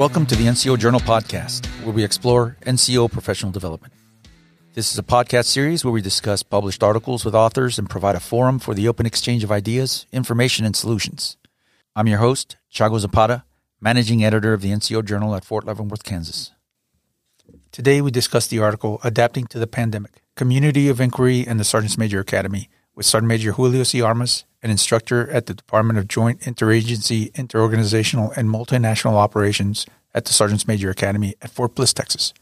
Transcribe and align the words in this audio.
Welcome 0.00 0.24
to 0.28 0.34
the 0.34 0.46
NCO 0.46 0.78
Journal 0.78 1.00
podcast, 1.00 1.66
where 1.84 1.92
we 1.92 2.02
explore 2.02 2.56
NCO 2.62 3.12
professional 3.12 3.52
development. 3.52 3.92
This 4.72 4.90
is 4.90 4.98
a 4.98 5.02
podcast 5.02 5.44
series 5.44 5.84
where 5.84 5.92
we 5.92 6.00
discuss 6.00 6.42
published 6.42 6.82
articles 6.82 7.22
with 7.22 7.34
authors 7.34 7.78
and 7.78 7.90
provide 7.90 8.16
a 8.16 8.20
forum 8.20 8.58
for 8.58 8.72
the 8.72 8.88
open 8.88 9.04
exchange 9.04 9.44
of 9.44 9.52
ideas, 9.52 10.06
information, 10.10 10.64
and 10.64 10.74
solutions. 10.74 11.36
I'm 11.94 12.06
your 12.06 12.16
host, 12.16 12.56
Chago 12.72 12.98
Zapata, 12.98 13.44
managing 13.78 14.24
editor 14.24 14.54
of 14.54 14.62
the 14.62 14.70
NCO 14.70 15.04
Journal 15.04 15.34
at 15.34 15.44
Fort 15.44 15.66
Leavenworth, 15.66 16.02
Kansas. 16.02 16.52
Today 17.70 18.00
we 18.00 18.10
discuss 18.10 18.46
the 18.46 18.58
article 18.58 19.00
Adapting 19.04 19.48
to 19.48 19.58
the 19.58 19.66
Pandemic 19.66 20.22
Community 20.34 20.88
of 20.88 20.98
Inquiry 20.98 21.46
and 21.46 21.60
the 21.60 21.64
Sergeant's 21.64 21.98
Major 21.98 22.20
Academy 22.20 22.70
with 22.94 23.04
Sergeant 23.04 23.28
Major 23.28 23.52
Julio 23.52 23.82
C. 23.82 24.00
Armas, 24.00 24.46
an 24.62 24.70
instructor 24.70 25.28
at 25.30 25.46
the 25.46 25.54
Department 25.54 25.98
of 25.98 26.08
Joint 26.08 26.40
Interagency, 26.40 27.32
Interorganizational, 27.32 28.36
and 28.36 28.48
Multinational 28.48 29.14
Operations 29.14 29.86
at 30.14 30.24
the 30.24 30.32
Sergeant's 30.32 30.66
Major 30.68 30.90
Academy 30.90 31.34
at 31.40 31.50
Fort 31.50 31.74
Bliss, 31.74 31.94
Texas. 31.94 32.34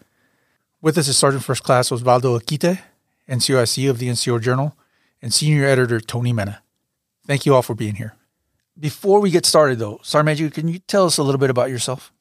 With 0.81 0.99
us 0.99 1.09
is 1.09 1.17
Sergeant 1.17 1.45
First 1.45 1.63
Class 1.63 1.91
Osvaldo 1.91 2.39
Aquite, 2.41 2.81
NCOIC 3.29 3.91
of 3.91 3.99
the 3.99 4.09
NCO 4.09 4.41
Journal, 4.41 4.77
and 5.21 5.33
Senior 5.33 5.65
Editor 5.65 6.01
Tony 6.01 6.33
Mena. 6.33 6.63
Thank 7.27 7.47
you 7.47 7.55
all 7.55 7.63
for 7.63 7.75
being 7.75 7.97
here. 7.97 8.15
Before 8.79 9.21
we 9.21 9.31
get 9.31 9.45
started, 9.45 9.79
though, 9.79 10.01
Sergeant 10.03 10.27
Major, 10.27 10.51
can 10.51 10.69
you 10.69 10.79
tell 10.79 11.05
us 11.05 11.19
a 11.19 11.23
little 11.23 11.39
bit 11.39 11.51
about 11.51 11.71
yourself? 11.71 12.13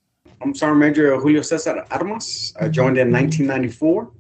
I'm 0.41 0.53
Sergeant 0.53 0.79
Major 0.79 1.15
Julio 1.17 1.41
Cesar 1.41 1.85
Armas. 1.91 2.53
I 2.59 2.67
joined 2.67 2.97
in 2.97 3.11
1994, 3.11 4.11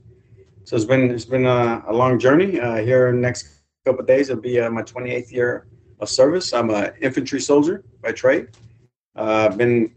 so 0.63 0.75
it's 0.75 0.85
been 0.85 1.11
it's 1.11 1.25
been 1.25 1.45
a, 1.45 1.83
a 1.87 1.93
long 1.93 2.17
journey. 2.17 2.59
Uh, 2.59 2.77
here 2.77 3.11
next 3.11 3.56
couple 3.87 4.05
days, 4.05 4.29
it'll 4.29 4.41
be 4.41 4.59
uh, 4.59 4.69
my 4.69 4.83
28th 4.83 5.31
year 5.31 5.67
of 5.99 6.09
service. 6.09 6.53
I'm 6.53 6.69
an 6.69 6.93
infantry 7.01 7.39
soldier 7.39 7.83
by 8.01 8.11
trade. 8.11 8.49
Uh, 9.15 9.49
I've 9.49 9.57
been 9.57 9.91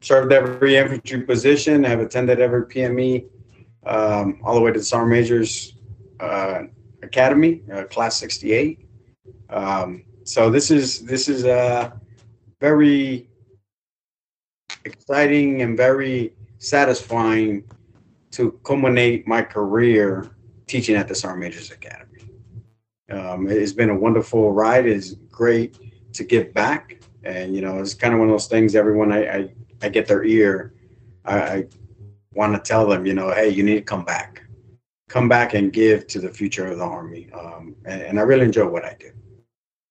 served 0.00 0.32
every 0.32 0.76
infantry 0.76 1.22
position. 1.22 1.84
I've 1.84 2.00
attended 2.00 2.40
every 2.40 2.66
PME, 2.66 3.26
um, 3.86 4.40
all 4.42 4.54
the 4.54 4.60
way 4.60 4.72
to 4.72 4.78
the 4.78 4.84
Sergeant 4.84 5.10
Major's 5.10 5.74
uh, 6.20 6.62
Academy, 7.02 7.62
uh, 7.72 7.84
Class 7.84 8.16
68. 8.16 8.86
Um, 9.50 10.04
so 10.24 10.50
this 10.50 10.70
is 10.70 11.00
this 11.06 11.28
is 11.28 11.44
a 11.44 11.98
very 12.60 13.28
exciting 14.84 15.62
and 15.62 15.76
very 15.76 16.34
satisfying 16.58 17.64
to 18.32 18.52
culminate 18.64 19.26
my 19.26 19.42
career 19.42 20.30
teaching 20.66 20.96
at 20.96 21.08
the 21.08 21.14
Sergeant 21.14 21.40
Major's 21.40 21.70
Academy. 21.70 22.07
Um, 23.10 23.48
it's 23.48 23.72
been 23.72 23.90
a 23.90 23.98
wonderful 23.98 24.52
ride. 24.52 24.86
It's 24.86 25.14
great 25.30 25.78
to 26.12 26.24
give 26.24 26.52
back, 26.52 27.00
and 27.24 27.54
you 27.54 27.62
know, 27.62 27.78
it's 27.78 27.94
kind 27.94 28.12
of 28.12 28.20
one 28.20 28.28
of 28.28 28.34
those 28.34 28.48
things. 28.48 28.74
Everyone 28.74 29.12
I 29.12 29.36
I, 29.36 29.54
I 29.82 29.88
get 29.88 30.06
their 30.06 30.24
ear, 30.24 30.74
I, 31.24 31.38
I 31.38 31.66
want 32.32 32.54
to 32.54 32.60
tell 32.60 32.86
them, 32.86 33.06
you 33.06 33.14
know, 33.14 33.30
hey, 33.30 33.48
you 33.48 33.62
need 33.62 33.74
to 33.74 33.82
come 33.82 34.04
back, 34.04 34.42
come 35.08 35.28
back 35.28 35.54
and 35.54 35.72
give 35.72 36.06
to 36.08 36.20
the 36.20 36.28
future 36.28 36.66
of 36.66 36.78
the 36.78 36.84
Army. 36.84 37.30
Um, 37.32 37.74
and, 37.84 38.02
and, 38.02 38.20
I 38.20 38.22
really 38.22 38.44
enjoy 38.44 38.68
what 38.68 38.84
I 38.84 38.96
do. 38.98 39.10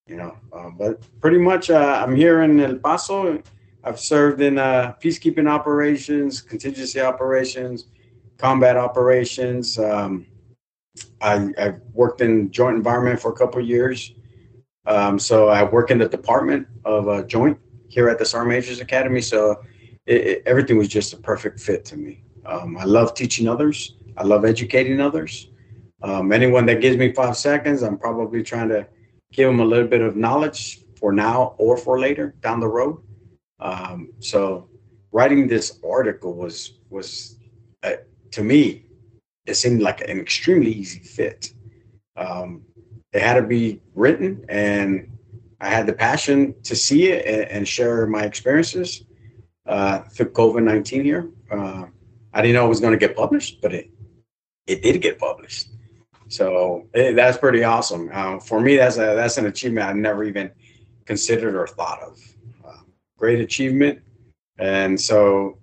You 0.07 0.17
know, 0.17 0.37
uh, 0.53 0.69
but 0.69 1.05
pretty 1.19 1.37
much 1.37 1.69
uh, 1.69 2.01
I'm 2.01 2.15
here 2.15 2.43
in 2.43 2.59
El 2.59 2.75
Paso. 2.75 3.41
I've 3.83 3.99
served 3.99 4.41
in 4.41 4.57
uh, 4.57 4.95
peacekeeping 5.01 5.49
operations, 5.49 6.41
contingency 6.41 7.01
operations, 7.01 7.87
combat 8.37 8.77
operations. 8.77 9.77
Um, 9.77 10.25
I, 11.21 11.53
have 11.57 11.81
worked 11.93 12.21
in 12.21 12.51
joint 12.51 12.75
environment 12.75 13.19
for 13.19 13.31
a 13.31 13.35
couple 13.35 13.61
years. 13.61 14.13
Um, 14.85 15.19
so 15.19 15.49
I 15.49 15.63
work 15.63 15.91
in 15.91 15.97
the 15.97 16.07
department 16.07 16.67
of 16.85 17.07
uh, 17.09 17.23
joint 17.23 17.57
here 17.89 18.09
at 18.09 18.19
the 18.19 18.25
Sergeant 18.25 18.49
Majors 18.49 18.79
Academy. 18.79 19.21
So 19.21 19.63
it, 20.05 20.27
it, 20.27 20.43
everything 20.45 20.77
was 20.77 20.87
just 20.87 21.13
a 21.13 21.17
perfect 21.17 21.59
fit 21.59 21.83
to 21.85 21.97
me. 21.97 22.23
Um, 22.45 22.77
I 22.77 22.85
love 22.85 23.13
teaching 23.13 23.47
others. 23.47 23.95
I 24.15 24.23
love 24.23 24.45
educating 24.45 25.01
others. 25.01 25.49
Um, 26.01 26.31
anyone 26.31 26.65
that 26.67 26.81
gives 26.81 26.97
me 26.97 27.13
five 27.13 27.35
seconds, 27.35 27.83
I'm 27.83 27.97
probably 27.97 28.43
trying 28.43 28.69
to 28.69 28.87
give 29.31 29.47
them 29.47 29.59
a 29.59 29.65
little 29.65 29.87
bit 29.87 30.01
of 30.01 30.15
knowledge 30.15 30.79
for 30.95 31.11
now 31.11 31.55
or 31.57 31.77
for 31.77 31.99
later 31.99 32.35
down 32.41 32.59
the 32.59 32.67
road. 32.67 33.01
Um, 33.59 34.13
so 34.19 34.69
writing 35.11 35.47
this 35.47 35.79
article 35.87 36.33
was 36.33 36.79
was 36.89 37.37
uh, 37.83 37.93
to 38.31 38.43
me 38.43 38.85
it 39.47 39.55
seemed 39.55 39.81
like 39.81 40.01
an 40.01 40.19
extremely 40.19 40.71
easy 40.71 40.99
fit. 40.99 41.53
Um, 42.15 42.63
it 43.13 43.21
had 43.21 43.35
to 43.35 43.41
be 43.41 43.81
written, 43.95 44.45
and 44.49 45.17
I 45.61 45.69
had 45.69 45.87
the 45.87 45.93
passion 45.93 46.53
to 46.63 46.75
see 46.75 47.11
it 47.11 47.25
and, 47.25 47.49
and 47.51 47.67
share 47.67 48.05
my 48.05 48.23
experiences 48.23 49.05
uh, 49.65 49.99
through 50.13 50.31
COVID 50.31 50.63
nineteen 50.63 51.03
here. 51.03 51.29
Uh, 51.49 51.85
I 52.33 52.41
didn't 52.41 52.55
know 52.55 52.65
it 52.65 52.69
was 52.69 52.79
going 52.79 52.93
to 52.93 52.99
get 53.07 53.15
published, 53.15 53.61
but 53.61 53.73
it 53.73 53.89
it 54.67 54.83
did 54.83 55.01
get 55.01 55.17
published. 55.17 55.69
So 56.27 56.87
it, 56.93 57.15
that's 57.15 57.37
pretty 57.37 57.63
awesome. 57.63 58.09
Uh, 58.11 58.39
for 58.39 58.59
me, 58.59 58.75
that's 58.75 58.97
a 58.97 59.15
that's 59.15 59.37
an 59.37 59.45
achievement 59.45 59.87
I 59.87 59.93
never 59.93 60.23
even 60.23 60.51
considered 61.05 61.55
or 61.55 61.67
thought 61.67 62.01
of. 62.01 62.19
Uh, 62.65 62.81
great 63.17 63.39
achievement, 63.39 64.01
and 64.59 64.99
so 64.99 65.57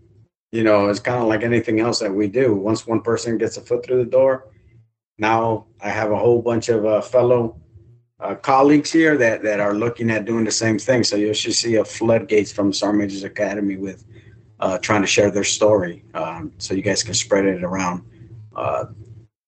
you 0.54 0.62
know, 0.62 0.88
it's 0.88 1.00
kind 1.00 1.20
of 1.20 1.26
like 1.26 1.42
anything 1.42 1.80
else 1.80 1.98
that 1.98 2.14
we 2.14 2.28
do. 2.28 2.54
Once 2.54 2.86
one 2.86 3.00
person 3.00 3.36
gets 3.36 3.56
a 3.56 3.60
foot 3.60 3.84
through 3.84 4.04
the 4.04 4.08
door, 4.08 4.46
now 5.18 5.66
I 5.80 5.88
have 5.88 6.12
a 6.12 6.16
whole 6.16 6.40
bunch 6.40 6.68
of 6.68 6.86
uh, 6.86 7.00
fellow 7.00 7.60
uh, 8.20 8.36
colleagues 8.36 8.92
here 8.92 9.16
that, 9.16 9.42
that 9.42 9.58
are 9.58 9.74
looking 9.74 10.10
at 10.10 10.26
doing 10.26 10.44
the 10.44 10.52
same 10.52 10.78
thing. 10.78 11.02
So 11.02 11.16
you 11.16 11.34
should 11.34 11.54
see 11.54 11.74
a 11.74 11.84
floodgates 11.84 12.52
from 12.52 12.72
Sergeant 12.72 13.00
Majors 13.00 13.24
Academy 13.24 13.74
with 13.74 14.04
uh, 14.60 14.78
trying 14.78 15.00
to 15.00 15.08
share 15.08 15.28
their 15.32 15.42
story, 15.42 16.04
um, 16.14 16.52
so 16.58 16.72
you 16.72 16.82
guys 16.82 17.02
can 17.02 17.14
spread 17.14 17.46
it 17.46 17.64
around 17.64 18.04
uh, 18.54 18.84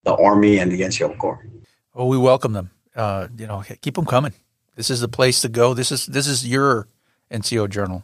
the 0.03 0.17
Army 0.17 0.59
and 0.59 0.73
the 0.73 0.81
NCO 0.81 1.17
Corps. 1.19 1.47
Well, 1.95 2.09
we 2.09 2.19
welcome 2.19 2.53
them. 2.53 2.73
Uh, 2.97 3.29
you 3.39 3.47
know, 3.47 3.63
keep 3.81 3.95
them 3.95 4.07
coming. 4.07 4.33
This 4.75 4.91
is 4.91 5.03
the 5.03 5.09
place 5.09 5.41
to 5.43 5.49
go. 5.49 5.73
This 5.73 5.93
is 5.93 6.07
this 6.07 6.27
is 6.27 6.47
your 6.47 6.89
NCO 7.31 7.71
journal. 7.71 8.03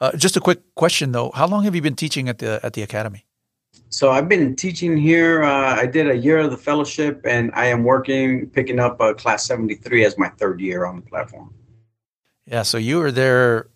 Uh, 0.00 0.16
just 0.16 0.36
a 0.36 0.40
quick 0.40 0.60
question 0.74 1.12
though: 1.12 1.30
How 1.34 1.46
long 1.46 1.64
have 1.64 1.74
you 1.74 1.82
been 1.82 1.96
teaching 1.96 2.28
at 2.28 2.38
the 2.38 2.60
at 2.62 2.72
the 2.72 2.82
academy? 2.82 3.26
So 3.90 4.10
I've 4.10 4.28
been 4.28 4.56
teaching 4.56 4.96
here. 4.96 5.42
Uh, 5.42 5.76
I 5.76 5.86
did 5.86 6.08
a 6.08 6.16
year 6.16 6.38
of 6.38 6.50
the 6.50 6.56
fellowship, 6.56 7.20
and 7.24 7.50
I 7.54 7.66
am 7.66 7.84
working 7.84 8.48
picking 8.48 8.78
up 8.78 9.00
a 9.00 9.14
class 9.14 9.44
seventy 9.44 9.74
three 9.74 10.04
as 10.04 10.16
my 10.16 10.28
third 10.28 10.60
year 10.60 10.86
on 10.86 10.96
the 10.96 11.02
platform. 11.02 11.52
Yeah. 12.46 12.62
So 12.62 12.78
you 12.78 12.98
were 12.98 13.12
there. 13.12 13.68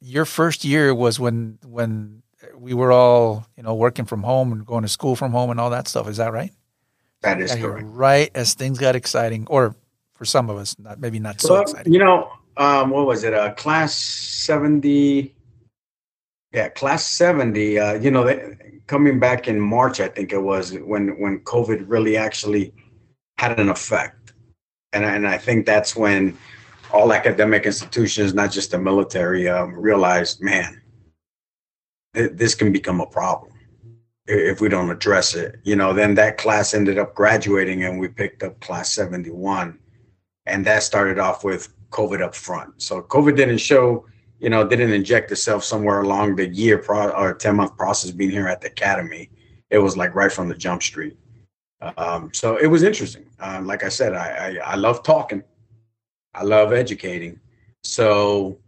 Your 0.00 0.24
first 0.24 0.64
year 0.64 0.94
was 0.94 1.20
when 1.20 1.58
when 1.66 2.22
we 2.56 2.72
were 2.72 2.90
all 2.90 3.46
you 3.56 3.62
know 3.62 3.74
working 3.74 4.06
from 4.06 4.22
home 4.22 4.52
and 4.52 4.64
going 4.64 4.82
to 4.82 4.88
school 4.88 5.14
from 5.14 5.32
home 5.32 5.50
and 5.50 5.60
all 5.60 5.70
that 5.70 5.88
stuff. 5.88 6.08
Is 6.08 6.16
that 6.16 6.32
right? 6.32 6.52
That 7.22 7.38
is 7.38 7.54
correct. 7.54 7.86
Right 7.86 8.30
as 8.34 8.54
things 8.54 8.78
got 8.78 8.96
exciting, 8.96 9.46
or 9.48 9.74
for 10.14 10.24
some 10.24 10.48
of 10.48 10.56
us, 10.56 10.78
not 10.78 10.98
maybe 10.98 11.18
not 11.18 11.38
so 11.40 11.54
well, 11.54 11.62
exciting. 11.62 11.92
You 11.92 11.98
know, 11.98 12.32
um, 12.56 12.90
what 12.90 13.06
was 13.06 13.24
it? 13.24 13.34
Uh, 13.34 13.52
class 13.52 13.94
seventy 13.94 15.34
yeah, 16.52 16.68
class 16.68 17.06
70, 17.06 17.78
uh, 17.78 17.94
you 17.94 18.10
know, 18.10 18.24
they, 18.24 18.80
coming 18.86 19.20
back 19.20 19.46
in 19.46 19.60
March, 19.60 20.00
I 20.00 20.08
think 20.08 20.32
it 20.32 20.42
was 20.42 20.72
when 20.72 21.20
when 21.20 21.40
COVID 21.40 21.84
really 21.86 22.16
actually 22.16 22.72
had 23.38 23.58
an 23.60 23.68
effect. 23.68 24.32
And, 24.92 25.04
and 25.04 25.26
I 25.28 25.38
think 25.38 25.64
that's 25.64 25.94
when 25.94 26.36
all 26.92 27.12
academic 27.12 27.66
institutions, 27.66 28.34
not 28.34 28.50
just 28.50 28.72
the 28.72 28.78
military, 28.78 29.48
um, 29.48 29.74
realized, 29.74 30.42
man, 30.42 30.82
th- 32.14 32.32
this 32.34 32.56
can 32.56 32.72
become 32.72 33.00
a 33.00 33.06
problem 33.06 33.52
if 34.26 34.60
we 34.60 34.68
don't 34.68 34.90
address 34.90 35.36
it. 35.36 35.60
You 35.62 35.76
know, 35.76 35.92
then 35.92 36.16
that 36.16 36.36
class 36.36 36.74
ended 36.74 36.98
up 36.98 37.14
graduating 37.14 37.84
and 37.84 38.00
we 38.00 38.08
picked 38.08 38.42
up 38.42 38.58
class 38.60 38.92
71. 38.92 39.78
And 40.46 40.66
that 40.66 40.82
started 40.82 41.20
off 41.20 41.44
with 41.44 41.68
COVID 41.90 42.20
up 42.20 42.34
front. 42.34 42.82
So 42.82 43.02
COVID 43.02 43.36
didn't 43.36 43.58
show 43.58 44.06
you 44.40 44.48
know, 44.48 44.66
didn't 44.66 44.92
inject 44.92 45.30
itself 45.30 45.62
somewhere 45.62 46.00
along 46.00 46.36
the 46.36 46.48
year 46.48 46.78
pro- 46.78 47.10
or 47.10 47.34
10 47.34 47.56
month 47.56 47.76
process 47.76 48.10
being 48.10 48.30
here 48.30 48.48
at 48.48 48.60
the 48.60 48.68
academy. 48.68 49.30
It 49.68 49.78
was 49.78 49.96
like 49.96 50.14
right 50.14 50.32
from 50.32 50.48
the 50.48 50.54
jump 50.54 50.82
street. 50.82 51.16
Um, 51.96 52.30
so 52.32 52.56
it 52.56 52.66
was 52.66 52.82
interesting. 52.82 53.26
Um, 53.38 53.66
like 53.66 53.84
I 53.84 53.88
said, 53.88 54.14
I, 54.14 54.58
I, 54.64 54.72
I 54.72 54.74
love 54.76 55.02
talking. 55.02 55.42
I 56.34 56.42
love 56.42 56.72
educating. 56.72 57.38
So 57.84 58.58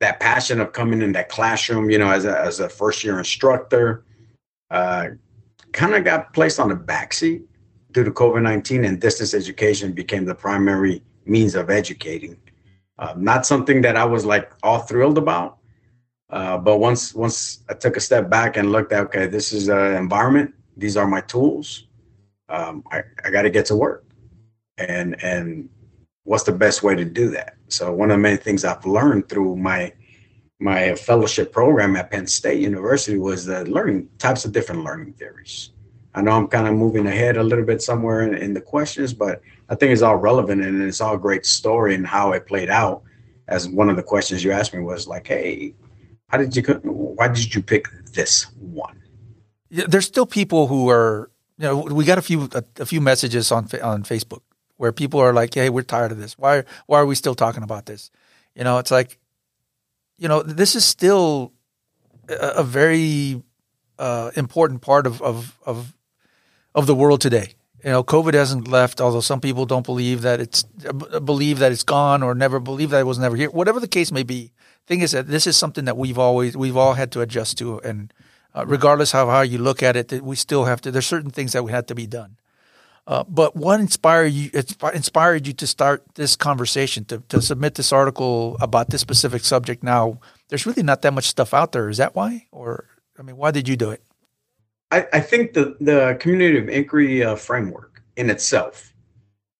that 0.00 0.20
passion 0.20 0.60
of 0.60 0.72
coming 0.72 1.02
in 1.02 1.12
that 1.12 1.28
classroom, 1.28 1.90
you 1.90 1.98
know, 1.98 2.10
as 2.10 2.24
a, 2.24 2.40
as 2.40 2.60
a 2.60 2.68
first 2.68 3.04
year 3.04 3.18
instructor, 3.18 4.04
uh, 4.70 5.08
kind 5.72 5.94
of 5.94 6.04
got 6.04 6.32
placed 6.32 6.58
on 6.58 6.68
the 6.68 6.74
backseat 6.76 7.42
due 7.92 8.04
to 8.04 8.10
COVID 8.10 8.42
19 8.42 8.84
and 8.84 9.00
distance 9.00 9.34
education 9.34 9.92
became 9.92 10.24
the 10.24 10.34
primary 10.34 11.02
means 11.26 11.54
of 11.54 11.70
educating. 11.70 12.36
Uh, 12.98 13.14
not 13.16 13.44
something 13.44 13.80
that 13.82 13.96
I 13.96 14.04
was 14.04 14.24
like 14.24 14.52
all 14.62 14.78
thrilled 14.78 15.18
about. 15.18 15.58
Uh, 16.30 16.58
but 16.58 16.78
once 16.78 17.14
once 17.14 17.62
I 17.68 17.74
took 17.74 17.96
a 17.96 18.00
step 18.00 18.30
back 18.30 18.56
and 18.56 18.72
looked 18.72 18.92
at 18.92 19.04
okay, 19.06 19.26
this 19.26 19.52
is 19.52 19.68
an 19.68 19.94
environment. 19.94 20.54
These 20.76 20.96
are 20.96 21.06
my 21.06 21.20
tools. 21.20 21.86
Um, 22.48 22.82
I, 22.90 23.02
I 23.24 23.30
got 23.30 23.42
to 23.42 23.50
get 23.50 23.66
to 23.66 23.76
work, 23.76 24.04
and 24.78 25.22
and 25.22 25.68
what's 26.24 26.44
the 26.44 26.52
best 26.52 26.82
way 26.82 26.94
to 26.94 27.04
do 27.04 27.30
that? 27.30 27.56
So 27.68 27.92
one 27.92 28.10
of 28.10 28.16
the 28.16 28.22
main 28.22 28.38
things 28.38 28.64
I've 28.64 28.84
learned 28.86 29.28
through 29.28 29.56
my 29.56 29.92
my 30.60 30.94
fellowship 30.94 31.52
program 31.52 31.96
at 31.96 32.10
Penn 32.10 32.26
State 32.26 32.60
University 32.60 33.18
was 33.18 33.44
the 33.44 33.64
learning 33.66 34.08
types 34.18 34.44
of 34.44 34.52
different 34.52 34.82
learning 34.82 35.12
theories. 35.14 35.70
I 36.14 36.22
know 36.22 36.30
I'm 36.32 36.46
kind 36.46 36.68
of 36.68 36.74
moving 36.74 37.06
ahead 37.06 37.36
a 37.36 37.42
little 37.42 37.64
bit 37.64 37.82
somewhere 37.82 38.22
in, 38.22 38.34
in, 38.34 38.54
the 38.54 38.60
questions, 38.60 39.12
but 39.12 39.42
I 39.68 39.74
think 39.74 39.92
it's 39.92 40.02
all 40.02 40.16
relevant 40.16 40.62
and 40.62 40.80
it's 40.82 41.00
all 41.00 41.14
a 41.14 41.18
great 41.18 41.44
story 41.44 41.94
and 41.94 42.06
how 42.06 42.32
it 42.32 42.46
played 42.46 42.70
out. 42.70 43.02
As 43.48 43.68
one 43.68 43.90
of 43.90 43.96
the 43.96 44.02
questions 44.02 44.44
you 44.44 44.52
asked 44.52 44.72
me 44.72 44.80
was 44.80 45.06
like, 45.06 45.26
"Hey, 45.26 45.74
how 46.28 46.38
did 46.38 46.56
you? 46.56 46.62
Why 46.82 47.28
did 47.28 47.54
you 47.54 47.62
pick 47.62 47.88
this 48.12 48.46
one?" 48.58 49.02
Yeah, 49.68 49.84
there's 49.86 50.06
still 50.06 50.24
people 50.24 50.66
who 50.66 50.88
are, 50.88 51.30
you 51.58 51.64
know, 51.64 51.76
we 51.80 52.04
got 52.04 52.16
a 52.16 52.22
few 52.22 52.48
a, 52.54 52.64
a 52.78 52.86
few 52.86 53.02
messages 53.02 53.52
on 53.52 53.68
on 53.82 54.02
Facebook 54.02 54.40
where 54.76 54.92
people 54.92 55.20
are 55.20 55.34
like, 55.34 55.52
"Hey, 55.52 55.68
we're 55.68 55.82
tired 55.82 56.12
of 56.12 56.18
this. 56.18 56.38
Why 56.38 56.64
why 56.86 57.00
are 57.00 57.06
we 57.06 57.16
still 57.16 57.34
talking 57.34 57.62
about 57.62 57.84
this?" 57.84 58.10
You 58.54 58.64
know, 58.64 58.78
it's 58.78 58.90
like, 58.90 59.18
you 60.16 60.28
know, 60.28 60.42
this 60.42 60.74
is 60.74 60.86
still 60.86 61.52
a, 62.30 62.60
a 62.60 62.62
very 62.62 63.42
uh, 63.98 64.30
important 64.36 64.80
part 64.80 65.06
of, 65.06 65.20
of 65.20 65.58
of 65.66 65.94
of 66.74 66.86
the 66.86 66.94
world 66.94 67.20
today. 67.20 67.54
You 67.84 67.90
know, 67.90 68.02
COVID 68.02 68.32
hasn't 68.32 68.66
left, 68.66 69.00
although 69.00 69.20
some 69.20 69.40
people 69.40 69.66
don't 69.66 69.84
believe 69.84 70.22
that 70.22 70.40
it's 70.40 70.62
believe 70.62 71.58
that 71.58 71.70
it's 71.70 71.82
gone 71.82 72.22
or 72.22 72.34
never 72.34 72.58
believe 72.58 72.90
that 72.90 73.00
it 73.00 73.06
was 73.06 73.18
never 73.18 73.36
here. 73.36 73.50
Whatever 73.50 73.78
the 73.78 73.88
case 73.88 74.10
may 74.10 74.22
be, 74.22 74.52
thing 74.86 75.00
is 75.00 75.12
that 75.12 75.28
this 75.28 75.46
is 75.46 75.56
something 75.56 75.84
that 75.84 75.96
we've 75.96 76.18
always 76.18 76.56
we've 76.56 76.76
all 76.76 76.94
had 76.94 77.12
to 77.12 77.20
adjust 77.20 77.58
to, 77.58 77.78
and 77.80 78.12
uh, 78.54 78.64
regardless 78.66 79.14
of 79.14 79.28
how 79.28 79.42
you 79.42 79.58
look 79.58 79.82
at 79.82 79.96
it, 79.96 80.08
that 80.08 80.22
we 80.22 80.34
still 80.34 80.64
have 80.64 80.80
to. 80.80 80.90
There's 80.90 81.06
certain 81.06 81.30
things 81.30 81.52
that 81.52 81.62
we 81.62 81.72
had 81.72 81.86
to 81.88 81.94
be 81.94 82.06
done. 82.06 82.36
Uh, 83.06 83.22
but 83.28 83.54
what 83.54 83.80
inspired 83.80 84.32
you 84.32 84.50
inspired 84.94 85.46
you 85.46 85.52
to 85.52 85.66
start 85.66 86.02
this 86.14 86.36
conversation 86.36 87.04
to, 87.04 87.22
to 87.28 87.42
submit 87.42 87.74
this 87.74 87.92
article 87.92 88.56
about 88.60 88.88
this 88.88 89.02
specific 89.02 89.44
subject? 89.44 89.82
Now, 89.82 90.20
there's 90.48 90.64
really 90.64 90.82
not 90.82 91.02
that 91.02 91.12
much 91.12 91.26
stuff 91.26 91.52
out 91.52 91.72
there. 91.72 91.90
Is 91.90 91.98
that 91.98 92.14
why, 92.14 92.46
or 92.50 92.86
I 93.18 93.22
mean, 93.22 93.36
why 93.36 93.50
did 93.50 93.68
you 93.68 93.76
do 93.76 93.90
it? 93.90 94.02
I, 94.94 95.06
I 95.18 95.20
think 95.20 95.52
the 95.52 95.76
the 95.80 96.16
community 96.20 96.58
of 96.58 96.68
inquiry 96.68 97.24
uh, 97.24 97.36
framework 97.36 98.02
in 98.16 98.30
itself, 98.30 98.94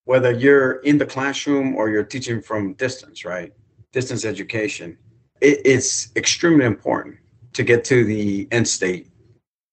whether 0.05 0.33
you're 0.33 0.75
in 0.91 0.97
the 0.99 1.07
classroom 1.07 1.75
or 1.75 1.89
you're 1.91 2.05
teaching 2.15 2.41
from 2.41 2.75
distance, 2.75 3.25
right? 3.25 3.53
Distance 3.93 4.25
education, 4.25 4.99
it, 5.41 5.61
it's 5.65 6.15
extremely 6.17 6.67
important 6.67 7.17
to 7.53 7.63
get 7.63 7.85
to 7.85 8.05
the 8.05 8.49
end 8.51 8.67
state 8.67 9.09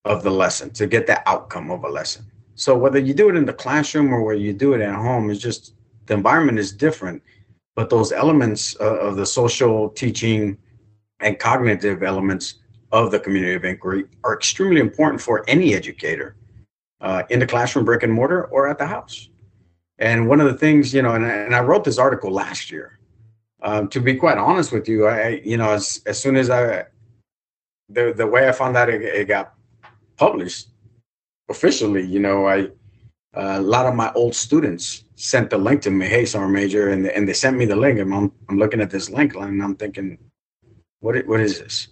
of 0.06 0.24
the 0.24 0.32
lesson, 0.32 0.72
to 0.72 0.88
get 0.88 1.08
the 1.08 1.18
outcome 1.30 1.72
of 1.72 1.84
a 1.84 1.90
lesson 1.90 2.26
so 2.62 2.78
whether 2.78 3.00
you 3.00 3.16
do 3.16 3.28
it 3.28 3.36
in 3.36 3.46
the 3.46 3.54
classroom 3.54 4.14
or 4.14 4.22
where 4.22 4.36
you 4.36 4.54
do 4.54 4.74
it 4.74 4.82
at 4.82 4.94
home, 4.94 5.32
it's 5.32 5.40
just 5.40 5.74
the 6.06 6.14
environment 6.14 6.60
is 6.60 6.72
different. 6.72 7.24
But 7.76 7.90
those 7.90 8.12
elements 8.12 8.76
uh, 8.80 9.00
of 9.00 9.16
the 9.16 9.26
social 9.26 9.90
teaching 9.90 10.60
and 11.22 11.40
cognitive 11.40 12.04
elements 12.04 12.60
of 12.92 13.12
the 13.12 13.20
community 13.20 13.54
of 13.54 13.66
inquiry 13.66 14.06
are 14.24 14.34
extremely 14.34 14.82
important 14.82 15.22
for 15.22 15.44
any 15.48 15.74
educator 15.74 16.36
uh, 17.00 17.24
in 17.30 17.40
the 17.40 17.48
classroom, 17.48 17.86
brick 17.86 18.04
and 18.04 18.14
mortar, 18.14 18.46
or 18.46 18.68
at 18.68 18.78
the 18.78 18.86
house. 18.86 19.30
And 19.98 20.28
one 20.28 20.42
of 20.42 20.48
the 20.48 20.58
things, 20.58 20.94
you 20.94 21.02
know, 21.02 21.14
and 21.14 21.26
I, 21.26 21.30
and 21.30 21.56
I 21.56 21.62
wrote 21.62 21.84
this 21.84 21.98
article 21.98 22.32
last 22.32 22.72
year. 22.72 23.00
Um, 23.64 23.88
to 23.90 24.00
be 24.00 24.16
quite 24.16 24.40
honest 24.40 24.72
with 24.72 24.90
you, 24.90 25.06
I, 25.08 25.42
you 25.46 25.58
know, 25.58 25.72
as, 25.72 26.02
as 26.08 26.20
soon 26.20 26.36
as 26.36 26.50
I, 26.50 26.86
the 27.90 28.14
the 28.16 28.26
way 28.26 28.48
I 28.48 28.52
found 28.52 28.76
out 28.76 28.90
it, 28.90 29.02
it 29.04 29.28
got 29.28 29.54
published, 30.18 30.70
officially, 31.50 32.04
you 32.04 32.20
know, 32.20 32.48
I 32.48 32.70
uh, 33.34 33.58
a 33.58 33.62
lot 33.62 33.86
of 33.86 33.96
my 33.96 34.12
old 34.14 34.36
students 34.36 35.06
sent 35.16 35.50
the 35.52 35.58
link 35.58 35.82
to 35.84 35.92
me. 35.92 36.08
Hey, 36.08 36.26
summer 36.26 36.50
major, 36.50 36.90
and 36.90 37.06
and 37.08 37.28
they 37.28 37.34
sent 37.34 37.56
me 37.56 37.66
the 37.66 37.76
link. 37.76 38.00
And 38.00 38.14
I'm 38.14 38.32
I'm 38.50 38.58
looking 38.58 38.82
at 38.82 38.90
this 38.90 39.10
link 39.10 39.36
and 39.36 39.62
I'm 39.62 39.76
thinking, 39.76 40.18
what 41.00 41.16
what 41.28 41.40
is 41.40 41.60
this? 41.60 41.88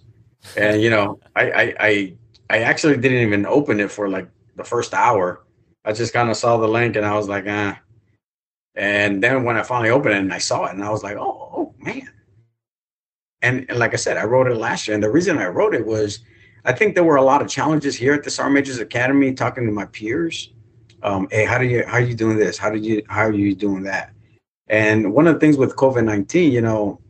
And 0.56 0.82
you 0.82 0.90
know, 0.90 1.20
I 1.36 1.50
I 1.50 1.74
I, 1.80 2.14
I 2.50 2.58
actually 2.58 2.96
didn't 2.96 3.26
even 3.26 3.46
open 3.46 3.80
it 3.80 3.90
for 3.90 4.08
like 4.08 4.28
the 4.56 4.64
first 4.64 4.94
hour. 4.94 5.44
I 5.84 5.92
just 5.92 6.12
kind 6.12 6.30
of 6.30 6.36
saw 6.36 6.56
the 6.58 6.68
link 6.68 6.96
and 6.96 7.06
I 7.06 7.16
was 7.16 7.28
like, 7.28 7.44
ah. 7.48 7.78
And 8.74 9.22
then 9.22 9.44
when 9.44 9.56
I 9.56 9.62
finally 9.62 9.90
opened 9.90 10.14
it 10.14 10.20
and 10.20 10.32
I 10.32 10.38
saw 10.38 10.66
it, 10.66 10.74
and 10.74 10.84
I 10.84 10.90
was 10.90 11.02
like, 11.02 11.16
oh, 11.16 11.50
oh 11.56 11.74
man. 11.78 12.08
And, 13.42 13.66
and 13.68 13.78
like 13.78 13.94
I 13.94 13.96
said, 13.96 14.16
I 14.16 14.24
wrote 14.24 14.46
it 14.46 14.56
last 14.56 14.86
year, 14.86 14.94
and 14.94 15.02
the 15.02 15.10
reason 15.10 15.38
I 15.38 15.46
wrote 15.46 15.74
it 15.74 15.84
was 15.84 16.20
I 16.64 16.72
think 16.72 16.94
there 16.94 17.04
were 17.04 17.16
a 17.16 17.22
lot 17.22 17.42
of 17.42 17.48
challenges 17.48 17.96
here 17.96 18.12
at 18.12 18.22
the 18.22 18.30
Sergeant 18.30 18.54
Majors 18.54 18.78
Academy 18.78 19.32
talking 19.32 19.64
to 19.66 19.72
my 19.72 19.86
peers. 19.86 20.52
Um, 21.02 21.26
hey, 21.30 21.44
how 21.44 21.58
do 21.58 21.64
you 21.64 21.84
how 21.86 21.94
are 21.94 22.00
you 22.00 22.14
doing 22.14 22.36
this? 22.36 22.58
How 22.58 22.70
did 22.70 22.84
you 22.84 23.02
how 23.08 23.22
are 23.22 23.32
you 23.32 23.54
doing 23.54 23.82
that? 23.84 24.12
And 24.68 25.12
one 25.12 25.26
of 25.26 25.34
the 25.34 25.40
things 25.40 25.56
with 25.56 25.74
COVID 25.76 26.04
nineteen, 26.04 26.52
you 26.52 26.60
know, 26.60 27.00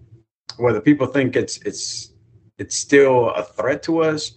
whether 0.59 0.81
people 0.81 1.07
think 1.07 1.35
it's 1.35 1.59
it's 1.63 2.13
it's 2.61 2.77
still 2.77 3.31
a 3.31 3.43
threat 3.43 3.83
to 3.85 4.03
us 4.03 4.33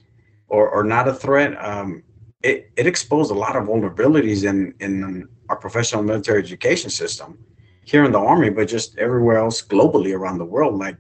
or 0.48 0.70
or 0.70 0.84
not 0.84 1.08
a 1.08 1.14
threat, 1.14 1.52
um, 1.64 2.04
it 2.42 2.72
it 2.78 2.88
exposed 2.88 3.32
a 3.32 3.40
lot 3.46 3.56
of 3.56 3.66
vulnerabilities 3.66 4.48
in 4.50 4.74
in 4.80 5.28
our 5.50 5.58
professional 5.58 6.04
military 6.04 6.40
education 6.40 6.90
system 6.90 7.38
here 7.84 8.06
in 8.06 8.14
the 8.14 8.20
army, 8.20 8.50
but 8.50 8.68
just 8.68 8.98
everywhere 8.98 9.38
else 9.38 9.62
globally 9.62 10.18
around 10.18 10.38
the 10.38 10.46
world. 10.46 10.80
Like, 10.80 10.98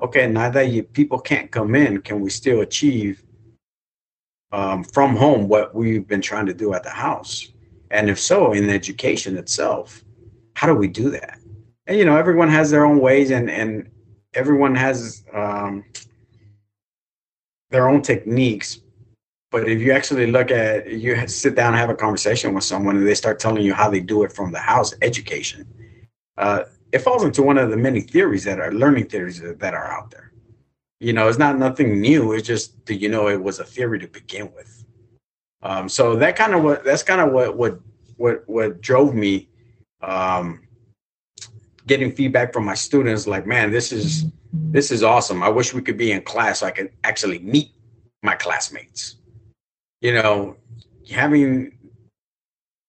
okay, 0.00 0.28
now 0.28 0.48
that 0.50 0.68
you, 0.68 0.84
people 0.84 1.18
can't 1.18 1.50
come 1.50 1.74
in, 1.74 2.02
can 2.02 2.20
we 2.20 2.30
still 2.30 2.60
achieve 2.60 3.24
um, 4.52 4.84
from 4.84 5.16
home 5.16 5.48
what 5.48 5.74
we've 5.74 6.06
been 6.06 6.22
trying 6.22 6.46
to 6.46 6.54
do 6.54 6.72
at 6.72 6.84
the 6.84 6.90
house? 6.90 7.48
And 7.90 8.08
if 8.08 8.20
so, 8.20 8.52
in 8.52 8.70
education 8.70 9.36
itself, 9.36 10.04
how 10.54 10.68
do 10.68 10.74
we 10.74 10.86
do 10.86 11.10
that? 11.10 11.40
And 11.88 11.98
you 11.98 12.04
know, 12.04 12.16
everyone 12.16 12.48
has 12.48 12.70
their 12.70 12.84
own 12.84 13.00
ways, 13.00 13.32
and 13.32 13.50
and 13.50 13.90
everyone 14.34 14.76
has 14.76 15.24
um, 15.34 15.84
their 17.70 17.88
own 17.88 18.02
techniques. 18.02 18.80
But 19.50 19.68
if 19.68 19.80
you 19.80 19.92
actually 19.92 20.30
look 20.30 20.50
at, 20.50 20.90
you 20.90 21.26
sit 21.26 21.56
down 21.56 21.68
and 21.68 21.76
have 21.76 21.90
a 21.90 21.94
conversation 21.94 22.54
with 22.54 22.64
someone, 22.64 22.96
and 22.96 23.06
they 23.06 23.14
start 23.14 23.40
telling 23.40 23.64
you 23.64 23.74
how 23.74 23.90
they 23.90 24.00
do 24.00 24.22
it 24.22 24.32
from 24.32 24.52
the 24.52 24.60
house, 24.60 24.94
education, 25.02 25.66
uh, 26.38 26.64
it 26.92 27.00
falls 27.00 27.24
into 27.24 27.42
one 27.42 27.58
of 27.58 27.70
the 27.70 27.76
many 27.76 28.00
theories 28.00 28.44
that 28.44 28.60
are 28.60 28.72
learning 28.72 29.06
theories 29.06 29.40
that 29.40 29.74
are 29.74 29.90
out 29.90 30.10
there 30.10 30.30
you 31.00 31.14
know, 31.14 31.28
it's 31.28 31.38
not 31.38 31.58
nothing 31.58 32.00
new. 32.00 32.32
It's 32.32 32.46
just 32.46 32.84
do 32.84 32.94
you 32.94 33.08
know 33.08 33.28
it 33.28 33.42
was 33.42 33.58
a 33.58 33.64
theory 33.64 33.98
to 33.98 34.06
begin 34.06 34.52
with. 34.54 34.84
Um, 35.62 35.88
so 35.88 36.14
that 36.16 36.36
kind 36.36 36.54
of 36.54 36.62
what 36.62 36.84
that's 36.84 37.02
kind 37.02 37.20
of 37.20 37.32
what 37.32 37.56
what 37.56 37.80
what 38.16 38.46
what 38.46 38.80
drove 38.82 39.14
me 39.14 39.48
um, 40.02 40.60
getting 41.86 42.12
feedback 42.12 42.52
from 42.52 42.66
my 42.66 42.74
students. 42.74 43.26
Like, 43.26 43.46
man, 43.46 43.70
this 43.70 43.92
is 43.92 44.26
this 44.52 44.90
is 44.90 45.02
awesome. 45.02 45.42
I 45.42 45.48
wish 45.48 45.74
we 45.74 45.82
could 45.82 45.96
be 45.96 46.12
in 46.12 46.22
class 46.22 46.60
so 46.60 46.66
I 46.66 46.70
could 46.70 46.90
actually 47.04 47.38
meet 47.40 47.72
my 48.22 48.34
classmates. 48.34 49.16
You 50.00 50.14
know, 50.14 50.56
having 51.10 51.72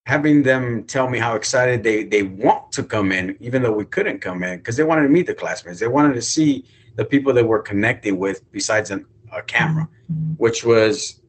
having 0.05 0.43
them 0.43 0.83
tell 0.85 1.09
me 1.09 1.19
how 1.19 1.35
excited 1.35 1.83
they 1.83 2.03
they 2.03 2.23
want 2.23 2.71
to 2.73 2.83
come 2.83 3.11
in, 3.11 3.37
even 3.39 3.61
though 3.61 3.71
we 3.71 3.85
couldn't 3.85 4.19
come 4.19 4.43
in, 4.43 4.57
because 4.57 4.77
they 4.77 4.83
wanted 4.83 5.03
to 5.03 5.09
meet 5.09 5.27
the 5.27 5.33
classmates. 5.33 5.79
They 5.79 5.87
wanted 5.87 6.13
to 6.15 6.21
see 6.21 6.65
the 6.95 7.05
people 7.05 7.33
that 7.33 7.45
we're 7.45 7.61
connecting 7.61 8.17
with 8.17 8.49
besides 8.51 8.91
an, 8.91 9.05
a 9.31 9.41
camera, 9.41 9.87
mm-hmm. 10.11 10.33
which 10.33 10.63
was 10.63 11.21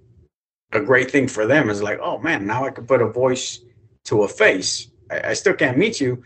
a 0.72 0.80
great 0.80 1.10
thing 1.10 1.28
for 1.28 1.46
them. 1.46 1.68
Is 1.68 1.82
like, 1.82 1.98
oh 2.00 2.18
man, 2.18 2.46
now 2.46 2.64
I 2.64 2.70
can 2.70 2.86
put 2.86 3.02
a 3.02 3.08
voice 3.08 3.60
to 4.04 4.22
a 4.22 4.28
face. 4.28 4.88
I, 5.10 5.30
I 5.30 5.32
still 5.34 5.54
can't 5.54 5.78
meet 5.78 6.00
you. 6.00 6.22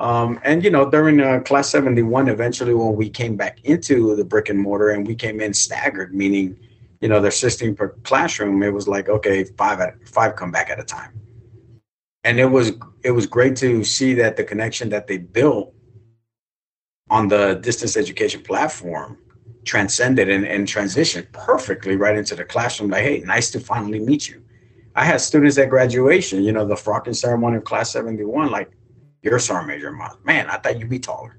Um, 0.00 0.40
and 0.44 0.64
you 0.64 0.70
know, 0.70 0.90
during 0.90 1.20
uh, 1.20 1.40
class 1.40 1.68
71, 1.68 2.28
eventually 2.28 2.72
when 2.72 2.96
we 2.96 3.10
came 3.10 3.36
back 3.36 3.60
into 3.64 4.16
the 4.16 4.24
brick 4.24 4.48
and 4.48 4.58
mortar 4.58 4.88
and 4.90 5.06
we 5.06 5.14
came 5.14 5.42
in 5.42 5.52
staggered, 5.52 6.14
meaning, 6.14 6.58
you 7.02 7.08
know, 7.08 7.20
there's 7.20 7.36
16 7.36 7.76
per 7.76 7.90
classroom, 8.02 8.62
it 8.62 8.72
was 8.72 8.88
like, 8.88 9.10
okay, 9.10 9.44
five 9.44 9.78
at 9.80 10.08
five 10.08 10.36
come 10.36 10.50
back 10.50 10.70
at 10.70 10.80
a 10.80 10.84
time. 10.84 11.12
And 12.24 12.40
it 12.40 12.46
was 12.46 12.72
it 13.04 13.10
was 13.10 13.26
great 13.26 13.56
to 13.56 13.84
see 13.84 14.14
that 14.14 14.38
the 14.38 14.44
connection 14.44 14.88
that 14.88 15.06
they 15.06 15.18
built 15.18 15.74
on 17.10 17.28
the 17.28 17.56
distance 17.56 17.96
education 17.96 18.42
platform 18.42 19.18
transcended 19.64 20.30
and, 20.30 20.46
and 20.46 20.66
transitioned 20.66 21.30
perfectly 21.32 21.96
right 21.96 22.16
into 22.16 22.34
the 22.34 22.44
classroom. 22.44 22.90
Like, 22.90 23.02
hey, 23.02 23.18
nice 23.20 23.50
to 23.50 23.60
finally 23.60 23.98
meet 23.98 24.28
you. 24.30 24.42
I 24.94 25.04
had 25.04 25.20
students 25.20 25.58
at 25.58 25.68
graduation, 25.68 26.42
you 26.42 26.52
know, 26.52 26.66
the 26.66 26.74
frocking 26.74 27.14
ceremony 27.14 27.58
of 27.58 27.64
class 27.64 27.90
71, 27.92 28.50
like, 28.50 28.70
you're 29.22 29.36
a 29.36 29.40
sergeant 29.40 29.68
major. 29.68 29.92
Man, 30.24 30.48
I 30.48 30.56
thought 30.56 30.78
you'd 30.78 30.88
be 30.88 30.98
taller. 30.98 31.38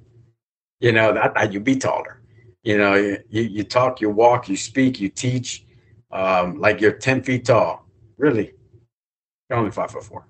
You 0.79 0.91
know, 0.91 1.17
I 1.17 1.29
thought 1.29 1.53
you'd 1.53 1.63
be 1.63 1.75
taller. 1.75 2.21
You 2.63 2.77
know, 2.77 2.93
you, 2.95 3.23
you 3.29 3.63
talk, 3.63 4.01
you 4.01 4.09
walk, 4.09 4.47
you 4.49 4.57
speak, 4.57 4.99
you 4.99 5.09
teach, 5.09 5.65
um, 6.11 6.59
like 6.59 6.79
you're 6.79 6.91
10 6.91 7.23
feet 7.23 7.45
tall. 7.45 7.87
Really? 8.17 8.53
You're 9.49 9.59
only 9.59 9.71
five 9.71 9.91
foot 9.91 10.03
four. 10.03 10.27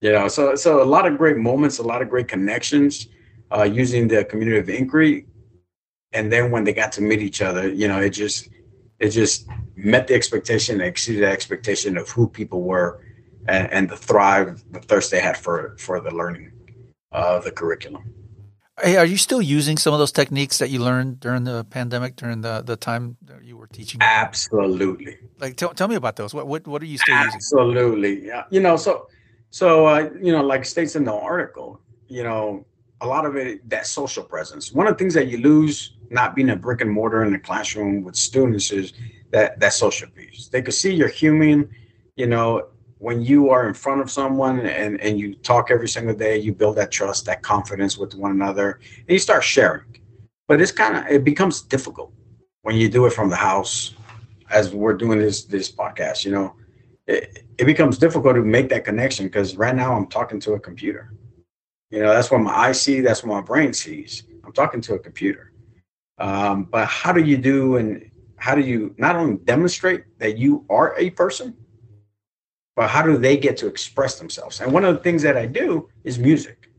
You 0.00 0.12
know, 0.12 0.28
so 0.28 0.56
so 0.56 0.82
a 0.82 0.84
lot 0.84 1.06
of 1.06 1.16
great 1.16 1.36
moments, 1.36 1.78
a 1.78 1.82
lot 1.82 2.02
of 2.02 2.08
great 2.08 2.26
connections 2.26 3.08
uh, 3.56 3.62
using 3.62 4.08
the 4.08 4.24
community 4.24 4.58
of 4.58 4.68
inquiry. 4.68 5.26
And 6.12 6.30
then 6.32 6.50
when 6.50 6.64
they 6.64 6.72
got 6.72 6.92
to 6.92 7.00
meet 7.00 7.20
each 7.20 7.40
other, 7.40 7.68
you 7.68 7.86
know, 7.86 8.00
it 8.00 8.10
just 8.10 8.48
it 8.98 9.10
just 9.10 9.46
met 9.76 10.08
the 10.08 10.14
expectation, 10.14 10.80
exceeded 10.80 11.22
the 11.22 11.30
expectation 11.30 11.96
of 11.96 12.08
who 12.08 12.28
people 12.28 12.62
were, 12.62 13.00
and, 13.46 13.72
and 13.72 13.88
the 13.88 13.96
thrive, 13.96 14.64
the 14.72 14.80
thirst 14.80 15.12
they 15.12 15.20
had 15.20 15.36
for 15.36 15.76
for 15.78 16.00
the 16.00 16.10
learning 16.10 16.52
of 17.12 17.44
the 17.44 17.50
curriculum. 17.50 18.14
Hey, 18.82 18.96
are 18.96 19.04
you 19.04 19.18
still 19.18 19.42
using 19.42 19.76
some 19.76 19.92
of 19.92 19.98
those 19.98 20.12
techniques 20.12 20.58
that 20.58 20.70
you 20.70 20.80
learned 20.80 21.20
during 21.20 21.44
the 21.44 21.64
pandemic, 21.64 22.16
during 22.16 22.40
the, 22.40 22.62
the 22.62 22.74
time 22.74 23.16
that 23.26 23.44
you 23.44 23.56
were 23.56 23.66
teaching? 23.66 24.00
Absolutely. 24.02 25.18
Like, 25.38 25.56
tell, 25.56 25.74
tell 25.74 25.88
me 25.88 25.94
about 25.94 26.16
those. 26.16 26.32
What, 26.32 26.46
what, 26.46 26.66
what 26.66 26.82
are 26.82 26.86
you 26.86 26.98
still 26.98 27.14
Absolutely. 27.14 28.08
using? 28.08 28.16
Absolutely. 28.16 28.26
Yeah. 28.26 28.44
You 28.50 28.60
know, 28.60 28.76
so, 28.76 29.08
so, 29.50 29.86
uh, 29.86 30.10
you 30.20 30.32
know, 30.32 30.42
like 30.42 30.64
states 30.64 30.96
in 30.96 31.04
the 31.04 31.12
article, 31.12 31.80
you 32.08 32.22
know, 32.22 32.64
a 33.02 33.06
lot 33.06 33.26
of 33.26 33.36
it, 33.36 33.68
that 33.68 33.86
social 33.86 34.24
presence. 34.24 34.72
One 34.72 34.86
of 34.86 34.94
the 34.94 34.98
things 34.98 35.14
that 35.14 35.28
you 35.28 35.38
lose 35.38 35.94
not 36.10 36.34
being 36.34 36.50
a 36.50 36.56
brick 36.56 36.80
and 36.80 36.90
mortar 36.90 37.24
in 37.24 37.32
the 37.32 37.38
classroom 37.38 38.02
with 38.02 38.16
students 38.16 38.70
is 38.72 38.94
that, 39.32 39.60
that 39.60 39.74
social 39.74 40.08
piece. 40.08 40.48
They 40.48 40.62
could 40.62 40.74
see 40.74 40.94
you're 40.94 41.08
human, 41.08 41.68
you 42.16 42.26
know, 42.26 42.68
when 43.02 43.20
you 43.20 43.50
are 43.50 43.66
in 43.66 43.74
front 43.74 44.00
of 44.00 44.08
someone 44.08 44.60
and, 44.60 45.00
and 45.00 45.18
you 45.18 45.34
talk 45.34 45.72
every 45.72 45.88
single 45.88 46.14
day, 46.14 46.38
you 46.38 46.54
build 46.54 46.76
that 46.76 46.92
trust, 46.92 47.26
that 47.26 47.42
confidence 47.42 47.98
with 47.98 48.14
one 48.14 48.30
another, 48.30 48.78
and 48.96 49.08
you 49.08 49.18
start 49.18 49.42
sharing. 49.42 49.82
But 50.46 50.60
it's 50.60 50.70
kind 50.70 50.96
of 50.96 51.06
it 51.08 51.24
becomes 51.24 51.62
difficult 51.62 52.12
when 52.62 52.76
you 52.76 52.88
do 52.88 53.04
it 53.06 53.12
from 53.12 53.28
the 53.28 53.34
house, 53.34 53.94
as 54.50 54.72
we're 54.72 54.94
doing 54.94 55.18
this 55.18 55.42
this 55.42 55.68
podcast. 55.68 56.24
You 56.24 56.30
know, 56.30 56.54
it, 57.08 57.44
it 57.58 57.64
becomes 57.64 57.98
difficult 57.98 58.36
to 58.36 58.42
make 58.42 58.68
that 58.68 58.84
connection 58.84 59.26
because 59.26 59.56
right 59.56 59.74
now 59.74 59.96
I'm 59.96 60.06
talking 60.06 60.38
to 60.38 60.52
a 60.52 60.60
computer. 60.60 61.12
You 61.90 62.02
know, 62.02 62.14
that's 62.14 62.30
what 62.30 62.40
my 62.40 62.56
eye 62.56 62.72
see, 62.72 63.00
that's 63.00 63.24
what 63.24 63.34
my 63.34 63.40
brain 63.40 63.72
sees. 63.72 64.22
I'm 64.44 64.52
talking 64.52 64.80
to 64.80 64.94
a 64.94 64.98
computer. 65.00 65.50
Um, 66.18 66.64
but 66.70 66.86
how 66.86 67.10
do 67.12 67.20
you 67.20 67.36
do 67.36 67.78
and 67.78 68.08
how 68.36 68.54
do 68.54 68.60
you 68.60 68.94
not 68.96 69.16
only 69.16 69.38
demonstrate 69.38 70.04
that 70.20 70.38
you 70.38 70.64
are 70.70 70.94
a 70.96 71.10
person, 71.10 71.56
but 72.76 72.88
how 72.88 73.02
do 73.02 73.16
they 73.16 73.36
get 73.36 73.56
to 73.58 73.66
express 73.66 74.18
themselves? 74.18 74.60
And 74.60 74.72
one 74.72 74.84
of 74.84 74.94
the 74.94 75.02
things 75.02 75.22
that 75.22 75.36
I 75.36 75.46
do 75.46 75.88
is 76.04 76.18
music. 76.18 76.70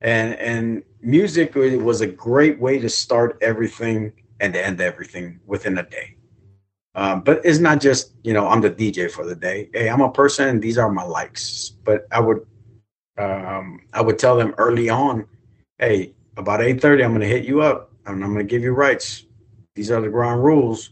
And 0.00 0.34
and 0.34 0.82
music 1.00 1.54
was 1.54 2.00
a 2.00 2.06
great 2.06 2.58
way 2.60 2.78
to 2.78 2.88
start 2.88 3.38
everything 3.40 4.12
and 4.40 4.52
to 4.52 4.64
end 4.64 4.80
everything 4.80 5.40
within 5.46 5.78
a 5.78 5.82
day. 5.82 6.14
Um, 6.94 7.22
but 7.22 7.40
it's 7.44 7.58
not 7.58 7.80
just 7.80 8.12
you 8.22 8.32
know 8.32 8.46
I'm 8.48 8.60
the 8.60 8.70
DJ 8.70 9.10
for 9.10 9.24
the 9.24 9.34
day. 9.34 9.70
Hey, 9.72 9.88
I'm 9.88 10.00
a 10.00 10.10
person. 10.10 10.60
These 10.60 10.78
are 10.78 10.90
my 10.90 11.02
likes. 11.02 11.70
But 11.84 12.06
I 12.12 12.20
would 12.20 12.46
um, 13.18 13.80
I 13.92 14.00
would 14.00 14.18
tell 14.18 14.36
them 14.36 14.54
early 14.58 14.88
on, 14.88 15.26
hey, 15.78 16.14
about 16.36 16.60
8:30, 16.60 17.04
I'm 17.04 17.10
going 17.10 17.20
to 17.20 17.26
hit 17.26 17.44
you 17.44 17.62
up 17.62 17.92
and 18.06 18.22
I'm 18.22 18.32
going 18.32 18.46
to 18.46 18.50
give 18.50 18.62
you 18.62 18.72
rights. 18.72 19.24
These 19.74 19.90
are 19.90 20.00
the 20.00 20.08
ground 20.08 20.44
rules 20.44 20.90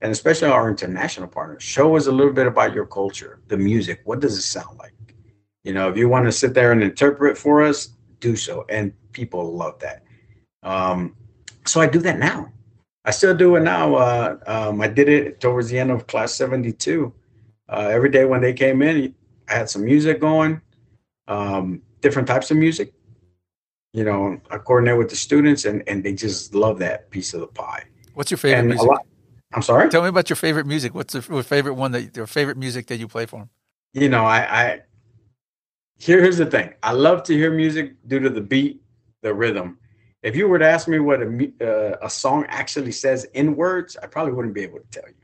and 0.00 0.12
especially 0.12 0.48
our 0.48 0.68
international 0.68 1.28
partners, 1.28 1.62
show 1.62 1.96
us 1.96 2.06
a 2.06 2.12
little 2.12 2.32
bit 2.32 2.46
about 2.46 2.74
your 2.74 2.86
culture, 2.86 3.40
the 3.48 3.56
music. 3.56 4.00
What 4.04 4.20
does 4.20 4.36
it 4.36 4.42
sound 4.42 4.78
like? 4.78 4.92
You 5.64 5.72
know, 5.72 5.88
if 5.88 5.96
you 5.96 6.08
want 6.08 6.26
to 6.26 6.32
sit 6.32 6.54
there 6.54 6.72
and 6.72 6.82
interpret 6.82 7.36
for 7.36 7.62
us, 7.62 7.90
do 8.20 8.36
so. 8.36 8.64
And 8.68 8.92
people 9.12 9.54
love 9.54 9.78
that. 9.80 10.04
Um, 10.62 11.16
so 11.64 11.80
I 11.80 11.86
do 11.86 11.98
that 12.00 12.18
now. 12.18 12.52
I 13.04 13.10
still 13.10 13.34
do 13.34 13.56
it 13.56 13.60
now. 13.60 13.94
Uh, 13.94 14.36
um, 14.46 14.80
I 14.80 14.88
did 14.88 15.08
it 15.08 15.40
towards 15.40 15.68
the 15.68 15.78
end 15.78 15.90
of 15.90 16.06
class 16.06 16.34
72. 16.34 17.12
Uh, 17.68 17.88
every 17.90 18.10
day 18.10 18.24
when 18.24 18.40
they 18.40 18.52
came 18.52 18.82
in, 18.82 19.14
I 19.48 19.54
had 19.54 19.70
some 19.70 19.84
music 19.84 20.20
going, 20.20 20.60
um, 21.28 21.82
different 22.00 22.28
types 22.28 22.50
of 22.50 22.56
music. 22.56 22.92
You 23.92 24.04
know, 24.04 24.40
I 24.50 24.58
coordinate 24.58 24.98
with 24.98 25.08
the 25.08 25.16
students 25.16 25.64
and, 25.64 25.82
and 25.88 26.04
they 26.04 26.12
just 26.14 26.54
love 26.54 26.78
that 26.80 27.10
piece 27.10 27.32
of 27.32 27.40
the 27.40 27.46
pie. 27.46 27.84
What's 28.14 28.30
your 28.30 28.38
favorite 28.38 28.58
and 28.58 28.68
music? 28.68 28.88
I'm 29.56 29.62
sorry. 29.62 29.88
Tell 29.88 30.02
me 30.02 30.08
about 30.08 30.28
your 30.28 30.36
favorite 30.36 30.66
music. 30.66 30.94
What's 30.94 31.14
the 31.14 31.22
favorite 31.42 31.74
one 31.74 31.92
that 31.92 32.14
your 32.14 32.26
favorite 32.26 32.58
music 32.58 32.88
that 32.88 32.98
you 32.98 33.08
play 33.08 33.24
for 33.24 33.40
them? 33.40 33.50
You 33.94 34.10
know, 34.10 34.26
I, 34.26 34.38
I 34.38 34.80
here, 35.96 36.20
here's 36.20 36.36
the 36.36 36.44
thing. 36.44 36.74
I 36.82 36.92
love 36.92 37.22
to 37.24 37.32
hear 37.32 37.50
music 37.50 37.94
due 38.06 38.20
to 38.20 38.28
the 38.28 38.42
beat, 38.42 38.82
the 39.22 39.32
rhythm. 39.32 39.78
If 40.22 40.36
you 40.36 40.46
were 40.46 40.58
to 40.58 40.68
ask 40.68 40.88
me 40.88 40.98
what 40.98 41.22
a 41.22 41.52
uh, 41.62 41.96
a 42.02 42.10
song 42.10 42.44
actually 42.48 42.92
says 42.92 43.24
in 43.32 43.56
words, 43.56 43.96
I 44.02 44.06
probably 44.06 44.34
wouldn't 44.34 44.54
be 44.54 44.62
able 44.62 44.80
to 44.80 44.86
tell 44.90 45.08
you. 45.08 45.14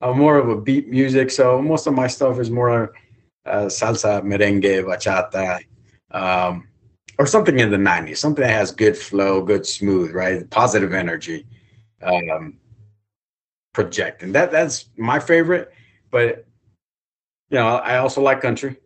I'm 0.00 0.18
more 0.18 0.36
of 0.36 0.48
a 0.48 0.60
beat 0.60 0.88
music, 0.88 1.30
so 1.30 1.62
most 1.62 1.86
of 1.86 1.94
my 1.94 2.08
stuff 2.08 2.40
is 2.40 2.50
more 2.50 2.92
uh, 3.46 3.66
salsa, 3.66 4.20
merengue, 4.22 4.82
bachata, 4.84 5.60
um, 6.10 6.66
or 7.18 7.26
something 7.26 7.60
in 7.60 7.70
the 7.70 7.76
'90s. 7.76 8.16
Something 8.16 8.42
that 8.42 8.52
has 8.52 8.72
good 8.72 8.96
flow, 8.96 9.42
good 9.42 9.64
smooth, 9.64 10.12
right? 10.12 10.48
Positive 10.50 10.92
energy. 10.92 11.46
Um, 12.02 12.56
projecting. 13.72 14.32
That 14.32 14.50
that's 14.50 14.86
my 14.96 15.18
favorite. 15.18 15.72
But 16.10 16.46
you 17.50 17.58
know, 17.58 17.66
I 17.66 17.98
also 17.98 18.20
like 18.20 18.40
country, 18.40 18.76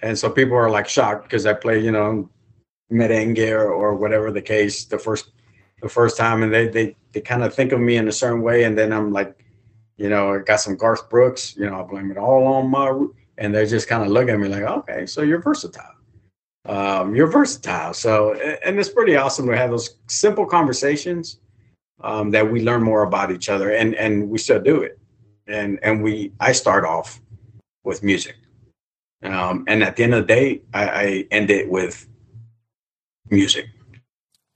and 0.00 0.18
so 0.18 0.30
people 0.30 0.56
are 0.56 0.70
like 0.70 0.88
shocked 0.88 1.24
because 1.24 1.46
I 1.46 1.54
play 1.54 1.78
you 1.80 1.92
know 1.92 2.28
merengue 2.92 3.50
or, 3.50 3.70
or 3.70 3.94
whatever 3.94 4.30
the 4.30 4.42
case 4.42 4.86
the 4.86 4.98
first 4.98 5.30
the 5.82 5.88
first 5.88 6.16
time, 6.16 6.42
and 6.42 6.52
they 6.52 6.68
they 6.68 6.96
they 7.12 7.20
kind 7.20 7.42
of 7.42 7.54
think 7.54 7.72
of 7.72 7.80
me 7.80 7.96
in 7.96 8.08
a 8.08 8.12
certain 8.12 8.42
way, 8.42 8.64
and 8.64 8.76
then 8.76 8.92
I'm 8.92 9.12
like, 9.12 9.44
you 9.96 10.08
know, 10.08 10.34
I 10.34 10.38
got 10.38 10.60
some 10.60 10.76
Garth 10.76 11.08
Brooks. 11.08 11.56
You 11.56 11.66
know, 11.66 11.80
I 11.80 11.82
blame 11.82 12.10
it 12.10 12.18
all 12.18 12.46
on 12.46 12.70
my, 12.70 13.06
and 13.38 13.54
they 13.54 13.66
just 13.66 13.88
kind 13.88 14.02
of 14.02 14.08
look 14.08 14.28
at 14.28 14.38
me 14.38 14.48
like, 14.48 14.62
okay, 14.62 15.06
so 15.06 15.22
you're 15.22 15.42
versatile. 15.42 15.94
Um, 16.66 17.14
you're 17.14 17.28
versatile. 17.28 17.94
So, 17.94 18.34
and 18.34 18.78
it's 18.78 18.90
pretty 18.90 19.16
awesome 19.16 19.46
to 19.46 19.56
have 19.56 19.70
those 19.70 19.96
simple 20.06 20.44
conversations 20.44 21.38
um, 22.00 22.30
that 22.30 22.50
we 22.50 22.62
learn 22.62 22.82
more 22.82 23.02
about 23.02 23.30
each 23.30 23.48
other, 23.48 23.70
and 23.70 23.94
and 23.94 24.28
we 24.28 24.38
still 24.38 24.60
do 24.60 24.82
it. 24.82 24.98
And 25.46 25.78
and 25.82 26.02
we 26.02 26.32
I 26.40 26.52
start 26.52 26.84
off 26.84 27.20
with 27.84 28.02
music, 28.02 28.36
um, 29.22 29.64
and 29.66 29.82
at 29.82 29.96
the 29.96 30.04
end 30.04 30.14
of 30.14 30.26
the 30.26 30.34
day, 30.34 30.62
I, 30.74 30.88
I 30.88 31.24
end 31.30 31.50
it 31.50 31.68
with 31.68 32.06
music. 33.30 33.66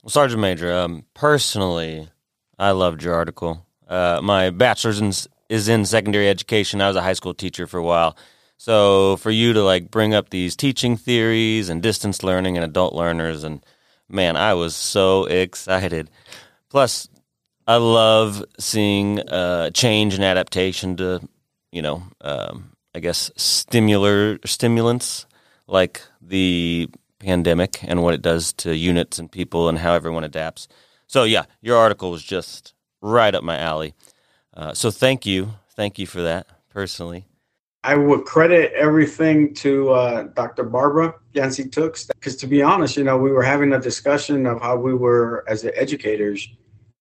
Well, 0.03 0.09
Sergeant 0.09 0.41
Major, 0.41 0.73
um, 0.73 1.05
personally, 1.13 2.09
I 2.59 2.71
loved 2.71 3.03
your 3.03 3.13
article. 3.13 3.65
Uh, 3.87 4.19
my 4.21 4.49
bachelor's 4.49 4.99
in, 4.99 5.13
is 5.49 5.67
in 5.67 5.85
secondary 5.85 6.27
education. 6.27 6.81
I 6.81 6.87
was 6.87 6.95
a 6.95 7.01
high 7.01 7.13
school 7.13 7.33
teacher 7.33 7.67
for 7.67 7.77
a 7.77 7.83
while. 7.83 8.17
So 8.57 9.17
for 9.17 9.31
you 9.31 9.53
to 9.53 9.63
like 9.63 9.91
bring 9.91 10.13
up 10.13 10.29
these 10.29 10.55
teaching 10.55 10.95
theories 10.95 11.69
and 11.69 11.81
distance 11.81 12.23
learning 12.23 12.57
and 12.57 12.63
adult 12.63 12.93
learners 12.93 13.43
and 13.43 13.65
man, 14.09 14.37
I 14.37 14.53
was 14.53 14.75
so 14.75 15.25
excited. 15.25 16.09
Plus, 16.69 17.09
I 17.67 17.77
love 17.77 18.43
seeing 18.59 19.19
uh, 19.19 19.69
change 19.69 20.13
and 20.13 20.23
adaptation 20.23 20.97
to, 20.97 21.21
you 21.71 21.81
know, 21.81 22.03
um, 22.21 22.71
I 22.93 22.99
guess 22.99 23.29
stimular 23.37 24.45
stimulants 24.47 25.25
like 25.67 26.01
the 26.21 26.89
pandemic 27.19 27.79
and 27.83 28.03
what 28.03 28.13
it 28.13 28.21
does 28.21 28.51
to 28.53 28.75
units 28.75 29.17
and 29.17 29.31
people 29.31 29.69
and 29.69 29.79
how 29.79 29.93
everyone 29.93 30.25
adapts. 30.25 30.67
So 31.07 31.23
yeah, 31.23 31.45
your 31.61 31.77
article 31.77 32.11
was 32.11 32.23
just 32.23 32.73
right 33.01 33.33
up 33.33 33.43
my 33.43 33.57
alley. 33.57 33.93
Uh, 34.53 34.73
so 34.73 34.91
thank 34.91 35.25
you, 35.25 35.53
thank 35.75 35.97
you 35.97 36.05
for 36.05 36.21
that 36.21 36.47
personally. 36.69 37.25
I 37.85 37.95
would 37.95 38.23
credit 38.25 38.71
everything 38.73 39.53
to 39.55 39.89
uh, 39.91 40.23
Dr. 40.23 40.63
Barbara 40.63 41.15
Yancey 41.33 41.67
Tooks 41.67 42.05
because, 42.05 42.37
to 42.37 42.47
be 42.47 42.61
honest, 42.61 42.95
you 42.95 43.03
know, 43.03 43.17
we 43.17 43.31
were 43.31 43.43
having 43.43 43.73
a 43.73 43.79
discussion 43.79 44.45
of 44.45 44.61
how 44.61 44.77
we 44.77 44.93
were 44.93 45.43
as 45.49 45.65
educators 45.65 46.47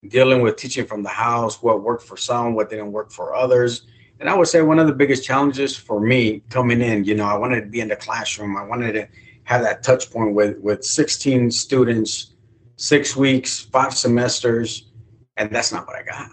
dealing 0.08 0.42
with 0.42 0.56
teaching 0.56 0.86
from 0.86 1.02
the 1.02 1.08
house, 1.08 1.62
what 1.62 1.82
worked 1.82 2.04
for 2.04 2.16
some, 2.16 2.54
what 2.54 2.70
didn't 2.70 2.92
work 2.92 3.10
for 3.10 3.34
others. 3.34 3.86
And 4.20 4.28
I 4.28 4.34
would 4.34 4.48
say 4.48 4.62
one 4.62 4.78
of 4.78 4.86
the 4.86 4.92
biggest 4.92 5.24
challenges 5.24 5.76
for 5.76 6.00
me 6.00 6.42
coming 6.48 6.80
in, 6.80 7.04
you 7.04 7.14
know, 7.14 7.26
I 7.26 7.36
wanted 7.36 7.62
to 7.62 7.66
be 7.66 7.80
in 7.80 7.88
the 7.88 7.96
classroom. 7.96 8.56
I 8.56 8.64
wanted 8.64 8.92
to 8.92 9.08
have 9.44 9.62
that 9.62 9.82
touch 9.82 10.10
point 10.10 10.34
with 10.34 10.58
with 10.58 10.84
16 10.84 11.50
students, 11.50 12.34
six 12.76 13.16
weeks, 13.16 13.60
five 13.60 13.94
semesters, 13.94 14.90
and 15.36 15.50
that's 15.50 15.72
not 15.72 15.86
what 15.86 15.96
I 15.96 16.02
got. 16.02 16.28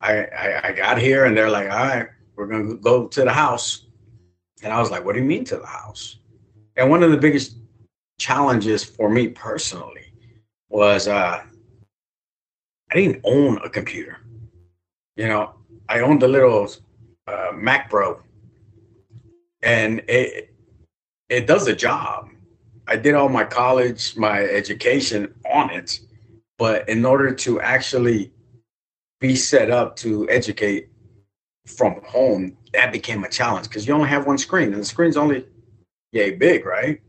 I, 0.00 0.24
I, 0.24 0.68
I 0.68 0.72
got 0.72 0.98
here 0.98 1.24
and 1.24 1.36
they're 1.36 1.50
like, 1.50 1.70
all 1.70 1.76
right, 1.76 2.08
we're 2.34 2.46
gonna 2.46 2.74
go 2.74 3.06
to 3.08 3.22
the 3.22 3.32
house. 3.32 3.86
And 4.62 4.72
I 4.72 4.80
was 4.80 4.90
like, 4.90 5.04
what 5.04 5.14
do 5.14 5.20
you 5.20 5.26
mean 5.26 5.44
to 5.46 5.56
the 5.56 5.66
house? 5.66 6.18
And 6.76 6.90
one 6.90 7.02
of 7.02 7.10
the 7.10 7.16
biggest 7.16 7.56
challenges 8.18 8.84
for 8.84 9.08
me 9.10 9.28
personally 9.28 10.12
was 10.68 11.08
uh, 11.08 11.42
I 12.90 12.96
didn't 12.96 13.20
own 13.24 13.58
a 13.64 13.68
computer. 13.68 14.18
You 15.16 15.28
know, 15.28 15.54
I 15.88 16.00
owned 16.00 16.22
a 16.22 16.28
little 16.28 16.68
uh, 17.26 17.52
Mac 17.54 17.90
Pro, 17.90 18.20
and 19.62 20.02
it 20.08 20.54
it 21.28 21.46
does 21.46 21.66
the 21.66 21.74
job. 21.74 22.30
I 22.86 22.96
did 22.96 23.14
all 23.14 23.28
my 23.28 23.44
college, 23.44 24.16
my 24.16 24.42
education 24.42 25.34
on 25.52 25.70
it, 25.70 26.00
but 26.58 26.88
in 26.88 27.04
order 27.04 27.34
to 27.34 27.60
actually 27.60 28.32
be 29.20 29.34
set 29.34 29.70
up 29.70 29.96
to 29.96 30.28
educate 30.30 30.88
from 31.66 32.00
home, 32.04 32.56
that 32.72 32.92
became 32.92 33.24
a 33.24 33.28
challenge 33.28 33.68
because 33.68 33.88
you 33.88 33.94
only 33.94 34.08
have 34.08 34.26
one 34.26 34.38
screen, 34.38 34.72
and 34.72 34.82
the 34.82 34.84
screen's 34.84 35.16
only 35.16 35.46
yay 36.12 36.32
big, 36.32 36.64
right? 36.64 37.00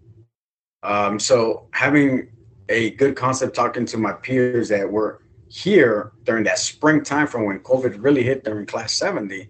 Um, 0.82 1.20
so 1.20 1.68
having 1.72 2.30
a 2.70 2.92
good 2.92 3.16
concept 3.16 3.56
talking 3.56 3.86
to 3.86 3.98
my 3.98 4.14
peers 4.14 4.70
that 4.70 4.90
were 4.90 5.22
here 5.50 6.12
during 6.24 6.44
that 6.46 6.60
springtime 6.60 7.28
from 7.28 7.46
when 7.46 7.60
COVID 7.60 8.04
really 8.04 8.24
hit 8.24 8.44
during 8.44 8.66
class 8.66 8.94
70, 8.94 9.50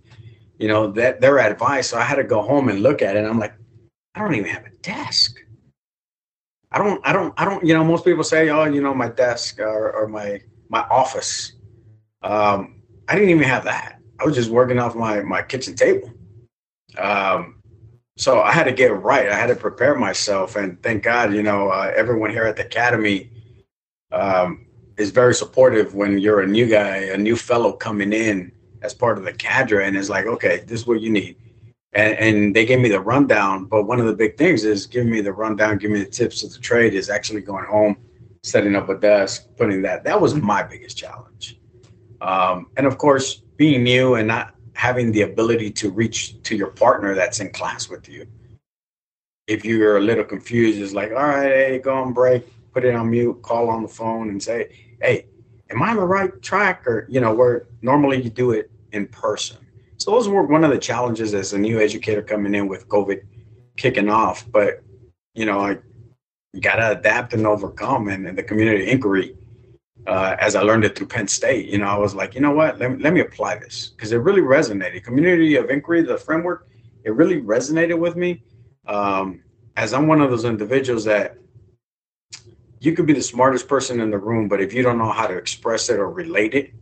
you 0.60 0.68
know, 0.68 0.92
that 0.92 1.22
their 1.22 1.40
advice. 1.40 1.90
So 1.90 1.98
I 1.98 2.04
had 2.04 2.16
to 2.16 2.24
go 2.24 2.42
home 2.42 2.70
and 2.70 2.82
look 2.82 3.02
at 3.02 3.16
it. 3.16 3.20
And 3.20 3.28
I'm 3.28 3.40
like, 3.40 3.54
I 4.16 4.20
don't 4.22 4.36
even 4.36 4.50
have 4.50 4.66
a 4.66 4.72
desk. 4.82 5.38
I 6.72 6.80
I 6.80 6.84
don't, 6.84 7.08
I 7.08 7.14
don't, 7.14 7.34
I 7.38 7.46
don't, 7.46 7.66
you 7.66 7.74
know, 7.74 7.84
most 7.84 8.06
people 8.06 8.24
say, 8.24 8.50
oh, 8.50 8.66
you 8.66 8.82
know, 8.82 8.94
my 8.94 9.10
desk 9.10 9.60
or, 9.60 9.92
or 9.92 10.08
my, 10.08 10.42
my 10.70 10.82
office. 10.90 11.54
Um, 12.22 12.82
I 13.08 13.16
didn't 13.16 13.30
even 13.30 13.44
have 13.44 13.64
that. 13.64 14.00
I 14.20 14.26
was 14.26 14.36
just 14.36 14.50
working 14.50 14.80
off 14.80 14.96
my, 14.96 15.22
my 15.22 15.42
kitchen 15.42 15.76
table. 15.76 16.12
Um, 16.98 17.62
so 18.18 18.42
I 18.42 18.52
had 18.52 18.66
to 18.66 18.72
get 18.72 19.02
right. 19.02 19.30
I 19.30 19.36
had 19.36 19.48
to 19.48 19.56
prepare 19.56 19.96
myself 19.96 20.56
and 20.56 20.82
thank 20.84 21.04
God, 21.04 21.34
you 21.34 21.44
know, 21.44 21.70
uh, 21.70 21.92
everyone 21.96 22.32
here 22.32 22.44
at 22.44 22.56
the 22.56 22.66
Academy, 22.66 23.32
um, 24.12 24.67
is 24.98 25.12
very 25.12 25.34
supportive 25.34 25.94
when 25.96 26.18
you're 26.18 26.42
a 26.42 26.48
new 26.48 26.68
guy, 26.68 26.98
a 26.98 27.18
new 27.18 27.36
fellow 27.36 27.72
coming 27.72 28.14
in 28.14 28.52
as 28.82 28.94
part 28.94 29.18
of 29.18 29.24
the 29.24 29.34
cadre 29.34 29.86
and 29.86 29.96
is 29.96 30.10
like, 30.10 30.26
okay, 30.26 30.64
this 30.68 30.82
is 30.82 30.88
what 30.88 31.02
you 31.02 31.10
need 31.10 31.36
and, 31.98 32.18
and 32.20 32.56
they 32.56 32.66
gave 32.66 32.80
me 32.80 32.90
the 32.90 33.00
rundown. 33.00 33.66
But 33.66 33.86
one 33.86 34.00
of 34.00 34.06
the 34.06 34.14
big 34.14 34.38
things 34.38 34.64
is 34.64 34.86
giving 34.86 35.12
me 35.12 35.22
the 35.22 35.34
rundown, 35.34 35.78
giving 35.78 35.96
me 35.98 36.04
the 36.04 36.10
tips 36.10 36.44
of 36.44 36.54
the 36.54 36.60
trade 36.60 36.94
is 36.94 37.10
actually 37.10 37.42
going 37.42 37.66
home, 37.66 37.98
setting 38.44 38.76
up 38.76 38.90
a 38.90 38.96
desk, 38.96 39.48
putting 39.58 39.82
that. 39.82 40.04
That 40.04 40.22
was 40.22 40.36
my 40.36 40.64
biggest 40.64 40.98
challenge. 40.98 41.60
Um, 42.22 42.68
and 42.78 42.86
of 42.86 42.98
course, 42.98 43.42
being 43.58 43.84
new 43.84 44.16
and 44.16 44.28
not 44.28 44.56
having 44.74 45.12
the 45.12 45.24
ability 45.24 45.72
to 45.72 45.90
reach 45.90 46.42
to 46.44 46.56
your 46.56 46.68
partner 46.68 47.16
that's 47.16 47.40
in 47.40 47.50
class 47.52 47.90
with 47.90 48.08
you. 48.08 48.28
If 49.48 49.66
you're 49.66 49.98
a 49.98 50.02
little 50.02 50.24
confused, 50.24 50.80
it's 50.80 50.94
like, 50.94 51.10
all 51.10 51.16
right, 51.16 51.52
hey, 51.52 51.80
go 51.80 51.96
on 51.96 52.14
break, 52.14 52.44
put 52.74 52.86
it 52.86 52.94
on 52.94 53.10
mute, 53.10 53.42
call 53.42 53.70
on 53.70 53.82
the 53.82 53.88
phone 53.88 54.30
and 54.30 54.44
say, 54.44 54.70
hey, 55.02 55.28
am 55.70 55.82
I 55.82 55.90
on 55.90 55.98
the 55.98 56.06
right 56.06 56.42
track? 56.42 56.88
Or, 56.88 57.06
you 57.10 57.20
know, 57.20 57.34
where 57.34 57.68
normally 57.82 58.22
you 58.22 58.30
do 58.30 58.52
it 58.52 58.72
in 58.92 59.08
person. 59.08 59.58
So 59.98 60.12
those 60.12 60.28
were 60.28 60.44
one 60.44 60.64
of 60.64 60.72
the 60.72 60.78
challenges 60.78 61.34
as 61.34 61.54
a 61.54 61.58
new 61.58 61.80
educator 61.80 62.22
coming 62.22 62.54
in 62.54 62.68
with 62.68 62.88
COVID 62.88 63.22
kicking 63.76 64.10
off. 64.10 64.50
But 64.52 64.84
you 65.38 65.46
know, 65.46 65.60
I 65.60 65.78
got 66.60 66.78
to 66.78 66.92
adapt 66.92 67.34
and 67.34 67.46
overcome. 67.46 68.10
And, 68.10 68.28
and 68.28 68.38
the 68.38 68.44
community 68.44 68.90
inquiry, 68.90 69.36
uh, 70.08 70.36
as 70.40 70.56
I 70.56 70.62
learned 70.62 70.84
it 70.84 70.98
through 70.98 71.08
Penn 71.08 71.28
State, 71.28 71.70
you 71.70 71.78
know, 71.78 71.86
I 71.86 71.98
was 71.98 72.16
like, 72.16 72.34
you 72.34 72.42
know 72.42 72.52
what, 72.52 72.80
let 72.80 72.92
me, 72.92 73.04
let 73.04 73.14
me 73.14 73.20
apply 73.22 73.60
this 73.60 73.94
because 73.96 74.12
it 74.12 74.18
really 74.18 74.42
resonated. 74.42 75.04
Community 75.04 75.56
of 75.56 75.70
inquiry, 75.70 76.02
the 76.02 76.18
framework, 76.18 76.68
it 77.04 77.14
really 77.14 77.40
resonated 77.40 78.00
with 78.00 78.16
me. 78.16 78.44
Um, 78.88 79.44
as 79.76 79.94
I'm 79.94 80.08
one 80.08 80.22
of 80.22 80.32
those 80.32 80.44
individuals 80.44 81.06
that 81.06 81.38
you 82.88 82.94
could 82.94 83.06
be 83.06 83.14
the 83.14 83.22
smartest 83.22 83.68
person 83.68 84.00
in 84.00 84.10
the 84.10 84.18
room, 84.18 84.48
but 84.48 84.62
if 84.62 84.74
you 84.74 84.82
don't 84.82 84.98
know 84.98 85.12
how 85.12 85.28
to 85.28 85.38
express 85.38 85.90
it 85.90 86.00
or 86.00 86.10
relate 86.10 86.54
it, 86.54 86.74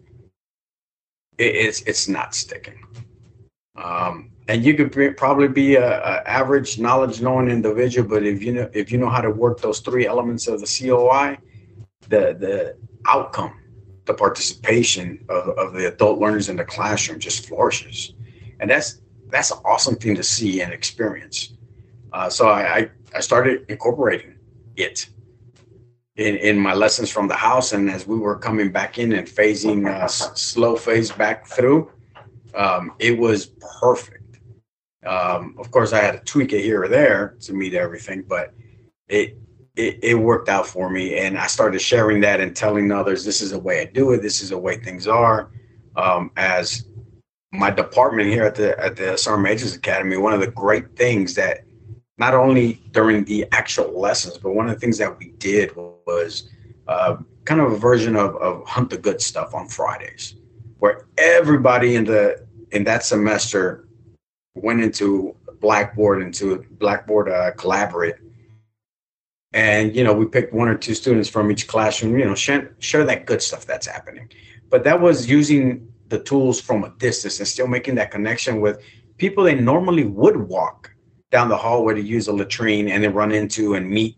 it 1.40 1.56
it's 1.66 1.82
it's 1.82 2.08
not 2.08 2.36
sticking. 2.36 2.80
Um, 3.76 4.32
and 4.48 4.64
you 4.64 4.76
could 4.76 4.96
be, 4.96 5.10
probably 5.10 5.48
be 5.48 5.76
a, 5.76 6.00
a, 6.12 6.30
average 6.30 6.80
knowledge 6.80 7.22
knowing 7.22 7.50
individual, 7.50 8.08
but 8.08 8.24
if 8.24 8.44
you 8.44 8.54
know 8.54 8.70
if 8.74 8.92
you 8.92 9.00
know 9.00 9.10
how 9.10 9.22
to 9.22 9.32
work 9.32 9.60
those 9.60 9.80
three 9.80 10.06
elements 10.06 10.48
of 10.48 10.62
the 10.62 10.68
COI, 10.68 11.38
the 12.08 12.24
the 12.40 12.78
outcome, 13.08 13.60
the 14.06 14.14
participation 14.14 15.26
of, 15.28 15.50
of 15.58 15.74
the 15.74 15.88
adult 15.88 16.20
learners 16.20 16.50
in 16.50 16.56
the 16.56 16.66
classroom 16.66 17.20
just 17.20 17.48
flourishes, 17.48 18.14
and 18.60 18.70
that's 18.70 19.02
that's 19.30 19.50
an 19.52 19.58
awesome 19.66 19.96
thing 19.96 20.16
to 20.16 20.24
see 20.24 20.62
and 20.62 20.72
experience. 20.72 21.54
Uh, 22.14 22.30
so 22.30 22.48
I, 22.48 22.90
I 23.14 23.20
started 23.20 23.66
incorporating 23.68 24.36
it 24.78 25.10
in, 26.18 26.38
in 26.38 26.58
my 26.58 26.74
lessons 26.74 27.12
from 27.12 27.28
the 27.28 27.36
house, 27.36 27.74
and 27.74 27.90
as 27.90 28.08
we 28.08 28.18
were 28.18 28.38
coming 28.38 28.72
back 28.72 28.98
in 28.98 29.14
and 29.14 29.28
phasing 29.28 29.88
uh, 29.88 30.08
slow 30.08 30.76
phase 30.76 31.12
back 31.12 31.46
through, 31.46 31.92
um, 32.54 32.94
it 33.00 33.18
was 33.18 33.48
perfect. 33.80 34.40
Um, 35.06 35.56
of 35.60 35.70
course, 35.72 35.92
I 35.94 36.00
had 36.00 36.14
to 36.14 36.20
tweak 36.20 36.54
it 36.54 36.62
here 36.62 36.84
or 36.84 36.88
there 36.88 37.36
to 37.42 37.54
meet 37.54 37.74
everything, 37.74 38.24
but 38.28 38.54
it, 39.10 39.38
it 39.76 40.00
it 40.02 40.16
worked 40.16 40.48
out 40.48 40.66
for 40.66 40.90
me, 40.90 41.18
and 41.20 41.38
I 41.38 41.48
started 41.48 41.80
sharing 41.80 42.22
that 42.22 42.40
and 42.40 42.56
telling 42.56 42.92
others, 42.92 43.26
"This 43.26 43.42
is 43.42 43.52
the 43.52 43.60
way 43.60 43.82
I 43.82 43.86
do 43.86 44.14
it. 44.14 44.22
This 44.22 44.42
is 44.42 44.50
the 44.50 44.58
way 44.58 44.78
things 44.78 45.08
are." 45.08 45.52
Um, 45.98 46.32
as 46.38 46.88
my 47.52 47.70
department 47.72 48.30
here 48.30 48.46
at 48.46 48.56
the 48.56 48.80
at 48.80 48.96
the 48.96 49.18
Sergeant 49.18 49.44
Majors 49.44 49.76
Academy, 49.76 50.16
one 50.16 50.34
of 50.34 50.40
the 50.40 50.48
great 50.48 50.96
things 50.96 51.36
that 51.36 51.65
not 52.18 52.34
only 52.34 52.82
during 52.92 53.26
the 53.26 53.46
actual 53.52 54.00
lessons, 54.00 54.38
but 54.38 54.52
one 54.52 54.68
of 54.70 54.74
the 54.74 54.80
things 54.80 54.98
that 54.98 55.18
we 55.18 55.32
did 55.38 55.76
was 55.76 56.50
uh, 56.88 57.18
kind 57.44 57.62
of 57.62 57.72
a 57.72 57.78
version 57.78 58.16
of, 58.16 58.36
of 58.38 58.66
hunt 58.66 58.90
the 58.90 58.98
good 58.98 59.22
stuff 59.22 59.54
on 59.54 59.68
Fridays, 59.68 60.36
where 60.80 61.08
everybody 61.18 61.96
in 61.96 62.06
the 62.06 62.46
in 62.72 62.84
that 62.86 63.04
semester 63.04 63.88
went 64.56 64.82
into 64.82 65.36
Blackboard 65.60 66.22
into 66.22 66.66
Blackboard 66.72 67.30
uh, 67.30 67.52
Collaborate, 67.52 68.16
and 69.52 69.96
you 69.96 70.04
know 70.04 70.14
we 70.14 70.26
picked 70.26 70.54
one 70.54 70.68
or 70.68 70.78
two 70.78 70.94
students 70.94 71.28
from 71.30 71.52
each 71.52 71.68
classroom. 71.68 72.18
You 72.18 72.26
know, 72.26 72.36
share, 72.36 72.76
share 72.80 73.04
that 73.06 73.26
good 73.26 73.42
stuff 73.42 73.66
that's 73.66 73.88
happening. 73.88 74.30
But 74.70 74.84
that 74.86 75.00
was 75.00 75.30
using 75.30 75.92
the 76.08 76.20
tools 76.20 76.62
from 76.62 76.84
a 76.84 76.90
distance 76.98 77.40
and 77.40 77.48
still 77.48 77.68
making 77.68 77.96
that 77.96 78.12
connection 78.12 78.62
with 78.62 78.82
people 79.18 79.44
they 79.44 79.56
normally 79.56 80.04
would 80.04 80.38
walk 80.38 80.95
down 81.36 81.50
the 81.50 81.58
hallway 81.58 81.94
to 81.94 82.02
use 82.02 82.30
a 82.30 82.32
latrine 82.34 82.88
and 82.88 83.04
then 83.04 83.14
run 83.14 83.34
into 83.34 83.74
and 83.74 83.90
meet. 83.90 84.16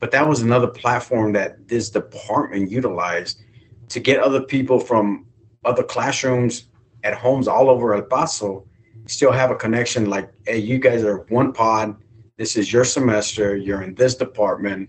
But 0.00 0.10
that 0.12 0.26
was 0.26 0.40
another 0.40 0.66
platform 0.66 1.34
that 1.34 1.68
this 1.68 1.90
department 1.90 2.70
utilized 2.70 3.42
to 3.90 4.00
get 4.00 4.18
other 4.18 4.40
people 4.40 4.80
from 4.80 5.26
other 5.66 5.82
classrooms 5.82 6.68
at 7.02 7.12
homes 7.12 7.48
all 7.48 7.68
over 7.68 7.92
El 7.94 8.00
Paso 8.00 8.66
still 9.04 9.30
have 9.30 9.50
a 9.50 9.54
connection 9.54 10.08
like, 10.08 10.32
hey, 10.46 10.56
you 10.56 10.78
guys 10.78 11.04
are 11.04 11.18
one 11.28 11.52
pod. 11.52 11.96
This 12.38 12.56
is 12.56 12.72
your 12.72 12.86
semester. 12.86 13.54
You're 13.58 13.82
in 13.82 13.94
this 13.94 14.14
department. 14.14 14.88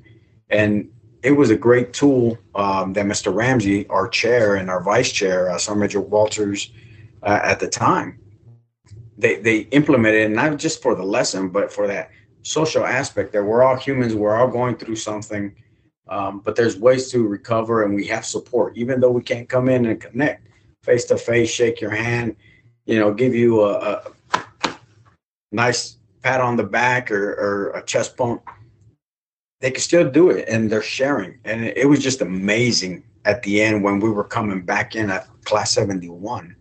And 0.49 0.89
it 1.23 1.31
was 1.31 1.49
a 1.49 1.57
great 1.57 1.91
tool 1.91 2.38
um, 2.55 2.93
that 2.93 3.05
Mr. 3.05 3.35
Ramsey, 3.35 3.85
our 3.89 4.07
chair 4.07 4.55
and 4.55 4.69
our 4.69 4.81
vice 4.81 5.11
chair, 5.11 5.49
uh, 5.49 5.57
Sergeant 5.57 5.81
Major 5.81 5.99
Walters, 5.99 6.71
uh, 7.21 7.39
at 7.43 7.59
the 7.59 7.67
time, 7.67 8.17
they, 9.17 9.36
they 9.38 9.60
implemented 9.71 10.32
not 10.32 10.58
just 10.58 10.82
for 10.82 10.95
the 10.95 11.04
lesson, 11.04 11.49
but 11.49 11.71
for 11.71 11.88
that 11.88 12.12
social 12.41 12.86
aspect 12.86 13.34
that 13.34 13.43
we're 13.43 13.63
all 13.63 13.75
humans, 13.75 14.13
we're 14.13 14.36
all 14.36 14.47
going 14.47 14.75
through 14.75 14.95
something. 14.97 15.56
Um, 16.08 16.39
but 16.39 16.56
there's 16.56 16.78
ways 16.78 17.10
to 17.12 17.28
recover 17.28 17.84
and 17.84 17.95
we 17.95 18.06
have 18.08 18.25
support, 18.25 18.78
even 18.78 18.99
though 18.99 19.10
we 19.10 19.23
can't 19.23 19.49
come 19.49 19.69
in 19.69 19.86
and 19.88 19.99
connect 19.99 20.47
face 20.86 21.06
to 21.06 21.17
face, 21.17 21.49
shake 21.49 21.82
your 21.82 21.89
hand, 21.89 22.36
you 22.86 22.99
know, 22.99 23.12
give 23.12 23.34
you 23.34 23.63
a, 23.63 24.04
a 24.34 24.78
nice 25.51 25.97
pat 26.21 26.39
on 26.39 26.56
the 26.56 26.63
back 26.63 27.10
or, 27.10 27.32
or, 27.32 27.69
a 27.71 27.84
chest 27.84 28.15
bump. 28.15 28.43
They 29.62 29.71
can 29.71 29.82
still 29.82 30.10
do 30.10 30.30
it 30.30 30.47
and 30.47 30.69
they're 30.69 30.84
sharing. 30.84 31.39
And 31.43 31.65
it, 31.65 31.78
it 31.78 31.86
was 31.86 32.04
just 32.04 32.21
amazing 32.21 33.04
at 33.25 33.41
the 33.41 33.62
end 33.62 33.84
when 33.84 33.99
we 33.99 34.12
were 34.12 34.23
coming 34.23 34.62
back 34.62 34.95
in 34.95 35.10
at 35.10 35.28
class 35.43 35.71
71. 35.71 36.56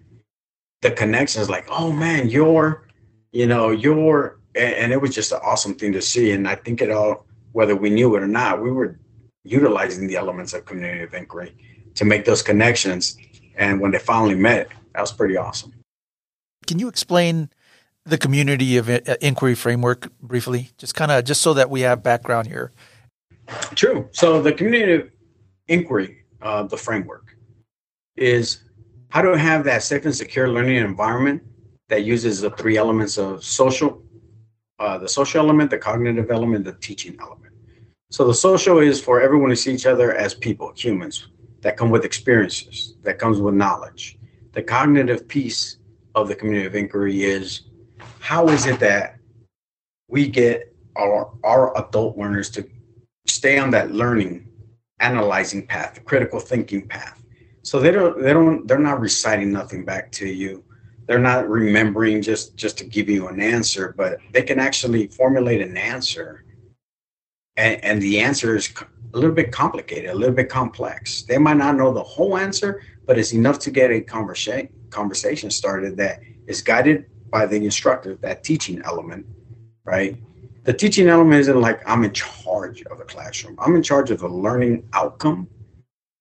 The 0.85 0.91
connections 0.93 1.49
like, 1.49 1.67
oh 1.71 1.91
man, 1.91 2.29
you're, 2.29 2.87
you 3.33 3.47
know, 3.47 3.71
you're, 3.71 4.39
and, 4.55 4.75
and 4.75 4.93
it 4.93 5.01
was 5.01 5.15
just 5.15 5.33
an 5.33 5.41
awesome 5.43 5.75
thing 5.75 5.93
to 5.93 6.03
see. 6.03 6.31
And 6.33 6.47
I 6.47 6.55
think 6.55 6.83
it 6.83 6.91
all, 6.91 7.27
whether 7.53 7.75
we 7.75 7.89
knew 7.89 8.15
it 8.17 8.23
or 8.23 8.29
not, 8.29 8.63
we 8.63 8.71
were 8.71 9.01
utilizing 9.45 10.07
the 10.07 10.17
elements 10.17 10.53
of 10.53 10.67
community 10.67 11.03
of 11.03 11.15
inquiry 11.15 11.57
to 11.95 12.05
make 12.05 12.25
those 12.25 12.43
connections 12.43 13.17
and 13.57 13.81
when 13.81 13.91
they 13.93 13.99
finally 13.99 14.35
met, 14.35 14.69
that 14.95 15.01
was 15.01 15.13
pretty 15.13 15.37
awesome. 15.37 15.73
Can 16.67 16.79
you 16.79 16.89
explain 16.89 17.51
the 18.05 18.19
community 18.19 18.77
of 18.77 18.89
uh, 18.89 19.01
inquiry 19.21 19.55
framework 19.55 20.09
briefly? 20.21 20.71
Just 20.79 20.95
kind 20.95 21.11
of 21.11 21.25
just 21.25 21.43
so 21.43 21.55
that 21.55 21.71
we 21.71 21.83
have 21.83 22.03
background 22.03 22.49
here. 22.49 22.73
True. 23.75 24.09
So 24.13 24.41
the 24.41 24.53
community 24.53 24.93
of 24.95 25.11
inquiry, 25.69 26.25
uh, 26.43 26.65
the 26.65 26.77
framework, 26.77 27.37
is 28.17 28.63
how 29.15 29.23
to 29.23 29.39
have 29.39 29.63
that 29.63 29.81
safe 29.81 30.05
and 30.07 30.15
secure 30.15 30.49
learning 30.49 30.75
environment 30.75 31.41
that 31.89 32.03
uses 32.03 32.41
the 32.41 32.51
three 32.51 32.77
elements 32.77 33.17
of 33.17 33.45
social, 33.45 34.03
uh, 34.81 34.99
the 34.99 35.09
social 35.09 35.39
element, 35.39 35.71
the 35.71 35.79
cognitive 35.79 36.33
element, 36.33 36.65
the 36.65 36.73
teaching 36.73 37.17
element. 37.21 37.55
So 38.11 38.27
the 38.27 38.35
social 38.35 38.81
is 38.81 39.01
for 39.01 39.21
everyone 39.21 39.51
to 39.51 39.57
see 39.57 39.73
each 39.73 39.87
other 39.87 40.13
as 40.17 40.35
people, 40.35 40.73
humans, 40.75 41.29
that 41.61 41.77
come 41.77 41.91
with 41.91 42.05
experiences, 42.05 42.97
that 43.05 43.21
comes 43.21 43.41
with 43.41 43.55
knowledge. 43.55 44.19
The 44.51 44.65
cognitive 44.65 45.29
piece 45.29 45.79
of 46.17 46.27
the 46.27 46.35
community 46.35 46.67
of 46.67 46.75
inquiry 46.75 47.23
is 47.23 47.63
how 48.19 48.49
is 48.49 48.67
it 48.67 48.81
that 48.81 49.21
we 50.09 50.27
get 50.27 50.75
our, 50.97 51.31
our 51.45 51.79
adult 51.79 52.19
learners 52.19 52.51
to 52.51 52.69
stay 53.29 53.59
on 53.59 53.71
that 53.71 53.93
learning, 53.93 54.49
analyzing 54.99 55.69
path, 55.69 55.95
the 55.95 56.01
critical 56.01 56.41
thinking 56.41 56.89
path. 56.89 57.24
So 57.65 57.81
they 57.81 57.91
don't 57.91 58.23
they 58.23 58.33
don't 58.33 58.69
they're 58.69 58.79
not 58.79 59.01
reciting 59.01 59.51
nothing 59.51 59.85
back 59.85 60.13
to 60.13 60.29
you. 60.29 60.63
They're 61.07 61.19
not 61.19 61.49
remembering 61.49 62.23
just 62.23 62.57
just 62.57 62.79
to 62.79 62.85
give 62.85 63.09
you 63.09 63.29
an 63.29 63.41
answer, 63.41 63.95
but 63.97 64.19
they 64.33 64.43
can 64.43 64.61
actually 64.61 65.09
formulate 65.09 65.61
an 65.61 65.77
answer 65.77 66.45
and, 67.57 67.83
and 67.83 68.03
the 68.03 68.21
answer 68.21 68.55
is 68.57 68.73
a 69.13 69.17
little 69.17 69.35
bit 69.35 69.51
complicated, 69.51 70.11
a 70.11 70.15
little 70.15 70.35
bit 70.35 70.49
complex. 70.49 71.23
They 71.23 71.39
might 71.39 71.57
not 71.57 71.77
know 71.77 71.93
the 71.93 72.03
whole 72.03 72.37
answer, 72.37 72.83
but 73.07 73.19
it's 73.19 73.33
enough 73.33 73.59
to 73.61 73.71
get 73.71 73.91
a 73.91 74.01
conversation 74.01 74.69
conversation 74.91 75.51
started 75.51 75.97
that 75.97 76.21
is 76.47 76.63
guided 76.63 77.07
by 77.31 77.47
the 77.47 77.57
instructor, 77.57 78.15
that 78.17 78.45
teaching 78.45 78.81
element, 78.85 79.27
right? 79.85 80.17
the 80.65 80.73
teaching 80.73 81.09
element 81.09 81.41
isn't 81.41 81.61
like 81.61 81.83
I'm 81.87 82.05
in 82.05 82.13
charge 82.13 82.83
of 82.85 82.99
the 82.99 83.05
classroom. 83.05 83.57
I'm 83.61 83.77
in 83.77 83.83
charge 83.83 84.11
of 84.11 84.21
the 84.21 84.29
learning 84.29 84.89
outcome. 84.95 85.49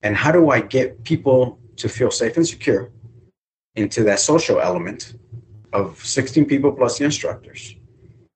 And 0.04 0.16
how 0.16 0.32
do 0.32 0.52
I 0.52 0.60
get 0.60 1.04
people 1.04 1.58
to 1.78 1.90
feel 1.90 2.12
safe 2.12 2.38
and 2.38 2.48
secure 2.48 2.92
into 3.76 4.04
that 4.04 4.20
social 4.20 4.60
element 4.60 5.16
of 5.72 5.98
16 6.06 6.46
people 6.46 6.72
plus 6.72 7.00
the 7.00 7.06
instructors? 7.06 7.76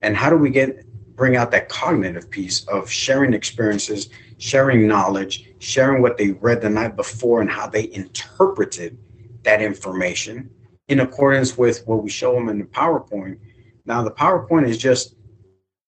And 0.01 0.15
how 0.15 0.30
do 0.30 0.38
we 0.38 0.49
get 0.49 0.86
bring 1.17 1.36
out 1.36 1.49
that 1.51 1.67
cognitive 1.67 2.30
piece 2.30 2.63
of 2.67 2.89
sharing 2.89 3.34
experiences, 3.34 4.10
sharing 4.38 4.88
knowledge, 4.88 5.51
sharing 5.60 6.01
what 6.01 6.15
they 6.15 6.32
read 6.34 6.62
the 6.62 6.69
night 6.69 6.95
before 6.95 7.41
and 7.41 7.49
how 7.49 7.67
they 7.67 7.91
interpreted 7.91 8.97
that 9.43 9.62
information 9.62 10.49
in 10.88 10.99
accordance 10.99 11.58
with 11.58 11.86
what 11.88 12.03
we 12.03 12.10
show 12.10 12.34
them 12.34 12.49
in 12.49 12.60
the 12.60 12.65
PowerPoint. 12.65 13.39
Now, 13.86 14.03
the 14.03 14.12
PowerPoint 14.12 14.67
is 14.67 14.77
just 14.77 15.15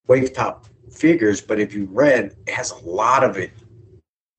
wavetop 0.08 0.66
figures, 0.92 1.42
but 1.42 1.60
if 1.60 1.74
you 1.76 1.88
read, 1.92 2.36
it 2.48 2.54
has 2.54 2.72
a 2.72 2.80
lot 2.80 3.24
of 3.24 3.38
it, 3.38 3.52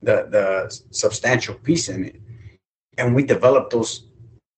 the 0.02 0.26
the 0.30 0.80
substantial 0.90 1.54
piece 1.54 1.88
in 1.88 2.04
it, 2.04 2.20
and 2.98 3.14
we 3.14 3.22
develop 3.22 3.70
those 3.70 4.06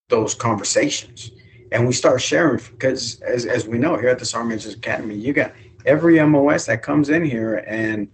those 0.09 0.33
conversations, 0.33 1.31
and 1.71 1.87
we 1.87 1.93
start 1.93 2.21
sharing 2.21 2.59
because 2.71 3.21
as 3.21 3.45
as 3.45 3.67
we 3.67 3.77
know 3.77 3.97
here 3.97 4.09
at 4.09 4.19
the 4.19 4.25
Sergeant 4.25 4.65
Academy, 4.65 5.15
you 5.15 5.33
got 5.33 5.53
every 5.85 6.23
MOS 6.25 6.65
that 6.67 6.81
comes 6.81 7.09
in 7.09 7.23
here, 7.23 7.63
and 7.67 8.07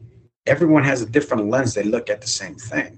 everyone 0.45 0.83
has 0.83 1.01
a 1.01 1.05
different 1.05 1.49
lens. 1.49 1.73
They 1.73 1.83
look 1.83 2.09
at 2.09 2.21
the 2.21 2.27
same 2.27 2.55
thing 2.55 2.97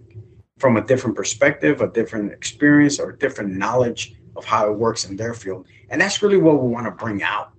from 0.59 0.77
a 0.77 0.81
different 0.81 1.15
perspective, 1.15 1.81
a 1.81 1.87
different 1.87 2.31
experience, 2.31 2.99
or 2.99 3.11
different 3.11 3.51
knowledge 3.51 4.15
of 4.35 4.45
how 4.45 4.69
it 4.71 4.77
works 4.77 5.05
in 5.05 5.17
their 5.17 5.33
field, 5.33 5.67
and 5.89 5.99
that's 5.99 6.21
really 6.21 6.37
what 6.37 6.61
we 6.61 6.69
want 6.69 6.85
to 6.85 6.91
bring 6.91 7.21
out. 7.23 7.51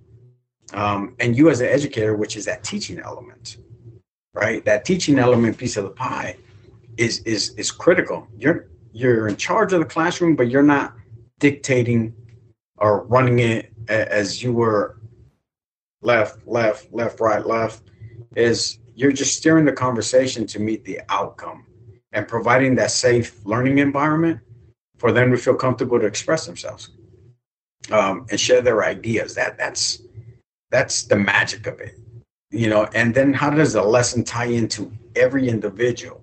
Um, 0.73 1.15
and 1.19 1.37
you 1.37 1.51
as 1.51 1.61
an 1.61 1.67
educator, 1.67 2.15
which 2.15 2.35
is 2.35 2.45
that 2.45 2.63
teaching 2.63 2.97
element, 2.97 3.57
right? 4.33 4.65
That 4.65 4.85
teaching 4.85 5.19
element 5.19 5.55
piece 5.55 5.77
of 5.77 5.83
the 5.83 5.91
pie 5.91 6.35
is 6.97 7.19
is 7.19 7.53
is 7.55 7.71
critical. 7.71 8.27
You're 8.37 8.67
you're 8.91 9.27
in 9.27 9.35
charge 9.35 9.73
of 9.73 9.79
the 9.79 9.85
classroom, 9.85 10.35
but 10.35 10.49
you're 10.49 10.63
not 10.63 10.93
dictating 11.39 12.13
or 12.77 13.03
running 13.05 13.39
it 13.39 13.73
as 13.87 14.41
you 14.41 14.53
were 14.53 14.99
left, 16.01 16.47
left, 16.47 16.93
left, 16.93 17.19
right, 17.19 17.45
left. 17.45 17.83
Is 18.35 18.79
you're 18.95 19.11
just 19.11 19.37
steering 19.37 19.65
the 19.65 19.71
conversation 19.71 20.45
to 20.47 20.59
meet 20.59 20.85
the 20.85 21.01
outcome 21.09 21.65
and 22.11 22.27
providing 22.27 22.75
that 22.75 22.91
safe 22.91 23.43
learning 23.45 23.79
environment 23.79 24.39
for 24.97 25.11
them 25.11 25.31
to 25.31 25.37
feel 25.37 25.55
comfortable 25.55 25.99
to 25.99 26.05
express 26.05 26.45
themselves 26.45 26.91
um, 27.91 28.25
and 28.29 28.39
share 28.39 28.61
their 28.61 28.83
ideas. 28.83 29.35
That 29.35 29.57
that's 29.57 30.01
that's 30.69 31.03
the 31.03 31.15
magic 31.15 31.67
of 31.67 31.79
it, 31.79 31.97
you 32.51 32.69
know. 32.69 32.87
And 32.93 33.13
then 33.13 33.33
how 33.33 33.49
does 33.49 33.73
the 33.73 33.83
lesson 33.83 34.23
tie 34.23 34.45
into 34.45 34.91
every 35.15 35.49
individual? 35.49 36.22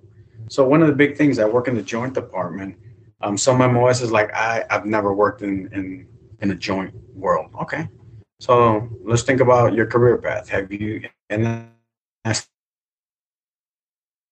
So 0.51 0.67
one 0.67 0.81
of 0.81 0.89
the 0.89 0.93
big 0.93 1.15
things 1.15 1.39
I 1.39 1.45
work 1.45 1.69
in 1.69 1.75
the 1.75 1.81
joint 1.81 2.13
department. 2.13 2.75
Um, 3.21 3.37
some 3.37 3.59
MOS 3.59 4.01
is 4.01 4.11
like 4.11 4.33
I 4.33 4.65
I've 4.69 4.85
never 4.85 5.13
worked 5.13 5.43
in 5.43 5.69
in 5.71 6.05
in 6.41 6.51
a 6.51 6.55
joint 6.55 6.93
world. 7.15 7.51
Okay, 7.61 7.87
so 8.41 8.89
let's 9.01 9.23
think 9.23 9.39
about 9.39 9.73
your 9.73 9.85
career 9.85 10.17
path. 10.17 10.49
Have 10.49 10.69
you 10.69 11.07
and 11.29 11.45
then 11.45 11.71
I 12.25 12.35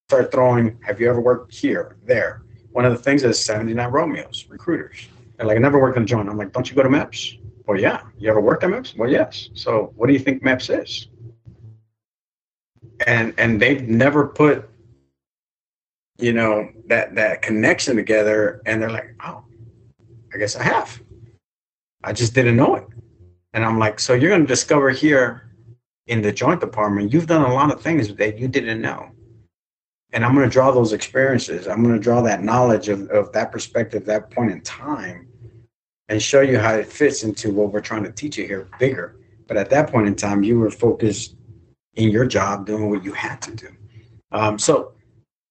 start 0.10 0.30
throwing. 0.30 0.78
Have 0.82 1.00
you 1.00 1.10
ever 1.10 1.22
worked 1.22 1.56
here, 1.56 1.96
there? 2.04 2.42
One 2.72 2.84
of 2.84 2.92
the 2.92 3.00
things 3.00 3.24
is 3.24 3.40
79 3.40 3.90
Romeos 3.90 4.46
recruiters. 4.50 5.08
They're 5.38 5.48
like 5.48 5.56
I 5.56 5.62
never 5.62 5.80
worked 5.80 5.96
in 5.96 6.04
a 6.04 6.06
joint. 6.06 6.28
I'm 6.28 6.38
like, 6.38 6.52
don't 6.52 6.70
you 6.70 6.76
go 6.76 6.84
to 6.84 6.90
MEPS? 6.90 7.40
Well, 7.66 7.80
yeah. 7.80 8.02
You 8.18 8.30
ever 8.30 8.42
worked 8.42 8.66
at 8.66 8.72
MEPS? 8.72 8.98
Well, 8.98 9.10
yes. 9.10 9.52
So 9.54 9.94
what 9.96 10.08
do 10.08 10.14
you 10.14 10.20
think 10.20 10.44
MEPS 10.44 10.84
is? 10.84 11.08
And 13.08 13.34
and 13.38 13.62
they've 13.62 13.88
never 13.88 14.28
put, 14.28 14.69
you 16.22 16.34
know, 16.34 16.70
that 16.88 17.16
that 17.16 17.42
connection 17.42 17.96
together, 17.96 18.62
and 18.66 18.82
they're 18.82 18.92
like, 18.92 19.16
oh, 19.26 19.44
I 20.34 20.38
guess 20.38 20.56
I 20.56 20.64
have. 20.64 21.02
I 22.04 22.14
just 22.14 22.34
didn't 22.34 22.56
know 22.56 22.76
it. 22.76 22.86
And 23.54 23.66
I'm 23.66 23.80
like, 23.80 24.00
so 24.00 24.14
you're 24.14 24.30
going 24.30 24.42
to 24.42 24.48
discover 24.48 24.90
here 24.90 25.50
in 26.08 26.22
the 26.22 26.32
joint 26.32 26.60
department, 26.60 27.14
you've 27.14 27.28
done 27.28 27.50
a 27.50 27.54
lot 27.54 27.72
of 27.72 27.82
things 27.82 28.14
that 28.14 28.38
you 28.38 28.48
didn't 28.48 28.82
know. 28.82 29.10
And 30.12 30.26
I'm 30.26 30.34
going 30.34 30.48
to 30.48 30.52
draw 30.52 30.72
those 30.72 30.94
experiences. 30.94 31.68
I'm 31.68 31.84
going 31.84 31.96
to 31.96 32.02
draw 32.02 32.22
that 32.22 32.44
knowledge 32.44 32.90
of, 32.90 33.10
of 33.10 33.32
that 33.34 33.52
perspective, 33.52 34.06
that 34.06 34.32
point 34.32 34.52
in 34.52 34.62
time, 34.62 35.28
and 36.10 36.22
show 36.22 36.42
you 36.42 36.58
how 36.58 36.74
it 36.74 36.88
fits 36.88 37.24
into 37.24 37.52
what 37.52 37.72
we're 37.72 37.82
trying 37.82 38.04
to 38.04 38.12
teach 38.12 38.38
you 38.38 38.46
here 38.46 38.68
bigger. 38.80 39.18
But 39.48 39.58
at 39.58 39.70
that 39.70 39.92
point 39.92 40.08
in 40.08 40.16
time, 40.16 40.44
you 40.44 40.60
were 40.60 40.72
focused 40.72 41.36
in 41.96 42.10
your 42.10 42.26
job 42.26 42.66
doing 42.66 42.90
what 42.90 43.04
you 43.04 43.14
had 43.14 43.42
to 43.44 43.56
do. 43.56 43.68
Um, 44.32 44.58
so 44.58 44.94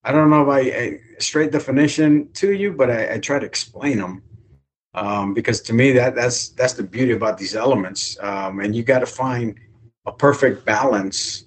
I 0.08 0.12
don't 0.12 0.30
know 0.30 0.40
if 0.40 0.48
I, 0.48 0.60
I 0.60 1.00
straight 1.18 1.52
definition 1.52 2.32
to 2.32 2.52
you, 2.52 2.72
but 2.72 2.90
I, 2.90 3.14
I 3.14 3.18
try 3.18 3.38
to 3.38 3.44
explain 3.44 3.98
them 3.98 4.22
um, 4.94 5.34
because 5.34 5.60
to 5.62 5.74
me 5.74 5.92
that 5.92 6.14
that's 6.14 6.48
that's 6.48 6.72
the 6.72 6.82
beauty 6.82 7.12
about 7.12 7.36
these 7.36 7.54
elements, 7.54 8.16
um, 8.22 8.60
and 8.60 8.74
you 8.74 8.82
got 8.82 9.00
to 9.00 9.06
find 9.06 9.60
a 10.06 10.12
perfect 10.12 10.64
balance 10.64 11.44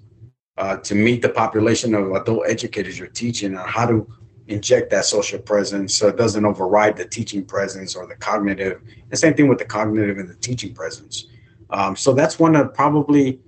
uh, 0.58 0.78
to 0.78 0.94
meet 0.94 1.24
the 1.24 1.30
population 1.30 1.96
of 1.96 2.12
adult 2.12 2.44
educators 2.48 3.00
you're 3.00 3.08
teaching 3.08 3.58
on 3.58 3.68
how 3.68 3.88
to 3.88 4.08
inject 4.46 4.92
that 4.92 5.06
social 5.06 5.40
presence 5.40 5.96
so 5.96 6.08
it 6.10 6.18
doesn't 6.18 6.46
override 6.46 6.96
the 6.96 7.06
teaching 7.06 7.44
presence 7.44 7.96
or 7.96 8.06
the 8.06 8.16
cognitive. 8.16 8.80
The 9.10 9.18
same 9.18 9.34
thing 9.34 9.48
with 9.48 9.58
the 9.58 9.66
cognitive 9.66 10.20
and 10.20 10.30
the 10.30 10.36
teaching 10.36 10.76
presence. 10.76 11.26
Um, 11.72 11.96
so 11.96 12.14
that's 12.14 12.38
one 12.38 12.56
of 12.56 12.76
probably 12.76 13.40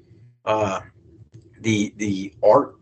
uh, 0.45 0.79
the 1.59 1.93
the 1.97 2.33
art 2.41 2.77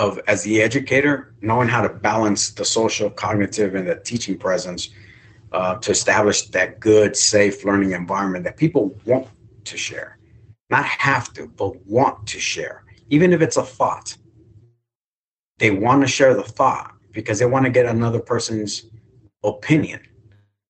of 0.00 0.18
as 0.26 0.42
the 0.42 0.60
educator 0.62 1.34
knowing 1.40 1.68
how 1.68 1.82
to 1.82 1.88
balance 1.88 2.50
the 2.50 2.64
social, 2.64 3.10
cognitive, 3.10 3.74
and 3.74 3.86
the 3.86 3.96
teaching 3.96 4.36
presence 4.36 4.90
uh, 5.52 5.76
to 5.76 5.90
establish 5.90 6.38
that 6.48 6.80
good, 6.80 7.16
safe 7.16 7.64
learning 7.64 7.92
environment 7.92 8.44
that 8.44 8.56
people 8.56 8.98
want 9.04 9.28
to 9.64 9.76
share, 9.76 10.18
not 10.70 10.84
have 10.84 11.32
to, 11.34 11.46
but 11.46 11.70
want 11.86 12.26
to 12.26 12.40
share, 12.40 12.84
even 13.10 13.32
if 13.32 13.40
it's 13.40 13.56
a 13.56 13.62
thought 13.62 14.16
they 15.60 15.70
want 15.70 16.00
to 16.00 16.08
share 16.08 16.34
the 16.34 16.42
thought 16.42 16.94
because 17.12 17.38
they 17.38 17.46
want 17.46 17.66
to 17.66 17.70
get 17.70 17.86
another 17.86 18.18
person's 18.18 18.86
opinion. 19.44 20.00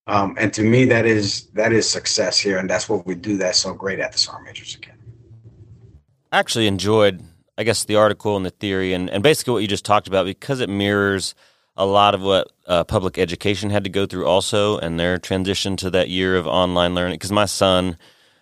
Um, 0.06 0.34
and 0.38 0.52
to 0.54 0.62
me, 0.62 0.84
that 0.86 1.06
is 1.06 1.46
that 1.54 1.72
is 1.72 1.88
success 1.88 2.38
here, 2.38 2.58
and 2.58 2.68
that's 2.68 2.88
what 2.88 3.06
we 3.06 3.14
do. 3.14 3.36
That's 3.36 3.58
so 3.58 3.72
great 3.72 4.00
at 4.00 4.12
the 4.12 4.18
Sergeant 4.18 4.46
Majors 4.46 4.74
Academy. 4.74 5.04
I 6.32 6.38
actually 6.38 6.66
enjoyed, 6.66 7.22
I 7.60 7.62
guess, 7.62 7.84
the 7.84 7.96
article 7.96 8.38
and 8.38 8.46
the 8.46 8.50
theory, 8.50 8.94
and, 8.94 9.10
and 9.10 9.22
basically 9.22 9.52
what 9.52 9.58
you 9.58 9.68
just 9.68 9.84
talked 9.84 10.08
about 10.08 10.24
because 10.24 10.60
it 10.60 10.70
mirrors 10.70 11.34
a 11.76 11.84
lot 11.84 12.14
of 12.14 12.22
what 12.22 12.50
uh, 12.66 12.84
public 12.84 13.18
education 13.18 13.68
had 13.68 13.84
to 13.84 13.90
go 13.90 14.06
through 14.06 14.24
also, 14.24 14.78
and 14.78 14.98
their 14.98 15.18
transition 15.18 15.76
to 15.76 15.90
that 15.90 16.08
year 16.08 16.36
of 16.36 16.46
online 16.46 16.94
learning. 16.94 17.16
Because 17.16 17.30
my 17.30 17.44
son 17.44 17.98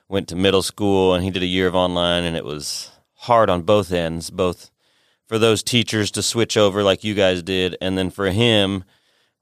went 0.08 0.28
to 0.28 0.36
middle 0.36 0.62
school 0.62 1.14
and 1.14 1.24
he 1.24 1.32
did 1.32 1.42
a 1.42 1.46
year 1.46 1.66
of 1.66 1.74
online, 1.74 2.22
and 2.22 2.36
it 2.36 2.44
was 2.44 2.92
hard 3.14 3.50
on 3.50 3.62
both 3.62 3.90
ends, 3.90 4.30
both 4.30 4.70
for 5.26 5.36
those 5.36 5.64
teachers 5.64 6.12
to 6.12 6.22
switch 6.22 6.56
over 6.56 6.84
like 6.84 7.02
you 7.02 7.14
guys 7.14 7.42
did, 7.42 7.76
and 7.80 7.98
then 7.98 8.10
for 8.10 8.30
him 8.30 8.84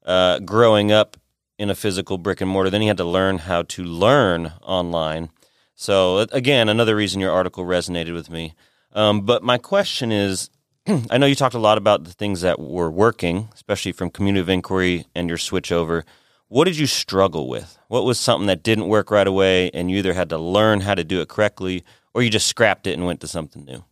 uh, 0.07 0.39
growing 0.39 0.91
up 0.91 1.19
in 1.59 1.69
a 1.69 1.75
physical 1.75 2.17
brick 2.17 2.41
and 2.41 2.51
mortar, 2.51 2.71
then 2.71 2.81
he 2.81 2.89
had 2.89 2.97
to 2.97 3.05
learn 3.05 3.37
how 3.37 3.61
to 3.61 3.85
learn 3.85 4.55
online. 4.63 5.29
So 5.75 6.21
again, 6.33 6.71
another 6.71 6.97
reason 6.97 7.21
your 7.21 7.31
article 7.31 7.67
resonated 7.67 8.15
with 8.15 8.31
me. 8.31 8.55
Um, 8.97 9.21
but 9.21 9.45
my 9.45 9.59
question 9.59 10.11
is, 10.11 10.51
I 11.11 11.19
know 11.19 11.27
you 11.27 11.37
talked 11.37 11.55
a 11.55 11.61
lot 11.61 11.79
about 11.79 12.05
the 12.05 12.13
things 12.13 12.41
that 12.41 12.59
were 12.59 12.91
working, 12.91 13.49
especially 13.55 13.93
from 13.93 14.11
community 14.11 14.41
of 14.41 14.49
inquiry 14.49 15.07
and 15.15 15.29
your 15.29 15.39
switch 15.39 15.71
over. 15.71 16.05
What 16.49 16.65
did 16.65 16.77
you 16.79 16.87
struggle 16.87 17.49
with? 17.49 17.79
What 17.89 18.05
was 18.05 18.19
something 18.19 18.47
that 18.49 18.65
didn't 18.65 18.89
work 18.89 19.11
right 19.11 19.27
away, 19.27 19.71
and 19.73 19.91
you 19.91 19.99
either 19.99 20.15
had 20.15 20.31
to 20.31 20.39
learn 20.39 20.81
how 20.81 20.95
to 20.95 21.05
do 21.05 21.21
it 21.21 21.29
correctly, 21.29 21.85
or 22.15 22.23
you 22.23 22.31
just 22.31 22.49
scrapped 22.49 22.87
it 22.89 22.95
and 22.95 23.05
went 23.07 23.21
to 23.21 23.29
something 23.29 23.65
new? 23.65 23.85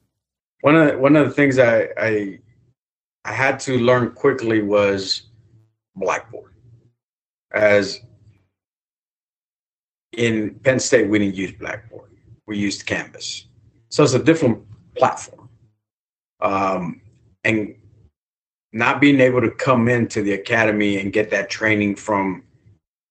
one 0.64 0.76
of 0.76 0.92
the, 0.92 0.98
one 0.98 1.14
of 1.14 1.28
the 1.28 1.34
things 1.34 1.58
I, 1.58 1.88
I 1.98 2.38
I 3.26 3.32
had 3.32 3.60
to 3.60 3.78
learn 3.78 4.12
quickly 4.12 4.62
was 4.62 5.28
Blackboard. 5.94 6.54
As 7.52 8.00
in 10.12 10.54
Penn 10.64 10.80
State, 10.80 11.10
we 11.10 11.18
didn't 11.18 11.34
use 11.34 11.52
Blackboard; 11.52 12.10
we 12.46 12.56
used 12.56 12.86
Canvas, 12.86 13.46
so 13.90 14.04
it's 14.04 14.14
a 14.14 14.18
different 14.18 14.64
platform. 14.96 15.48
Um, 16.40 17.00
and 17.44 17.74
not 18.72 19.00
being 19.00 19.20
able 19.20 19.40
to 19.40 19.50
come 19.50 19.88
into 19.88 20.22
the 20.22 20.32
academy 20.32 20.98
and 20.98 21.12
get 21.12 21.30
that 21.30 21.48
training 21.48 21.96
from 21.96 22.42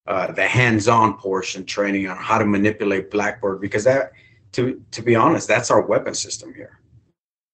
uh, 0.08 0.32
the 0.32 0.46
hands-on 0.46 1.18
portion 1.18 1.66
training 1.66 2.08
on 2.08 2.18
how 2.18 2.38
to 2.38 2.46
manipulate 2.46 3.10
Blackboard, 3.10 3.62
because 3.62 3.86
that, 3.86 4.12
to 4.52 4.84
to 4.92 5.02
be 5.02 5.16
honest, 5.16 5.48
that's 5.48 5.72
our 5.72 5.82
weapon 5.82 6.14
system 6.14 6.54
here 6.54 6.80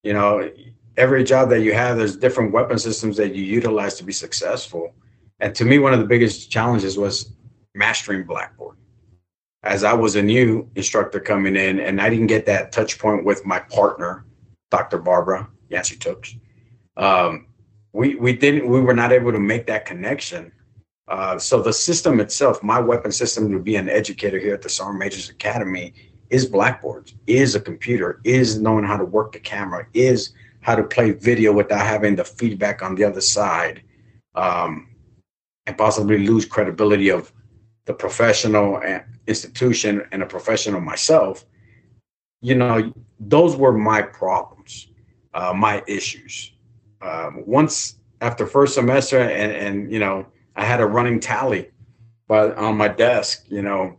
you 0.04 0.14
know, 0.14 0.50
every 0.98 1.24
job 1.24 1.50
that 1.50 1.62
you 1.62 1.74
have, 1.74 1.98
there's 1.98 2.16
different 2.16 2.52
weapon 2.52 2.80
systems 2.80 3.18
that 3.18 3.36
you 3.36 3.44
utilize 3.44 3.96
to 3.96 4.04
be 4.04 4.14
successful. 4.14 4.94
And 5.40 5.54
to 5.56 5.66
me, 5.66 5.80
one 5.80 5.94
of 5.94 6.00
the 6.00 6.06
biggest 6.06 6.52
challenges 6.52 6.98
was 6.98 7.34
mastering 7.76 8.24
Blackboard. 8.24 8.78
As 9.64 9.84
I 9.84 9.94
was 9.94 10.16
a 10.16 10.22
new 10.22 10.70
instructor 10.76 11.20
coming 11.20 11.56
in, 11.56 11.80
and 11.80 12.02
I 12.02 12.10
didn't 12.10 12.28
get 12.28 12.46
that 12.46 12.72
touch 12.72 12.98
point 12.98 13.26
with 13.26 13.46
my 13.46 13.60
partner, 13.60 14.26
Dr. 14.72 15.00
Barbara 15.00 15.50
Yancey 15.70 15.98
Tooks. 15.98 16.36
Um, 16.98 17.48
we 17.94 18.16
we 18.16 18.34
didn't 18.34 18.70
we 18.70 18.82
were 18.82 18.94
not 18.94 19.12
able 19.12 19.32
to 19.32 19.40
make 19.40 19.68
that 19.68 19.86
connection. 19.86 20.52
Uh, 21.08 21.40
so 21.40 21.62
the 21.62 21.74
system 21.74 22.20
itself, 22.20 22.62
my 22.62 22.80
weapon 22.80 23.12
system 23.12 23.52
to 23.52 23.60
be 23.60 23.76
an 23.76 23.90
educator 23.90 24.38
here 24.38 24.54
at 24.54 24.62
the 24.62 24.70
Sergeant 24.70 25.00
Majors 25.00 25.30
Academy 25.30 25.94
is 26.30 26.46
blackboards, 26.46 27.16
is 27.26 27.56
a 27.56 27.60
computer, 27.60 28.22
is 28.24 28.60
knowing 28.60 28.86
how 28.86 28.96
to 28.96 29.06
work 29.06 29.32
the 29.32 29.40
camera, 29.40 29.88
is 29.96 30.34
how 30.62 30.76
to 30.76 30.84
play 30.84 31.12
video 31.12 31.52
without 31.52 31.84
having 31.84 32.16
the 32.16 32.24
feedback 32.24 32.84
on 32.84 32.94
the 32.94 33.04
other 33.04 33.22
side, 33.22 33.82
um, 34.36 34.88
and 35.66 35.76
possibly 35.76 36.20
lose 36.20 36.46
credibility 36.46 37.10
of 37.10 37.34
the 37.90 37.94
professional 37.96 38.80
institution 39.26 40.04
and 40.12 40.22
a 40.22 40.26
professional 40.28 40.80
myself. 40.80 41.44
You 42.40 42.54
know, 42.54 42.94
those 43.20 43.56
were 43.56 43.74
my 43.74 44.04
problems, 44.04 44.90
uh, 45.34 45.54
my 45.54 45.82
issues. 45.88 46.52
Um, 47.02 47.42
once 47.48 47.96
after 48.22 48.46
first 48.46 48.76
semester, 48.76 49.18
and 49.18 49.52
and 49.66 49.92
you 49.92 49.98
know, 49.98 50.28
I 50.56 50.66
had 50.66 50.82
a 50.82 50.86
running 50.86 51.20
tally, 51.20 51.72
but 52.28 52.56
on 52.60 52.78
my 52.78 52.90
desk, 52.90 53.46
you 53.48 53.64
know, 53.64 53.98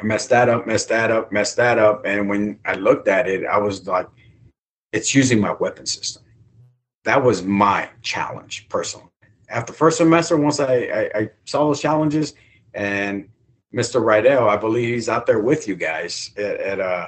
I 0.00 0.02
messed 0.02 0.30
that 0.30 0.48
up, 0.48 0.66
messed 0.66 0.88
that 0.88 1.12
up, 1.12 1.30
messed 1.30 1.54
that 1.54 1.78
up. 1.78 2.04
And 2.04 2.28
when 2.28 2.58
I 2.64 2.74
looked 2.74 3.06
at 3.06 3.28
it, 3.28 3.46
I 3.46 3.58
was 3.58 3.86
like, 3.86 4.08
it's 4.92 5.14
using 5.14 5.38
my 5.40 5.52
weapon 5.52 5.86
system. 5.86 6.24
That 7.04 7.22
was 7.22 7.44
my 7.44 7.90
challenge 8.02 8.66
personally. 8.68 9.06
After 9.48 9.72
first 9.72 9.98
semester, 9.98 10.36
once 10.36 10.58
I, 10.58 10.74
I, 10.74 11.10
I 11.20 11.30
saw 11.44 11.66
those 11.66 11.80
challenges, 11.80 12.34
and 12.74 13.28
Mr. 13.74 14.02
Rydell, 14.02 14.48
I 14.48 14.56
believe 14.56 14.94
he's 14.94 15.08
out 15.08 15.26
there 15.26 15.38
with 15.38 15.68
you 15.68 15.76
guys 15.76 16.30
at, 16.36 16.56
at 16.60 16.80
uh 16.80 17.06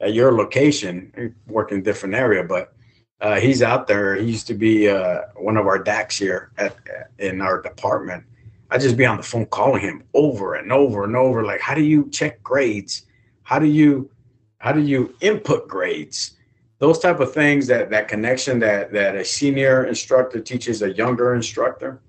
at 0.00 0.14
your 0.14 0.32
location, 0.32 1.34
working 1.46 1.82
different 1.82 2.14
area, 2.14 2.42
but 2.42 2.72
uh, 3.20 3.38
he's 3.38 3.62
out 3.62 3.86
there. 3.86 4.16
He 4.16 4.30
used 4.30 4.46
to 4.46 4.54
be 4.54 4.88
uh, 4.88 5.22
one 5.36 5.58
of 5.58 5.66
our 5.66 5.82
DACs 5.82 6.18
here 6.18 6.52
at 6.56 6.74
in 7.18 7.42
our 7.42 7.60
department, 7.60 8.24
I 8.70 8.78
just 8.78 8.96
be 8.96 9.04
on 9.04 9.16
the 9.16 9.22
phone 9.22 9.46
calling 9.46 9.82
him 9.82 10.04
over 10.14 10.54
and 10.54 10.72
over 10.72 11.04
and 11.04 11.16
over. 11.16 11.44
Like, 11.44 11.60
how 11.60 11.74
do 11.74 11.82
you 11.82 12.08
check 12.10 12.42
grades? 12.42 13.02
How 13.42 13.58
do 13.58 13.66
you 13.66 14.10
how 14.58 14.72
do 14.72 14.80
you 14.80 15.14
input 15.20 15.68
grades? 15.68 16.36
Those 16.78 16.98
type 16.98 17.20
of 17.20 17.34
things 17.34 17.66
that 17.66 17.90
that 17.90 18.08
connection 18.08 18.58
that 18.60 18.92
that 18.92 19.16
a 19.16 19.24
senior 19.24 19.84
instructor 19.84 20.40
teaches 20.40 20.82
a 20.82 20.92
younger 20.92 21.34
instructor. 21.34 22.00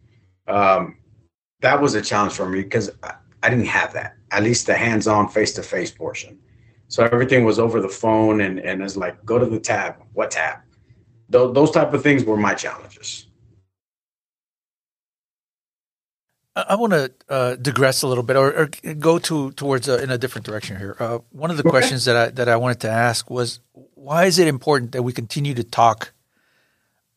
Um, 0.48 0.98
that 1.62 1.82
was 1.82 1.96
a 1.96 2.02
challenge 2.02 2.34
for 2.34 2.48
me 2.48 2.62
because 2.62 2.92
I, 3.02 3.14
I 3.44 3.50
didn't 3.50 3.66
have 3.66 3.94
that. 3.94 4.18
At 4.32 4.44
least 4.44 4.68
the 4.68 4.76
hands-on, 4.76 5.30
face-to-face 5.30 5.92
portion. 5.92 6.40
So 6.88 7.04
everything 7.06 7.46
was 7.46 7.58
over 7.58 7.82
the 7.82 7.90
phone, 7.90 8.42
and 8.42 8.60
and 8.60 8.84
it's 8.84 8.98
like 8.98 9.24
go 9.26 9.40
to 9.40 9.46
the 9.46 9.60
tab. 9.60 9.96
What 10.14 10.32
tab? 10.32 10.60
Those, 11.30 11.54
those 11.54 11.72
type 11.72 11.94
of 11.94 12.04
things 12.04 12.26
were 12.26 12.38
my 12.38 12.54
challenges. 12.54 13.28
I 16.54 16.76
want 16.76 16.92
to 16.92 17.14
uh, 17.30 17.56
digress 17.56 18.02
a 18.02 18.08
little 18.08 18.26
bit, 18.26 18.36
or, 18.36 18.54
or 18.54 18.70
go 19.00 19.20
to 19.20 19.52
towards 19.54 19.88
a, 19.88 20.04
in 20.04 20.12
a 20.12 20.18
different 20.18 20.46
direction 20.46 20.76
here. 20.76 20.98
Uh, 21.00 21.20
one 21.32 21.50
of 21.50 21.56
the 21.56 21.64
okay. 21.64 21.70
questions 21.70 22.04
that 22.06 22.18
I 22.18 22.30
that 22.32 22.50
I 22.50 22.58
wanted 22.58 22.82
to 22.82 22.90
ask 22.90 23.30
was, 23.30 23.62
why 23.74 24.26
is 24.26 24.38
it 24.38 24.50
important 24.50 24.92
that 24.92 25.04
we 25.04 25.14
continue 25.14 25.54
to 25.54 25.64
talk 25.64 26.12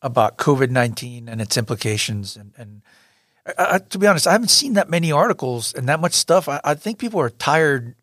about 0.01 0.37
COVID 0.37 0.69
nineteen 0.69 1.27
and 1.27 1.41
its 1.41 1.57
implications? 1.57 2.37
And, 2.37 2.53
and 2.57 2.81
I, 3.45 3.79
to 3.79 3.99
be 3.99 4.07
honest, 4.07 4.27
I 4.27 4.31
haven't 4.31 4.49
seen 4.49 4.73
that 4.73 4.89
many 4.89 5.11
articles 5.11 5.73
and 5.73 5.87
that 5.87 5.99
much 5.99 6.13
stuff. 6.13 6.49
I, 6.49 6.59
I 6.63 6.73
think 6.73 6.97
people 6.97 7.19
are 7.19 7.29
tired 7.29 7.95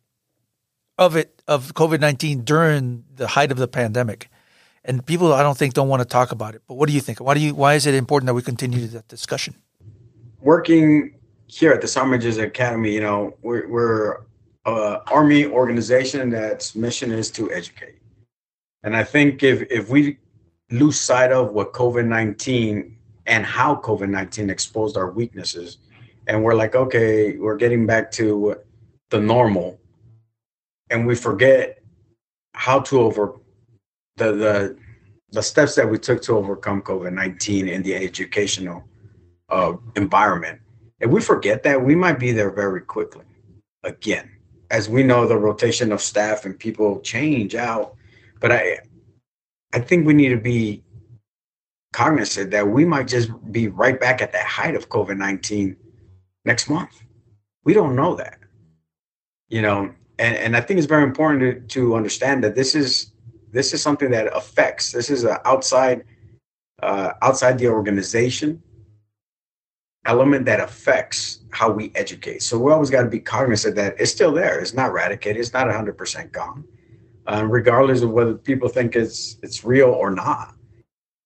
of 0.99 1.17
it 1.17 1.43
of 1.49 1.75
COVID 1.75 2.01
nineteen 2.01 2.45
during 2.45 3.05
the 3.15 3.27
height 3.27 3.51
of 3.51 3.59
the 3.59 3.67
pandemic, 3.67 4.29
and 4.85 5.05
people 5.05 5.33
I 5.33 5.43
don't 5.43 5.59
think 5.59 5.75
don't 5.75 5.89
want 5.89 6.01
to 6.01 6.09
talk 6.09 6.31
about 6.31 6.55
it. 6.55 6.63
But 6.69 6.75
what 6.75 6.89
do 6.89 6.95
you 6.95 7.01
think? 7.01 7.21
Why 7.21 7.35
do 7.35 7.41
you? 7.41 7.55
Why 7.55 7.75
is 7.75 7.87
it 7.87 7.95
important 7.95 8.27
that 8.27 8.35
we 8.35 8.43
continue 8.43 8.87
that 8.89 9.09
discussion? 9.09 9.57
Working 10.41 11.15
here 11.53 11.73
at 11.73 11.83
the 11.83 11.89
Sergeant 11.89 12.39
Academy, 12.39 12.95
you 12.95 13.01
know, 13.01 13.37
we're, 13.43 13.69
we're 13.69 14.21
a 14.65 15.01
Army 15.09 15.45
organization 15.45 16.31
that's 16.31 16.75
mission 16.75 17.13
is 17.13 17.31
to 17.33 17.53
educate. 17.53 17.99
And 18.83 18.97
I 18.97 19.05
think 19.05 19.43
if, 19.43 19.63
if 19.71 19.89
we 19.91 20.19
lose 20.71 20.99
sight 20.99 21.31
of 21.31 21.53
what 21.53 21.73
COVID 21.73 22.07
19 22.07 22.97
and 23.27 23.45
how 23.45 23.77
COVID 23.77 24.09
19 24.09 24.51
exposed 24.51 24.97
our 24.97 25.11
weaknesses, 25.11 25.79
and 26.27 26.43
we're 26.43 26.55
like, 26.55 26.75
okay, 26.75 27.37
we're 27.37 27.57
getting 27.57 27.87
back 27.87 28.11
to 28.13 28.57
the 29.11 29.21
normal, 29.21 29.79
and 30.91 31.07
we 31.07 31.15
forget 31.15 31.83
how 32.55 32.81
to 32.81 33.01
over 33.01 33.35
the, 34.17 34.33
the, 34.33 34.77
the 35.31 35.43
steps 35.43 35.75
that 35.75 35.89
we 35.89 35.99
took 35.99 36.21
to 36.23 36.37
overcome 36.37 36.83
COVID 36.83 37.13
19 37.13 37.69
in 37.69 37.83
the 37.83 37.95
educational 37.95 38.85
uh, 39.49 39.75
environment 39.97 40.61
if 41.03 41.11
we 41.11 41.21
forget 41.21 41.65
that, 41.65 41.85
we 41.85 41.97
might 41.97 42.21
be 42.21 42.31
there 42.31 42.53
very 42.53 42.81
quickly 42.81 43.25
again. 43.83 44.31
As 44.71 44.89
we 44.89 45.03
know, 45.03 45.27
the 45.27 45.37
rotation 45.37 45.91
of 45.91 46.01
staff 46.01 46.45
and 46.45 46.57
people 46.57 47.01
change 47.01 47.57
out. 47.57 47.97
But 48.41 48.53
I 48.53 48.79
I 49.73 49.81
think 49.81 50.07
we 50.07 50.15
need 50.15 50.29
to 50.29 50.37
be 50.37 50.85
cognizant 51.93 52.51
that 52.51 52.67
we 52.67 52.85
might 52.85 53.07
just 53.07 53.31
be 53.53 53.69
right 53.69 54.01
back 54.01 54.23
at 54.23 54.33
that 54.33 54.47
height 54.47 54.75
of 54.75 54.89
COVID 54.89 55.17
19 55.17 55.77
next 56.45 56.69
month. 56.69 57.03
We 57.65 57.75
don't 57.75 57.95
know 57.95 58.15
that. 58.17 58.39
You 59.49 59.63
know, 59.63 59.95
and, 60.19 60.37
and 60.37 60.57
I 60.57 60.61
think 60.61 60.79
it's 60.79 60.87
very 60.87 61.05
important 61.05 61.69
to, 61.69 61.81
to 61.81 61.95
understand 61.95 62.43
that 62.45 62.55
this 62.55 62.75
is 62.75 63.13
this 63.51 63.75
is 63.75 63.83
something 63.83 64.11
that 64.11 64.35
affects 64.35 64.93
this 64.93 65.11
is 65.11 65.25
an 65.25 65.37
outside 65.45 66.05
uh, 66.83 67.13
outside 67.23 67.59
the 67.59 67.69
organization 67.69 68.63
element 70.07 70.45
that 70.47 70.61
affects 70.61 71.41
how 71.51 71.71
we 71.71 71.93
educate. 71.95 72.43
So 72.43 72.59
we 72.59 72.73
always 72.73 72.91
got 72.91 73.03
to 73.03 73.09
be 73.09 73.21
cognizant 73.21 73.77
that 73.77 73.95
it's 74.01 74.11
still 74.11 74.33
there. 74.33 74.59
It's 74.59 74.75
not 74.75 74.91
eradicated. 74.91 75.41
It's 75.41 75.53
not 75.53 75.69
100% 75.69 76.33
gone. 76.33 76.65
Um, 77.29 77.51
regardless 77.51 78.03
of 78.03 78.11
whether 78.11 78.35
people 78.35 78.69
think 78.69 78.97
it's 78.97 79.39
it's 79.43 79.63
real 79.63 79.91
or 79.91 80.11
not, 80.11 80.57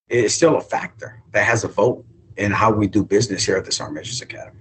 it's 0.08 0.34
still 0.34 0.56
a 0.56 0.60
factor 0.60 1.22
that 1.32 1.44
has 1.44 1.64
a 1.64 1.68
vote 1.68 2.04
in 2.36 2.52
how 2.52 2.70
we 2.70 2.86
do 2.86 3.04
business 3.04 3.44
here 3.44 3.56
at 3.56 3.64
the 3.64 3.72
Sergeant 3.72 3.96
Majors 3.96 4.20
Academy. 4.20 4.60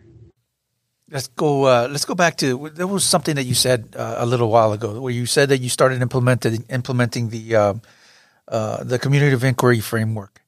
Let's 1.11 1.27
go. 1.27 1.65
Uh, 1.65 1.87
let's 1.91 2.05
go 2.05 2.15
back 2.15 2.37
to 2.37 2.69
there 2.69 2.87
was 2.87 3.03
something 3.03 3.35
that 3.35 3.43
you 3.43 3.53
said 3.53 3.95
uh, 3.95 4.15
a 4.17 4.25
little 4.25 4.49
while 4.49 4.73
ago, 4.73 4.99
where 4.99 5.13
you 5.13 5.27
said 5.27 5.49
that 5.49 5.59
you 5.59 5.69
started 5.69 6.01
implementing 6.01 6.65
implementing 6.69 7.29
the 7.29 7.55
uh, 7.55 7.73
uh 8.47 8.83
the 8.83 8.97
community 8.97 9.33
of 9.33 9.43
inquiry 9.43 9.81
framework. 9.81 10.41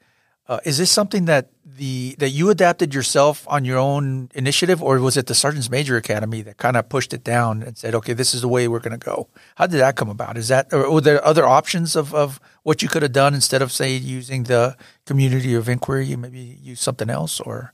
Uh, 0.48 0.60
is 0.66 0.80
this 0.80 0.90
something 0.90 1.26
that 1.26 1.50
the 1.78 2.16
that 2.18 2.30
you 2.30 2.50
adapted 2.50 2.94
yourself 2.94 3.48
on 3.48 3.64
your 3.64 3.78
own 3.78 4.30
initiative, 4.34 4.84
or 4.84 5.00
was 5.00 5.16
it 5.16 5.28
the 5.28 5.36
Sergeant's 5.36 5.70
Major 5.70 5.96
Academy 5.96 6.42
that 6.42 6.58
kind 6.58 6.76
of 6.76 6.90
pushed 6.90 7.14
it 7.14 7.24
down 7.24 7.64
and 7.64 7.78
said, 7.78 7.96
"Okay, 7.96 8.14
this 8.14 8.34
is 8.34 8.42
the 8.42 8.48
way 8.48 8.68
we're 8.68 8.80
going 8.80 9.00
to 9.00 9.06
go"? 9.06 9.30
How 9.56 9.68
did 9.68 9.80
that 9.80 9.96
come 9.96 10.10
about? 10.10 10.38
Is 10.38 10.48
that 10.50 10.74
or 10.74 10.92
were 10.92 11.02
there 11.02 11.24
other 11.24 11.46
options 11.46 11.96
of, 11.96 12.14
of 12.14 12.40
what 12.64 12.82
you 12.82 12.90
could 12.90 13.04
have 13.04 13.14
done 13.14 13.34
instead 13.34 13.62
of 13.62 13.72
say 13.72 13.96
using 13.96 14.44
the 14.44 14.76
community 15.06 15.54
of 15.54 15.70
inquiry? 15.70 16.08
You 16.08 16.18
maybe 16.18 16.58
use 16.62 16.82
something 16.82 17.10
else, 17.10 17.40
or 17.40 17.74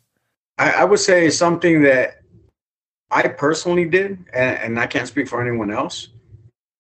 I, 0.58 0.72
I 0.72 0.84
would 0.84 1.00
say 1.00 1.30
something 1.30 1.82
that 1.84 2.22
I 3.10 3.28
personally 3.30 3.86
did, 3.86 4.20
and, 4.34 4.58
and 4.60 4.80
I 4.80 4.86
can't 4.86 5.08
speak 5.08 5.28
for 5.28 5.42
anyone 5.42 5.72
else. 5.72 6.10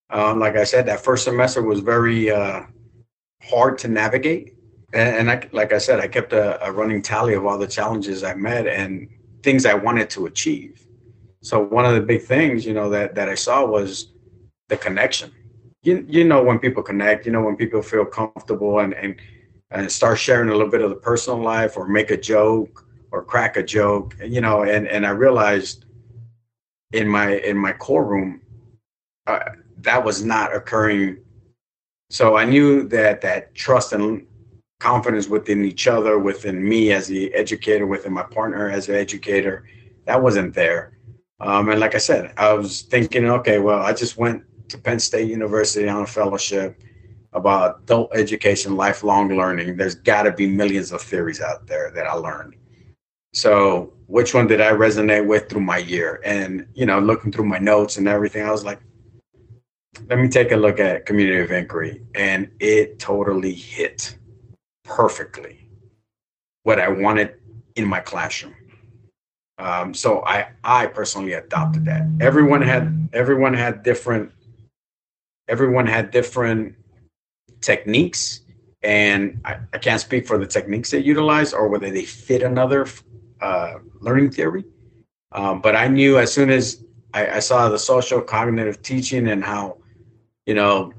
Um, 0.09 0.39
like 0.39 0.57
I 0.57 0.65
said, 0.65 0.85
that 0.87 1.03
first 1.03 1.23
semester 1.23 1.61
was 1.63 1.79
very 1.79 2.29
uh, 2.29 2.63
hard 3.41 3.77
to 3.79 3.87
navigate 3.87 4.53
and, 4.93 5.31
I, 5.31 5.49
like 5.51 5.73
I 5.73 5.79
said, 5.79 5.99
I 5.99 6.07
kept 6.07 6.33
a, 6.33 6.63
a 6.65 6.71
running 6.71 7.01
tally 7.01 7.33
of 7.33 7.45
all 7.45 7.57
the 7.57 7.67
challenges 7.67 8.23
I 8.23 8.35
met 8.35 8.67
and 8.67 9.09
things 9.41 9.65
I 9.65 9.73
wanted 9.73 10.09
to 10.11 10.27
achieve. 10.27 10.85
So 11.41 11.59
one 11.59 11.85
of 11.85 11.93
the 11.95 12.01
big 12.01 12.21
things, 12.21 12.65
you 12.65 12.73
know, 12.73 12.89
that 12.89 13.15
that 13.15 13.27
I 13.27 13.35
saw 13.35 13.65
was 13.65 14.13
the 14.69 14.77
connection. 14.77 15.31
You 15.81 16.05
you 16.07 16.23
know 16.23 16.41
when 16.41 16.59
people 16.59 16.83
connect, 16.83 17.25
you 17.25 17.31
know 17.31 17.41
when 17.41 17.57
people 17.57 17.81
feel 17.81 18.05
comfortable 18.05 18.79
and 18.79 18.93
and 18.93 19.15
and 19.71 19.91
start 19.91 20.19
sharing 20.19 20.49
a 20.49 20.51
little 20.53 20.69
bit 20.69 20.81
of 20.81 20.89
the 20.89 20.95
personal 20.95 21.39
life 21.39 21.75
or 21.75 21.87
make 21.87 22.11
a 22.11 22.17
joke 22.17 22.85
or 23.11 23.23
crack 23.23 23.57
a 23.57 23.63
joke, 23.63 24.15
you 24.23 24.39
know, 24.39 24.63
and 24.63 24.87
and 24.87 25.05
I 25.05 25.09
realized 25.09 25.85
in 26.93 27.07
my 27.07 27.35
in 27.37 27.57
my 27.57 27.73
core 27.73 28.05
room 28.05 28.41
uh, 29.27 29.39
that 29.79 30.03
was 30.03 30.23
not 30.23 30.55
occurring. 30.55 31.17
So 32.09 32.37
I 32.37 32.45
knew 32.45 32.87
that 32.89 33.21
that 33.21 33.53
trust 33.55 33.91
and 33.91 34.25
confidence 34.83 35.29
within 35.29 35.63
each 35.63 35.87
other, 35.87 36.19
within 36.19 36.67
me 36.67 36.91
as 36.91 37.07
the 37.07 37.33
educator, 37.33 37.87
within 37.87 38.11
my 38.11 38.23
partner 38.23 38.69
as 38.69 38.89
an 38.89 38.95
educator, 38.95 39.63
that 40.03 40.21
wasn't 40.21 40.53
there. 40.53 40.97
Um, 41.39 41.69
and 41.69 41.79
like 41.79 41.95
I 41.95 41.99
said, 41.99 42.33
I 42.35 42.51
was 42.51 42.81
thinking, 42.81 43.29
okay, 43.29 43.59
well, 43.59 43.81
I 43.81 43.93
just 43.93 44.17
went 44.17 44.43
to 44.67 44.77
Penn 44.77 44.99
State 44.99 45.29
University 45.29 45.87
on 45.87 46.01
a 46.01 46.05
fellowship 46.05 46.81
about 47.31 47.79
adult 47.83 48.13
education, 48.13 48.75
lifelong 48.75 49.29
learning. 49.29 49.77
There's 49.77 49.95
got 49.95 50.23
to 50.23 50.33
be 50.33 50.47
millions 50.47 50.91
of 50.91 51.01
theories 51.01 51.39
out 51.39 51.65
there 51.65 51.89
that 51.95 52.05
I 52.05 52.13
learned. 52.13 52.55
So, 53.33 53.93
which 54.07 54.33
one 54.33 54.47
did 54.47 54.59
I 54.59 54.73
resonate 54.73 55.25
with 55.25 55.49
through 55.49 55.61
my 55.61 55.77
year? 55.77 56.19
And 56.25 56.67
you 56.73 56.85
know, 56.85 56.99
looking 56.99 57.31
through 57.31 57.45
my 57.45 57.57
notes 57.57 57.95
and 57.95 58.07
everything, 58.07 58.43
I 58.45 58.51
was 58.51 58.65
like, 58.65 58.81
let 60.09 60.19
me 60.19 60.27
take 60.27 60.51
a 60.51 60.57
look 60.57 60.77
at 60.79 61.05
community 61.05 61.39
of 61.39 61.51
inquiry, 61.51 62.03
and 62.15 62.51
it 62.59 62.99
totally 62.99 63.53
hit 63.53 64.17
perfectly 64.83 65.67
what 66.63 66.79
I 66.79 66.87
wanted 66.87 67.35
in 67.75 67.85
my 67.85 67.99
classroom. 67.99 68.55
Um, 69.57 69.93
so 69.93 70.23
I 70.25 70.47
I 70.63 70.87
personally 70.87 71.33
adopted 71.33 71.85
that. 71.85 72.07
Everyone 72.19 72.61
had 72.61 73.09
everyone 73.13 73.53
had 73.53 73.83
different 73.83 74.31
everyone 75.47 75.85
had 75.85 76.11
different 76.11 76.75
techniques, 77.61 78.41
and 78.81 79.39
I, 79.45 79.57
I 79.73 79.77
can't 79.77 80.01
speak 80.01 80.27
for 80.27 80.37
the 80.37 80.47
techniques 80.47 80.91
they 80.91 80.99
utilize 80.99 81.53
or 81.53 81.67
whether 81.67 81.89
they 81.89 82.03
fit 82.03 82.41
another 82.41 82.87
uh, 83.41 83.75
learning 83.99 84.31
theory. 84.31 84.65
Um, 85.31 85.61
but 85.61 85.75
I 85.75 85.87
knew 85.87 86.17
as 86.17 86.33
soon 86.33 86.49
as 86.49 86.83
I, 87.13 87.37
I 87.37 87.39
saw 87.39 87.69
the 87.69 87.79
social 87.79 88.21
cognitive 88.21 88.81
teaching 88.81 89.27
and 89.27 89.43
how 89.43 89.77
you 90.45 90.55
know 90.55 90.93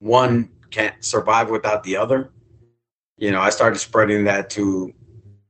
one 0.00 0.50
can't 0.70 1.02
survive 1.02 1.48
without 1.50 1.82
the 1.82 1.96
other 1.96 2.30
you 3.18 3.30
know 3.30 3.40
i 3.40 3.50
started 3.50 3.78
spreading 3.78 4.24
that 4.24 4.48
to 4.50 4.92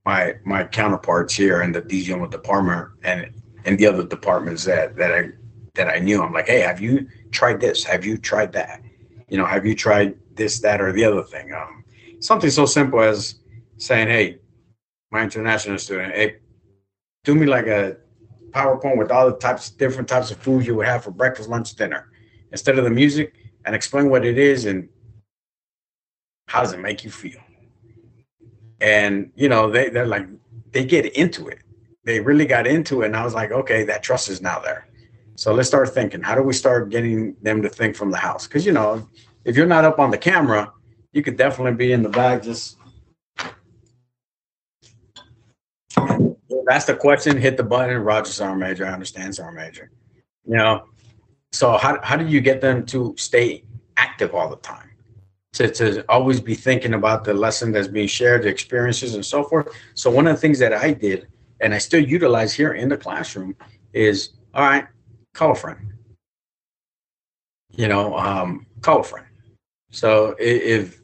my 0.09 0.35
my 0.45 0.65
counterparts 0.65 1.35
here 1.35 1.61
in 1.61 1.71
the 1.71 1.83
DGM 1.83 2.31
department 2.31 2.89
and 3.03 3.31
and 3.67 3.79
the 3.79 3.87
other 3.87 4.05
departments 4.05 4.65
that 4.65 4.97
that 4.97 5.13
I 5.13 5.29
that 5.75 5.89
I 5.89 5.99
knew. 5.99 6.23
I'm 6.23 6.33
like, 6.33 6.49
hey, 6.49 6.61
have 6.61 6.81
you 6.81 7.07
tried 7.31 7.61
this? 7.61 7.85
Have 7.85 8.07
you 8.07 8.17
tried 8.17 8.53
that? 8.55 8.81
You 9.29 9.37
know, 9.37 9.45
have 9.45 9.67
you 9.67 9.75
tried 9.75 10.17
this, 10.35 10.61
that, 10.61 10.81
or 10.81 10.93
the 10.93 11.05
other 11.05 11.23
thing? 11.23 11.53
Um, 11.53 11.85
something 12.21 12.51
so 12.51 12.65
simple 12.65 13.01
as 13.01 13.37
saying, 13.77 14.09
hey, 14.09 14.39
my 15.11 15.23
international 15.23 15.79
student, 15.79 16.15
hey, 16.15 16.37
do 17.25 17.35
me 17.35 17.47
like 17.47 17.67
a 17.67 17.99
PowerPoint 18.51 18.97
with 18.97 19.11
all 19.11 19.31
the 19.31 19.37
types, 19.37 19.71
different 19.71 20.09
types 20.09 20.31
of 20.31 20.39
foods 20.39 20.67
you 20.67 20.75
would 20.77 20.87
have 20.87 21.05
for 21.05 21.11
breakfast, 21.11 21.51
lunch, 21.51 21.75
dinner, 21.75 22.11
instead 22.51 22.79
of 22.79 22.85
the 22.85 22.91
music, 22.91 23.35
and 23.67 23.75
explain 23.77 24.09
what 24.09 24.25
it 24.25 24.39
is 24.39 24.65
and 24.65 24.89
how 26.47 26.63
does 26.63 26.73
it 26.73 26.81
make 26.81 27.05
you 27.05 27.11
feel 27.11 27.41
and 28.81 29.31
you 29.35 29.49
know 29.49 29.71
they 29.71 29.89
they're 29.89 30.07
like 30.07 30.27
they 30.73 30.85
get 30.85 31.07
into 31.17 31.49
it. 31.49 31.61
They 32.05 32.21
really 32.21 32.47
got 32.47 32.67
into 32.67 33.03
it 33.03 33.07
and 33.07 33.17
i 33.17 33.25
was 33.25 33.35
like 33.35 33.51
okay 33.51 33.85
that 33.85 34.03
trust 34.03 34.29
is 34.29 34.41
now 34.41 34.59
there. 34.61 34.89
So 35.37 35.55
let's 35.55 35.69
start 35.69 35.89
thinking. 35.91 36.21
How 36.21 36.35
do 36.35 36.43
we 36.43 36.53
start 36.53 36.91
getting 36.91 37.37
them 37.43 37.63
to 37.63 37.69
think 37.69 37.95
from 37.95 38.11
the 38.11 38.17
house? 38.17 38.47
Because 38.47 38.67
you 38.67 38.73
know 38.73 39.09
if 39.45 39.57
you're 39.57 39.67
not 39.67 39.85
up 39.85 39.99
on 39.99 40.11
the 40.11 40.19
camera 40.19 40.73
you 41.13 41.23
could 41.23 41.37
definitely 41.37 41.75
be 41.75 41.93
in 41.93 42.03
the 42.03 42.09
back 42.09 42.43
just 42.43 42.77
that's 46.67 46.85
the 46.85 46.95
question 46.95 47.37
hit 47.37 47.57
the 47.57 47.63
button 47.63 47.99
roger's 47.99 48.35
sergeant 48.35 48.61
major 48.61 48.87
i 48.87 48.93
understand 48.93 49.35
sergeant 49.35 49.57
major. 49.57 49.91
You 50.47 50.57
know 50.57 50.85
so 51.53 51.79
how, 51.79 51.99
how 52.03 52.17
do 52.17 52.27
you 52.27 52.41
get 52.41 52.61
them 52.61 52.85
to 52.87 53.15
stay 53.17 53.65
active 53.97 54.35
all 54.35 54.51
the 54.51 54.57
time 54.57 54.88
to, 55.59 55.69
to 55.69 56.05
always 56.09 56.41
be 56.41 56.55
thinking 56.55 56.95
about 56.95 57.25
the 57.25 57.35
lesson 57.35 57.73
that's 57.73 57.89
being 57.89 58.07
shared, 58.07 58.45
the 58.45 58.49
experiences 58.49 59.15
and 59.17 59.27
so 59.27 59.43
forth. 59.43 59.69
So 59.95 60.09
one 60.09 60.29
of 60.29 60.37
the 60.37 60.41
things 60.41 60.61
that 60.61 60.73
I 60.73 60.93
did 60.93 61.27
and 61.61 61.75
I 61.75 61.79
still 61.79 62.03
utilize 62.03 62.53
here 62.53 62.75
in 62.75 62.89
the 62.89 62.97
classroom 62.97 63.57
is 63.93 64.31
all 64.55 64.63
right, 64.63 64.87
call 65.35 65.53
a 65.53 65.55
friend. 65.57 65.93
You 67.73 67.89
know, 67.89 68.17
um, 68.17 68.67
call 68.83 69.01
a 69.01 69.05
friend. 69.05 69.27
So 69.91 70.37
if 70.39 71.01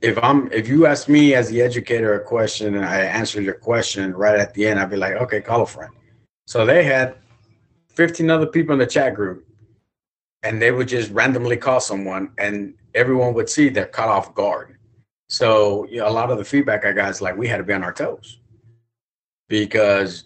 if 0.00 0.18
I'm 0.18 0.50
if 0.52 0.66
you 0.66 0.86
ask 0.86 1.08
me 1.08 1.34
as 1.34 1.48
the 1.48 1.62
educator 1.62 2.14
a 2.14 2.24
question 2.24 2.74
and 2.74 2.84
I 2.84 3.02
answer 3.02 3.40
your 3.40 3.54
question 3.54 4.12
right 4.14 4.38
at 4.38 4.52
the 4.52 4.66
end, 4.66 4.80
I'd 4.80 4.90
be 4.90 4.96
like, 4.96 5.14
okay, 5.14 5.40
call 5.40 5.62
a 5.62 5.66
friend. 5.66 5.92
So 6.48 6.66
they 6.66 6.82
had 6.82 7.14
15 7.90 8.30
other 8.30 8.46
people 8.46 8.72
in 8.72 8.80
the 8.80 8.86
chat 8.86 9.14
group 9.14 9.46
and 10.42 10.60
they 10.60 10.72
would 10.72 10.88
just 10.88 11.12
randomly 11.12 11.56
call 11.56 11.78
someone 11.78 12.32
and 12.38 12.74
everyone 12.94 13.34
would 13.34 13.48
see 13.48 13.68
they're 13.68 13.86
caught 13.86 14.08
off 14.08 14.34
guard. 14.34 14.78
So 15.28 15.86
you 15.86 15.98
know, 15.98 16.08
a 16.08 16.10
lot 16.10 16.30
of 16.30 16.38
the 16.38 16.44
feedback 16.44 16.84
I 16.84 16.92
got 16.92 17.10
is 17.10 17.20
like 17.20 17.36
we 17.36 17.48
had 17.48 17.58
to 17.58 17.62
be 17.62 17.72
on 17.72 17.82
our 17.82 17.92
toes. 17.92 18.38
Because 19.48 20.24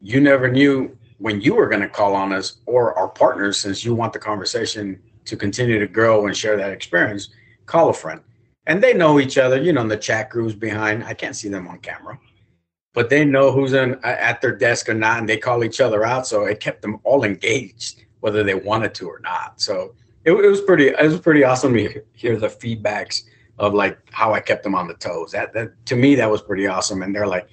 you 0.00 0.20
never 0.20 0.50
knew 0.50 0.96
when 1.18 1.40
you 1.40 1.54
were 1.54 1.68
going 1.68 1.82
to 1.82 1.88
call 1.88 2.14
on 2.14 2.32
us 2.32 2.58
or 2.66 2.98
our 2.98 3.08
partners 3.08 3.58
since 3.58 3.84
you 3.84 3.94
want 3.94 4.12
the 4.12 4.18
conversation 4.18 5.00
to 5.26 5.36
continue 5.36 5.78
to 5.78 5.86
grow 5.86 6.26
and 6.26 6.36
share 6.36 6.56
that 6.56 6.72
experience 6.72 7.28
call 7.66 7.90
a 7.90 7.94
friend. 7.94 8.20
And 8.66 8.82
they 8.82 8.94
know 8.94 9.20
each 9.20 9.38
other 9.38 9.60
you 9.60 9.72
know 9.72 9.82
in 9.82 9.88
the 9.88 9.96
chat 9.96 10.30
groups 10.30 10.54
behind. 10.54 11.04
I 11.04 11.14
can't 11.14 11.36
see 11.36 11.48
them 11.48 11.68
on 11.68 11.78
camera. 11.78 12.18
But 12.92 13.08
they 13.08 13.24
know 13.24 13.52
who's 13.52 13.72
in 13.72 14.00
at 14.02 14.40
their 14.40 14.56
desk 14.56 14.88
or 14.88 14.94
not 14.94 15.18
and 15.18 15.28
they 15.28 15.36
call 15.36 15.62
each 15.62 15.80
other 15.80 16.04
out. 16.04 16.26
So 16.26 16.46
it 16.46 16.60
kept 16.60 16.82
them 16.82 16.98
all 17.04 17.24
engaged 17.24 18.02
whether 18.20 18.42
they 18.42 18.54
wanted 18.54 18.94
to 18.94 19.08
or 19.08 19.20
not. 19.20 19.60
So 19.60 19.94
it, 20.24 20.32
it 20.32 20.48
was 20.48 20.60
pretty 20.60 20.88
it 20.88 21.02
was 21.02 21.20
pretty 21.20 21.44
awesome 21.44 21.74
to 21.74 22.02
hear 22.12 22.36
the 22.36 22.48
feedbacks 22.48 23.22
of 23.58 23.74
like 23.74 23.98
how 24.10 24.32
I 24.32 24.40
kept 24.40 24.62
them 24.64 24.74
on 24.74 24.88
the 24.88 24.94
toes. 24.94 25.32
That 25.32 25.52
that 25.54 25.86
to 25.86 25.96
me 25.96 26.14
that 26.16 26.30
was 26.30 26.42
pretty 26.42 26.66
awesome. 26.66 27.02
And 27.02 27.14
they're 27.14 27.26
like, 27.26 27.48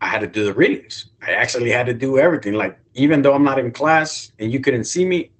I 0.00 0.06
had 0.06 0.20
to 0.20 0.26
do 0.26 0.44
the 0.44 0.54
readings. 0.54 1.06
I 1.22 1.32
actually 1.32 1.70
had 1.70 1.86
to 1.86 1.94
do 1.94 2.18
everything. 2.18 2.54
Like 2.54 2.78
even 2.94 3.22
though 3.22 3.34
I'm 3.34 3.44
not 3.44 3.58
in 3.58 3.72
class 3.72 4.32
and 4.38 4.52
you 4.52 4.60
couldn't 4.60 4.84
see 4.84 5.04
me, 5.04 5.30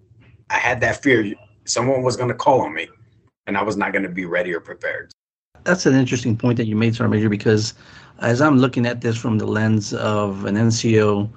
I 0.50 0.58
had 0.58 0.80
that 0.80 1.02
fear 1.02 1.34
someone 1.64 2.02
was 2.02 2.16
going 2.16 2.28
to 2.28 2.34
call 2.34 2.62
on 2.62 2.74
me, 2.74 2.88
and 3.46 3.56
I 3.56 3.62
was 3.62 3.76
not 3.76 3.92
going 3.92 4.02
to 4.02 4.08
be 4.08 4.24
ready 4.24 4.52
or 4.52 4.60
prepared. 4.60 5.12
That's 5.64 5.86
an 5.86 5.94
interesting 5.94 6.36
point 6.36 6.56
that 6.56 6.66
you 6.66 6.74
made, 6.74 6.94
Sergeant 6.94 7.14
Major, 7.14 7.28
because 7.28 7.74
as 8.20 8.40
I'm 8.40 8.58
looking 8.58 8.86
at 8.86 9.00
this 9.00 9.16
from 9.16 9.38
the 9.38 9.46
lens 9.46 9.92
of 9.94 10.44
an 10.46 10.56
NCO 10.56 11.30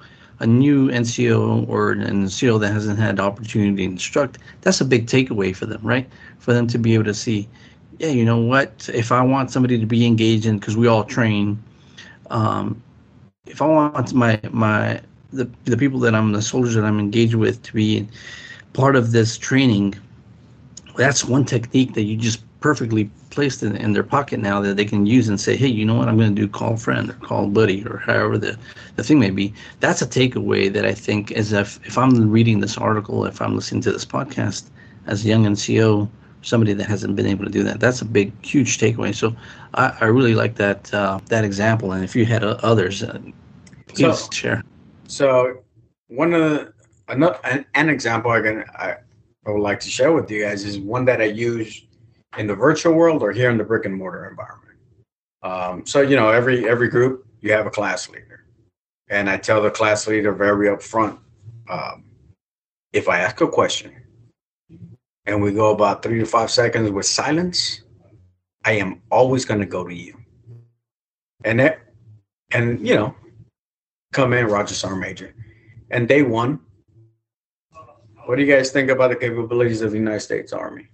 a 0.44 0.46
new 0.46 0.90
NCO 0.90 1.66
or 1.68 1.92
an 1.92 2.02
NCO 2.02 2.60
that 2.60 2.70
hasn't 2.70 2.98
had 2.98 3.18
opportunity 3.18 3.86
to 3.86 3.92
instruct, 3.92 4.38
that's 4.60 4.80
a 4.82 4.84
big 4.84 5.06
takeaway 5.06 5.56
for 5.56 5.64
them, 5.64 5.80
right? 5.82 6.06
For 6.38 6.52
them 6.52 6.66
to 6.66 6.78
be 6.78 6.92
able 6.92 7.04
to 7.04 7.14
see, 7.14 7.48
yeah, 7.98 8.08
you 8.08 8.26
know 8.26 8.38
what? 8.38 8.90
If 8.92 9.10
I 9.10 9.22
want 9.22 9.50
somebody 9.50 9.78
to 9.78 9.86
be 9.86 10.04
engaged 10.04 10.44
in, 10.44 10.58
because 10.58 10.76
we 10.76 10.86
all 10.86 11.02
train, 11.02 11.62
um, 12.30 12.82
if 13.46 13.62
I 13.62 13.66
want 13.66 14.12
my 14.12 14.38
my 14.50 15.00
the 15.32 15.48
the 15.64 15.78
people 15.78 15.98
that 16.00 16.14
I'm 16.14 16.32
the 16.32 16.42
soldiers 16.42 16.74
that 16.74 16.84
I'm 16.84 17.00
engaged 17.00 17.36
with 17.36 17.62
to 17.62 17.72
be 17.72 18.06
part 18.74 18.96
of 18.96 19.12
this 19.12 19.38
training, 19.38 19.94
that's 20.96 21.24
one 21.24 21.46
technique 21.46 21.94
that 21.94 22.02
you 22.02 22.18
just 22.18 22.44
perfectly 22.60 23.10
placed 23.34 23.62
in, 23.62 23.76
in 23.76 23.92
their 23.92 24.02
pocket 24.02 24.38
now 24.38 24.60
that 24.60 24.76
they 24.76 24.84
can 24.84 25.06
use 25.06 25.28
and 25.28 25.40
say, 25.40 25.56
hey, 25.56 25.66
you 25.66 25.84
know 25.84 25.94
what, 25.94 26.08
I'm 26.08 26.16
going 26.16 26.34
to 26.34 26.40
do 26.40 26.48
call 26.48 26.76
friend 26.76 27.10
or 27.10 27.14
call 27.14 27.48
buddy 27.48 27.84
or 27.86 27.98
however 27.98 28.38
the, 28.38 28.56
the 28.96 29.02
thing 29.02 29.18
may 29.18 29.30
be. 29.30 29.52
That's 29.80 30.00
a 30.00 30.06
takeaway 30.06 30.72
that 30.72 30.86
I 30.86 30.92
think 30.92 31.32
is 31.32 31.52
if, 31.52 31.84
if 31.86 31.98
I'm 31.98 32.30
reading 32.30 32.60
this 32.60 32.78
article, 32.78 33.26
if 33.26 33.42
I'm 33.42 33.54
listening 33.56 33.82
to 33.82 33.92
this 33.92 34.04
podcast 34.04 34.70
as 35.06 35.24
a 35.24 35.28
young 35.28 35.44
NCO, 35.44 36.08
somebody 36.42 36.74
that 36.74 36.86
hasn't 36.86 37.16
been 37.16 37.26
able 37.26 37.44
to 37.44 37.50
do 37.50 37.62
that, 37.64 37.80
that's 37.80 38.00
a 38.00 38.04
big, 38.04 38.32
huge 38.44 38.78
takeaway. 38.78 39.14
So 39.14 39.34
I, 39.74 39.96
I 40.00 40.04
really 40.04 40.34
like 40.34 40.54
that 40.56 40.92
uh, 40.94 41.18
that 41.26 41.44
example. 41.44 41.92
And 41.92 42.04
if 42.04 42.14
you 42.14 42.24
had 42.24 42.44
uh, 42.44 42.58
others, 42.62 43.02
uh, 43.02 43.18
please 43.88 44.18
so, 44.18 44.30
share. 44.30 44.62
So 45.08 45.62
one 46.08 46.32
of 46.34 46.42
the, 46.50 46.72
another, 47.08 47.38
an, 47.44 47.64
an 47.74 47.88
example 47.88 48.30
I, 48.30 48.40
can, 48.40 48.64
I, 48.78 48.96
I 49.46 49.50
would 49.50 49.62
like 49.62 49.80
to 49.80 49.90
share 49.90 50.12
with 50.12 50.30
you 50.30 50.44
guys 50.44 50.64
is 50.64 50.78
one 50.78 51.04
that 51.06 51.20
I 51.20 51.24
use 51.24 51.86
in 52.38 52.46
the 52.46 52.54
virtual 52.54 52.94
world 52.94 53.22
or 53.22 53.32
here 53.32 53.50
in 53.50 53.58
the 53.58 53.64
brick 53.64 53.84
and 53.84 53.94
mortar 53.94 54.28
environment. 54.28 54.78
Um, 55.42 55.86
so 55.86 56.00
you 56.00 56.16
know, 56.16 56.30
every 56.30 56.68
every 56.68 56.88
group 56.88 57.26
you 57.40 57.52
have 57.52 57.66
a 57.66 57.70
class 57.70 58.08
leader, 58.08 58.44
and 59.08 59.28
I 59.28 59.36
tell 59.36 59.62
the 59.62 59.70
class 59.70 60.06
leader 60.06 60.32
very 60.32 60.68
upfront, 60.68 61.18
um, 61.68 62.04
if 62.92 63.08
I 63.08 63.20
ask 63.20 63.40
a 63.40 63.48
question, 63.48 63.92
and 65.26 65.42
we 65.42 65.52
go 65.52 65.72
about 65.72 66.02
three 66.02 66.18
to 66.18 66.26
five 66.26 66.50
seconds 66.50 66.90
with 66.90 67.06
silence, 67.06 67.82
I 68.64 68.72
am 68.72 69.02
always 69.10 69.44
going 69.44 69.60
to 69.60 69.66
go 69.66 69.86
to 69.86 69.94
you. 69.94 70.18
And 71.44 71.60
that, 71.60 71.80
and 72.52 72.86
you 72.86 72.94
know, 72.94 73.14
come 74.12 74.32
in, 74.32 74.46
Roger 74.46 74.74
Sergeant 74.74 75.00
Major, 75.00 75.34
and 75.90 76.08
day 76.08 76.22
one. 76.22 76.60
What 78.24 78.36
do 78.36 78.42
you 78.42 78.50
guys 78.50 78.70
think 78.70 78.88
about 78.88 79.10
the 79.10 79.16
capabilities 79.16 79.82
of 79.82 79.90
the 79.90 79.98
United 79.98 80.20
States 80.20 80.54
Army? 80.54 80.88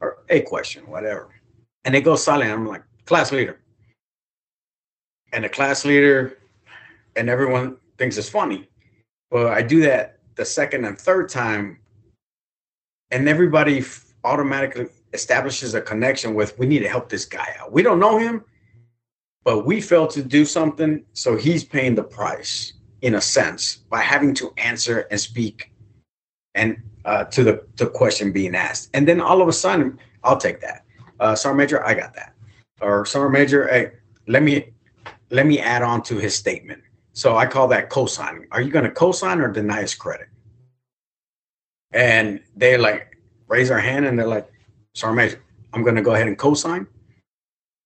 Or 0.00 0.18
a 0.28 0.40
question, 0.40 0.86
whatever. 0.86 1.28
And 1.84 1.94
they 1.94 2.00
go 2.00 2.16
silent. 2.16 2.50
I'm 2.50 2.66
like, 2.66 2.82
class 3.06 3.32
leader. 3.32 3.60
And 5.32 5.44
the 5.44 5.48
class 5.48 5.84
leader 5.84 6.38
and 7.16 7.28
everyone 7.28 7.76
thinks 7.98 8.16
it's 8.16 8.28
funny. 8.28 8.68
But 9.30 9.48
I 9.48 9.62
do 9.62 9.80
that 9.82 10.18
the 10.36 10.44
second 10.44 10.84
and 10.84 10.98
third 10.98 11.28
time, 11.28 11.80
and 13.10 13.28
everybody 13.28 13.84
automatically 14.24 14.86
establishes 15.12 15.74
a 15.74 15.80
connection 15.80 16.34
with 16.34 16.58
we 16.58 16.66
need 16.66 16.80
to 16.80 16.88
help 16.88 17.08
this 17.08 17.24
guy 17.24 17.56
out. 17.58 17.72
We 17.72 17.82
don't 17.82 17.98
know 17.98 18.18
him, 18.18 18.44
but 19.44 19.66
we 19.66 19.80
failed 19.80 20.10
to 20.10 20.22
do 20.22 20.44
something, 20.44 21.04
so 21.12 21.36
he's 21.36 21.64
paying 21.64 21.94
the 21.94 22.04
price 22.04 22.74
in 23.02 23.16
a 23.16 23.20
sense 23.20 23.76
by 23.76 24.00
having 24.00 24.34
to 24.34 24.52
answer 24.58 25.06
and 25.10 25.20
speak 25.20 25.72
and 26.54 26.76
uh, 27.08 27.24
to 27.24 27.42
the, 27.42 27.64
the 27.76 27.86
question 27.86 28.30
being 28.32 28.54
asked. 28.54 28.90
And 28.92 29.08
then 29.08 29.20
all 29.20 29.40
of 29.40 29.48
a 29.48 29.52
sudden, 29.52 29.98
I'll 30.22 30.36
take 30.36 30.60
that. 30.60 30.84
Uh, 31.18 31.34
Sergeant 31.34 31.58
Major, 31.58 31.84
I 31.84 31.94
got 31.94 32.14
that. 32.14 32.34
Or 32.80 33.06
Sergeant 33.06 33.32
Major, 33.32 33.66
hey, 33.68 33.92
let 34.26 34.42
me 34.42 34.72
let 35.30 35.46
me 35.46 35.58
add 35.58 35.82
on 35.82 36.02
to 36.04 36.16
his 36.16 36.34
statement. 36.34 36.82
So 37.12 37.36
I 37.36 37.46
call 37.46 37.66
that 37.68 37.90
co-signing. 37.90 38.46
Are 38.52 38.60
you 38.60 38.70
going 38.70 38.84
to 38.84 38.90
co-sign 38.90 39.40
or 39.40 39.50
deny 39.50 39.80
his 39.80 39.94
credit? 39.94 40.28
and 41.92 42.40
they 42.56 42.76
like 42.76 43.16
raise 43.46 43.68
their 43.68 43.78
hand 43.78 44.04
and 44.06 44.18
they're 44.18 44.26
like, 44.26 44.50
"Sorry, 44.94 45.14
Major, 45.14 45.42
I'm 45.72 45.82
going 45.82 45.96
to 45.96 46.02
go 46.02 46.14
ahead 46.14 46.28
and 46.28 46.36
co-sign 46.36 46.86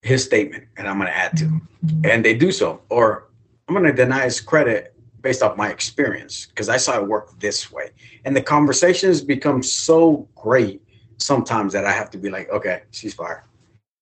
his 0.03 0.25
statement, 0.25 0.65
and 0.77 0.89
I'm 0.89 0.99
going 0.99 1.09
to 1.09 1.17
add 1.17 1.37
to." 1.39 1.61
And 2.05 2.25
they 2.25 2.35
do 2.35 2.51
so, 2.51 2.81
or 2.89 3.29
I'm 3.69 3.75
going 3.75 3.87
to 3.87 3.93
deny 3.93 4.25
his 4.25 4.41
credit 4.41 4.92
based 5.23 5.43
off 5.43 5.57
my 5.57 5.71
experience 5.71 6.47
because 6.47 6.69
I 6.69 6.77
saw 6.77 7.01
it 7.01 7.07
work 7.07 7.39
this 7.39 7.73
way. 7.73 7.91
And 8.25 8.37
the 8.37 8.43
conversations 8.43 9.21
become 9.21 9.63
so 9.63 10.29
great 10.35 10.83
sometimes 11.19 11.73
that 11.73 11.85
I 11.85 11.93
have 11.93 12.11
to 12.11 12.19
be 12.19 12.29
like, 12.29 12.51
okay, 12.51 12.83
ceasefire, 12.93 13.43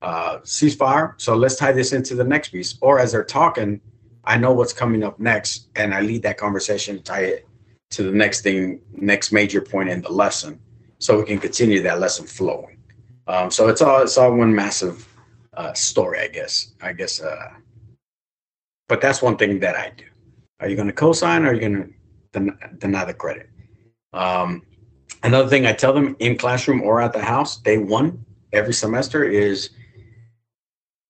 uh, 0.02 0.38
ceasefire. 0.38 1.14
So 1.18 1.36
let's 1.36 1.56
tie 1.56 1.72
this 1.72 1.92
into 1.92 2.14
the 2.14 2.24
next 2.24 2.48
piece. 2.48 2.76
Or 2.80 2.98
as 2.98 3.12
they're 3.12 3.24
talking, 3.24 3.80
I 4.24 4.36
know 4.36 4.52
what's 4.52 4.72
coming 4.72 5.02
up 5.02 5.18
next, 5.18 5.68
and 5.76 5.94
I 5.94 6.00
lead 6.00 6.22
that 6.22 6.36
conversation, 6.36 6.96
to 6.96 7.02
tie 7.02 7.22
it 7.22 7.48
to 7.90 8.04
the 8.04 8.12
next 8.12 8.42
thing, 8.42 8.80
next 8.92 9.32
major 9.32 9.60
point 9.60 9.88
in 9.88 10.02
the 10.02 10.10
lesson, 10.10 10.60
so 10.98 11.18
we 11.18 11.24
can 11.24 11.38
continue 11.38 11.82
that 11.82 12.00
lesson 12.00 12.26
flowing. 12.26 12.78
Um, 13.26 13.50
so 13.50 13.68
it's 13.68 13.80
all 13.80 14.02
it's 14.02 14.18
all 14.18 14.34
one 14.34 14.54
massive 14.54 15.06
uh, 15.56 15.72
story, 15.72 16.20
I 16.20 16.28
guess. 16.28 16.72
I 16.82 16.92
guess, 16.92 17.20
uh, 17.20 17.50
but 18.88 19.00
that's 19.00 19.22
one 19.22 19.36
thing 19.36 19.60
that 19.60 19.76
I 19.76 19.92
do. 19.96 20.04
Are 20.60 20.68
you 20.68 20.76
going 20.76 20.88
to 20.88 20.92
co-sign, 20.92 21.44
or 21.44 21.50
are 21.50 21.54
you 21.54 21.60
going 21.60 21.82
to 21.82 21.90
den- 22.32 22.58
deny 22.78 23.04
the 23.04 23.14
credit? 23.14 23.48
Um, 24.12 24.62
another 25.22 25.48
thing 25.48 25.66
I 25.66 25.72
tell 25.72 25.92
them 25.92 26.16
in 26.18 26.36
classroom 26.36 26.82
or 26.82 27.00
at 27.00 27.12
the 27.12 27.22
house, 27.22 27.56
day 27.56 27.78
one 27.78 28.24
every 28.52 28.74
semester 28.74 29.24
is 29.24 29.70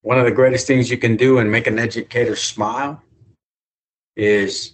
one 0.03 0.19
of 0.19 0.25
the 0.25 0.31
greatest 0.31 0.67
things 0.67 0.91
you 0.91 0.99
can 0.99 1.17
do 1.17 1.39
and 1.39 1.51
make 1.51 1.67
an 1.67 1.79
educator 1.79 2.37
smile 2.37 3.03
is 4.17 4.73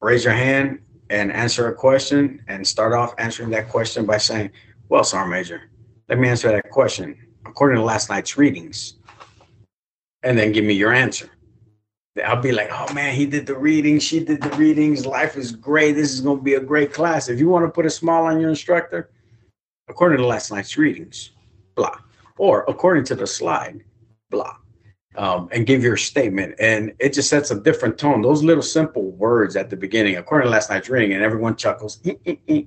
raise 0.00 0.24
your 0.24 0.34
hand 0.34 0.80
and 1.10 1.32
answer 1.32 1.68
a 1.68 1.74
question 1.74 2.42
and 2.48 2.66
start 2.66 2.92
off 2.92 3.14
answering 3.18 3.50
that 3.50 3.68
question 3.68 4.04
by 4.06 4.18
saying, 4.18 4.50
Well, 4.88 5.04
Sergeant 5.04 5.30
Major, 5.30 5.70
let 6.08 6.18
me 6.18 6.28
answer 6.28 6.50
that 6.50 6.70
question 6.70 7.16
according 7.46 7.78
to 7.78 7.84
last 7.84 8.10
night's 8.10 8.36
readings. 8.36 8.94
And 10.22 10.36
then 10.36 10.52
give 10.52 10.64
me 10.64 10.74
your 10.74 10.92
answer. 10.92 11.30
I'll 12.24 12.40
be 12.40 12.52
like, 12.52 12.70
oh 12.72 12.92
man, 12.94 13.14
he 13.14 13.26
did 13.26 13.46
the 13.46 13.56
readings, 13.56 14.02
she 14.02 14.20
did 14.20 14.40
the 14.40 14.56
readings. 14.56 15.06
Life 15.06 15.36
is 15.36 15.52
great. 15.52 15.92
This 15.92 16.12
is 16.12 16.20
going 16.20 16.38
to 16.38 16.42
be 16.42 16.54
a 16.54 16.60
great 16.60 16.92
class. 16.92 17.28
If 17.28 17.38
you 17.38 17.48
want 17.48 17.64
to 17.66 17.70
put 17.70 17.86
a 17.86 17.90
smile 17.90 18.24
on 18.24 18.40
your 18.40 18.48
instructor, 18.48 19.10
according 19.88 20.18
to 20.18 20.26
last 20.26 20.50
night's 20.50 20.76
readings, 20.76 21.32
blah. 21.74 21.98
Or 22.38 22.64
according 22.68 23.04
to 23.04 23.14
the 23.14 23.26
slide, 23.26 23.84
blah. 24.30 24.56
Um, 25.16 25.48
and 25.52 25.66
give 25.66 25.82
your 25.82 25.96
statement. 25.96 26.54
And 26.58 26.92
it 26.98 27.14
just 27.14 27.30
sets 27.30 27.50
a 27.50 27.58
different 27.58 27.98
tone. 27.98 28.20
Those 28.20 28.42
little 28.42 28.62
simple 28.62 29.10
words 29.12 29.56
at 29.56 29.70
the 29.70 29.76
beginning, 29.76 30.16
according 30.16 30.46
to 30.46 30.50
last 30.50 30.68
night's 30.68 30.90
reading, 30.90 31.14
and 31.14 31.22
everyone 31.22 31.56
chuckles. 31.56 32.00
Eh, 32.04 32.14
eh, 32.26 32.36
eh. 32.48 32.62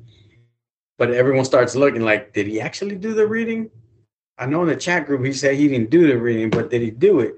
but 0.98 1.12
everyone 1.12 1.46
starts 1.46 1.76
looking 1.76 2.02
like, 2.02 2.34
did 2.34 2.48
he 2.48 2.60
actually 2.60 2.96
do 2.96 3.14
the 3.14 3.28
reading? 3.28 3.70
I 4.40 4.46
know 4.46 4.62
in 4.62 4.70
the 4.70 4.76
chat 4.76 5.06
group 5.06 5.24
he 5.26 5.34
said 5.34 5.56
he 5.56 5.68
didn't 5.68 5.90
do 5.90 6.08
the 6.08 6.18
reading, 6.18 6.50
but 6.50 6.72
did 6.72 6.82
he 6.82 6.92
do 6.92 7.20
it? 7.20 7.36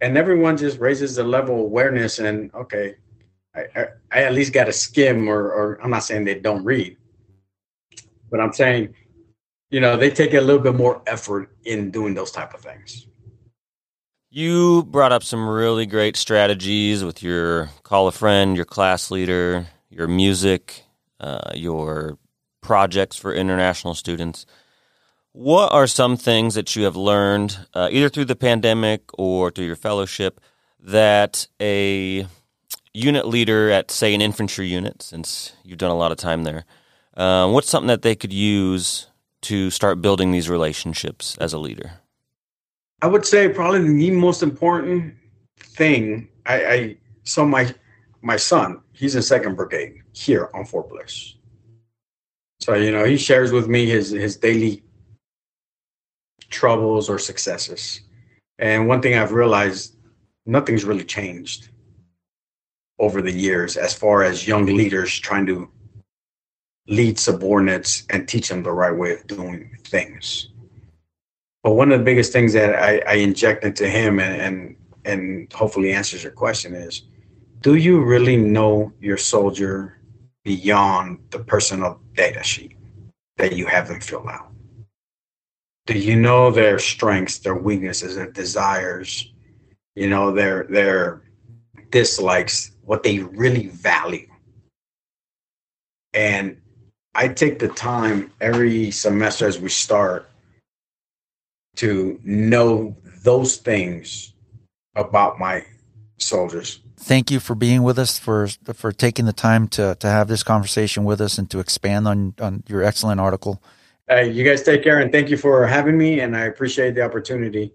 And 0.00 0.18
everyone 0.18 0.56
just 0.56 0.78
raises 0.78 1.16
the 1.16 1.24
level 1.24 1.54
of 1.54 1.60
awareness 1.62 2.18
and 2.18 2.52
okay, 2.54 2.96
I, 3.54 3.60
I, 3.74 3.86
I 4.12 4.22
at 4.24 4.34
least 4.34 4.52
got 4.52 4.68
a 4.68 4.72
skim, 4.72 5.28
or, 5.28 5.40
or 5.40 5.80
I'm 5.82 5.90
not 5.90 6.04
saying 6.04 6.24
they 6.24 6.38
don't 6.38 6.64
read, 6.64 6.96
but 8.30 8.40
I'm 8.40 8.52
saying, 8.52 8.94
you 9.70 9.80
know, 9.80 9.96
they 9.96 10.10
take 10.10 10.34
a 10.34 10.40
little 10.40 10.60
bit 10.60 10.74
more 10.74 11.02
effort 11.06 11.56
in 11.64 11.90
doing 11.90 12.14
those 12.14 12.30
type 12.30 12.54
of 12.54 12.60
things. 12.60 13.06
You 14.30 14.82
brought 14.84 15.12
up 15.12 15.22
some 15.22 15.48
really 15.48 15.86
great 15.86 16.16
strategies 16.16 17.02
with 17.02 17.22
your 17.22 17.70
call 17.82 18.06
a 18.06 18.12
friend, 18.12 18.54
your 18.54 18.66
class 18.66 19.10
leader, 19.10 19.66
your 19.88 20.08
music, 20.08 20.84
uh, 21.20 21.52
your 21.54 22.18
projects 22.60 23.16
for 23.16 23.32
international 23.32 23.94
students. 23.94 24.44
What 25.36 25.70
are 25.70 25.86
some 25.86 26.16
things 26.16 26.54
that 26.54 26.74
you 26.74 26.84
have 26.84 26.96
learned, 26.96 27.58
uh, 27.74 27.90
either 27.92 28.08
through 28.08 28.24
the 28.24 28.34
pandemic 28.34 29.02
or 29.18 29.50
through 29.50 29.66
your 29.66 29.76
fellowship, 29.76 30.40
that 30.80 31.46
a 31.60 32.26
unit 32.94 33.28
leader 33.28 33.68
at, 33.68 33.90
say, 33.90 34.14
an 34.14 34.22
infantry 34.22 34.66
unit, 34.66 35.02
since 35.02 35.52
you've 35.62 35.76
done 35.76 35.90
a 35.90 35.94
lot 35.94 36.10
of 36.10 36.16
time 36.16 36.44
there, 36.44 36.64
uh, 37.18 37.50
what's 37.50 37.68
something 37.68 37.88
that 37.88 38.00
they 38.00 38.14
could 38.14 38.32
use 38.32 39.08
to 39.42 39.68
start 39.68 40.00
building 40.00 40.32
these 40.32 40.48
relationships 40.48 41.36
as 41.38 41.52
a 41.52 41.58
leader? 41.58 42.00
I 43.02 43.06
would 43.06 43.26
say 43.26 43.46
probably 43.50 43.80
the 43.80 44.12
most 44.12 44.42
important 44.42 45.14
thing. 45.58 46.28
I, 46.46 46.64
I 46.64 46.96
so 47.24 47.44
my 47.44 47.74
my 48.22 48.38
son, 48.38 48.80
he's 48.94 49.14
in 49.14 49.20
Second 49.20 49.56
Brigade 49.56 50.00
here 50.14 50.48
on 50.54 50.64
Fort 50.64 50.88
Bliss. 50.88 51.34
So 52.60 52.72
you 52.72 52.90
know, 52.90 53.04
he 53.04 53.18
shares 53.18 53.52
with 53.52 53.68
me 53.68 53.84
his 53.84 54.08
his 54.08 54.38
daily 54.38 54.82
troubles 56.50 57.08
or 57.08 57.18
successes. 57.18 58.00
And 58.58 58.88
one 58.88 59.02
thing 59.02 59.16
I've 59.16 59.32
realized, 59.32 59.96
nothing's 60.46 60.84
really 60.84 61.04
changed 61.04 61.68
over 62.98 63.20
the 63.20 63.32
years 63.32 63.76
as 63.76 63.92
far 63.92 64.22
as 64.22 64.48
young 64.48 64.66
leaders 64.66 65.18
trying 65.18 65.46
to 65.46 65.70
lead 66.88 67.18
subordinates 67.18 68.04
and 68.10 68.28
teach 68.28 68.48
them 68.48 68.62
the 68.62 68.72
right 68.72 68.96
way 68.96 69.12
of 69.12 69.26
doing 69.26 69.76
things. 69.84 70.48
But 71.62 71.72
one 71.72 71.90
of 71.90 71.98
the 71.98 72.04
biggest 72.04 72.32
things 72.32 72.52
that 72.52 72.76
I, 72.76 73.02
I 73.06 73.14
inject 73.14 73.64
into 73.64 73.88
him 73.88 74.20
and, 74.20 74.40
and 74.40 74.76
and 75.06 75.52
hopefully 75.52 75.92
answers 75.92 76.22
your 76.22 76.32
question 76.32 76.74
is 76.74 77.02
do 77.60 77.76
you 77.76 78.02
really 78.02 78.36
know 78.36 78.92
your 79.00 79.16
soldier 79.16 79.98
beyond 80.44 81.18
the 81.30 81.38
personal 81.38 82.00
data 82.14 82.42
sheet 82.42 82.76
that 83.38 83.56
you 83.56 83.66
have 83.66 83.88
them 83.88 84.00
fill 84.00 84.28
out? 84.28 84.52
Do 85.86 85.98
you 85.98 86.16
know 86.16 86.50
their 86.50 86.78
strengths, 86.78 87.38
their 87.38 87.54
weaknesses, 87.54 88.16
their 88.16 88.30
desires, 88.30 89.32
you 89.94 90.08
know, 90.08 90.32
their 90.32 90.64
their 90.64 91.22
dislikes, 91.90 92.72
what 92.82 93.02
they 93.02 93.20
really 93.20 93.68
value. 93.68 94.28
And 96.12 96.60
I 97.14 97.28
take 97.28 97.58
the 97.58 97.68
time 97.68 98.32
every 98.40 98.90
semester 98.90 99.46
as 99.46 99.58
we 99.58 99.68
start 99.68 100.28
to 101.76 102.18
know 102.24 102.96
those 103.22 103.56
things 103.56 104.32
about 104.94 105.38
my 105.38 105.64
soldiers. 106.18 106.80
Thank 106.98 107.30
you 107.30 107.40
for 107.40 107.54
being 107.54 107.82
with 107.82 107.98
us 107.98 108.18
for 108.18 108.48
for 108.74 108.90
taking 108.90 109.26
the 109.26 109.32
time 109.32 109.68
to 109.68 109.94
to 110.00 110.08
have 110.08 110.28
this 110.28 110.42
conversation 110.42 111.04
with 111.04 111.20
us 111.20 111.38
and 111.38 111.48
to 111.50 111.58
expand 111.58 112.08
on 112.08 112.34
on 112.40 112.64
your 112.66 112.82
excellent 112.82 113.20
article. 113.20 113.62
You 114.08 114.44
guys 114.44 114.62
take 114.62 114.82
care 114.82 115.00
and 115.00 115.10
thank 115.10 115.30
you 115.30 115.36
for 115.36 115.66
having 115.66 115.98
me. 115.98 116.20
And 116.20 116.36
I 116.36 116.44
appreciate 116.44 116.94
the 116.94 117.02
opportunity. 117.02 117.74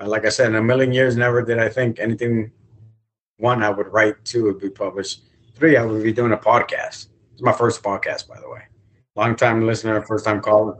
Uh, 0.00 0.08
like 0.08 0.24
I 0.24 0.28
said, 0.28 0.48
in 0.48 0.56
a 0.56 0.62
million 0.62 0.92
years, 0.92 1.16
never 1.16 1.42
did 1.42 1.58
I 1.58 1.68
think 1.68 2.00
anything. 2.00 2.50
One, 3.38 3.62
I 3.62 3.70
would 3.70 3.86
write. 3.88 4.24
Two, 4.24 4.44
would 4.44 4.58
be 4.58 4.70
published. 4.70 5.22
Three, 5.54 5.76
I 5.76 5.84
would 5.84 6.02
be 6.02 6.12
doing 6.12 6.32
a 6.32 6.36
podcast. 6.36 7.08
It's 7.32 7.42
my 7.42 7.52
first 7.52 7.82
podcast, 7.82 8.26
by 8.26 8.40
the 8.40 8.48
way. 8.48 8.62
Long 9.14 9.36
time 9.36 9.66
listener, 9.66 10.00
first 10.02 10.24
time 10.24 10.40
caller. 10.40 10.76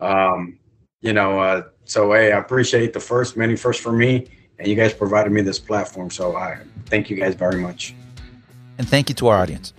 Um, 0.00 0.58
you 1.00 1.12
know, 1.12 1.38
uh, 1.38 1.62
so 1.84 2.12
hey, 2.12 2.32
I 2.32 2.38
appreciate 2.38 2.92
the 2.92 3.00
first, 3.00 3.36
many 3.36 3.56
first 3.56 3.80
for 3.80 3.92
me, 3.92 4.28
and 4.58 4.66
you 4.66 4.74
guys 4.74 4.92
provided 4.92 5.32
me 5.32 5.42
this 5.42 5.58
platform. 5.58 6.10
So 6.10 6.36
I 6.36 6.58
thank 6.86 7.10
you 7.10 7.16
guys 7.16 7.34
very 7.34 7.60
much. 7.60 7.94
And 8.78 8.88
thank 8.88 9.08
you 9.08 9.14
to 9.16 9.28
our 9.28 9.38
audience. 9.38 9.72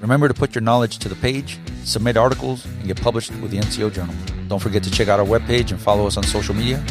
Remember 0.00 0.28
to 0.28 0.34
put 0.34 0.54
your 0.54 0.62
knowledge 0.62 0.98
to 0.98 1.08
the 1.08 1.14
page, 1.16 1.58
submit 1.84 2.16
articles, 2.16 2.64
and 2.64 2.86
get 2.86 3.00
published 3.00 3.30
with 3.36 3.50
the 3.50 3.58
NCO 3.58 3.92
Journal. 3.92 4.14
Don't 4.48 4.58
forget 4.58 4.82
to 4.82 4.90
check 4.90 5.08
out 5.08 5.20
our 5.20 5.26
webpage 5.26 5.70
and 5.70 5.80
follow 5.80 6.06
us 6.06 6.16
on 6.16 6.22
social 6.24 6.54
media. 6.54 6.82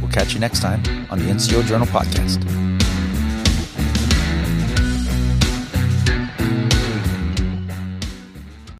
We'll 0.00 0.10
catch 0.10 0.34
you 0.34 0.40
next 0.40 0.60
time 0.60 0.82
on 1.10 1.18
the 1.18 1.26
NCO 1.26 1.64
Journal 1.64 1.86
Podcast. 1.86 2.75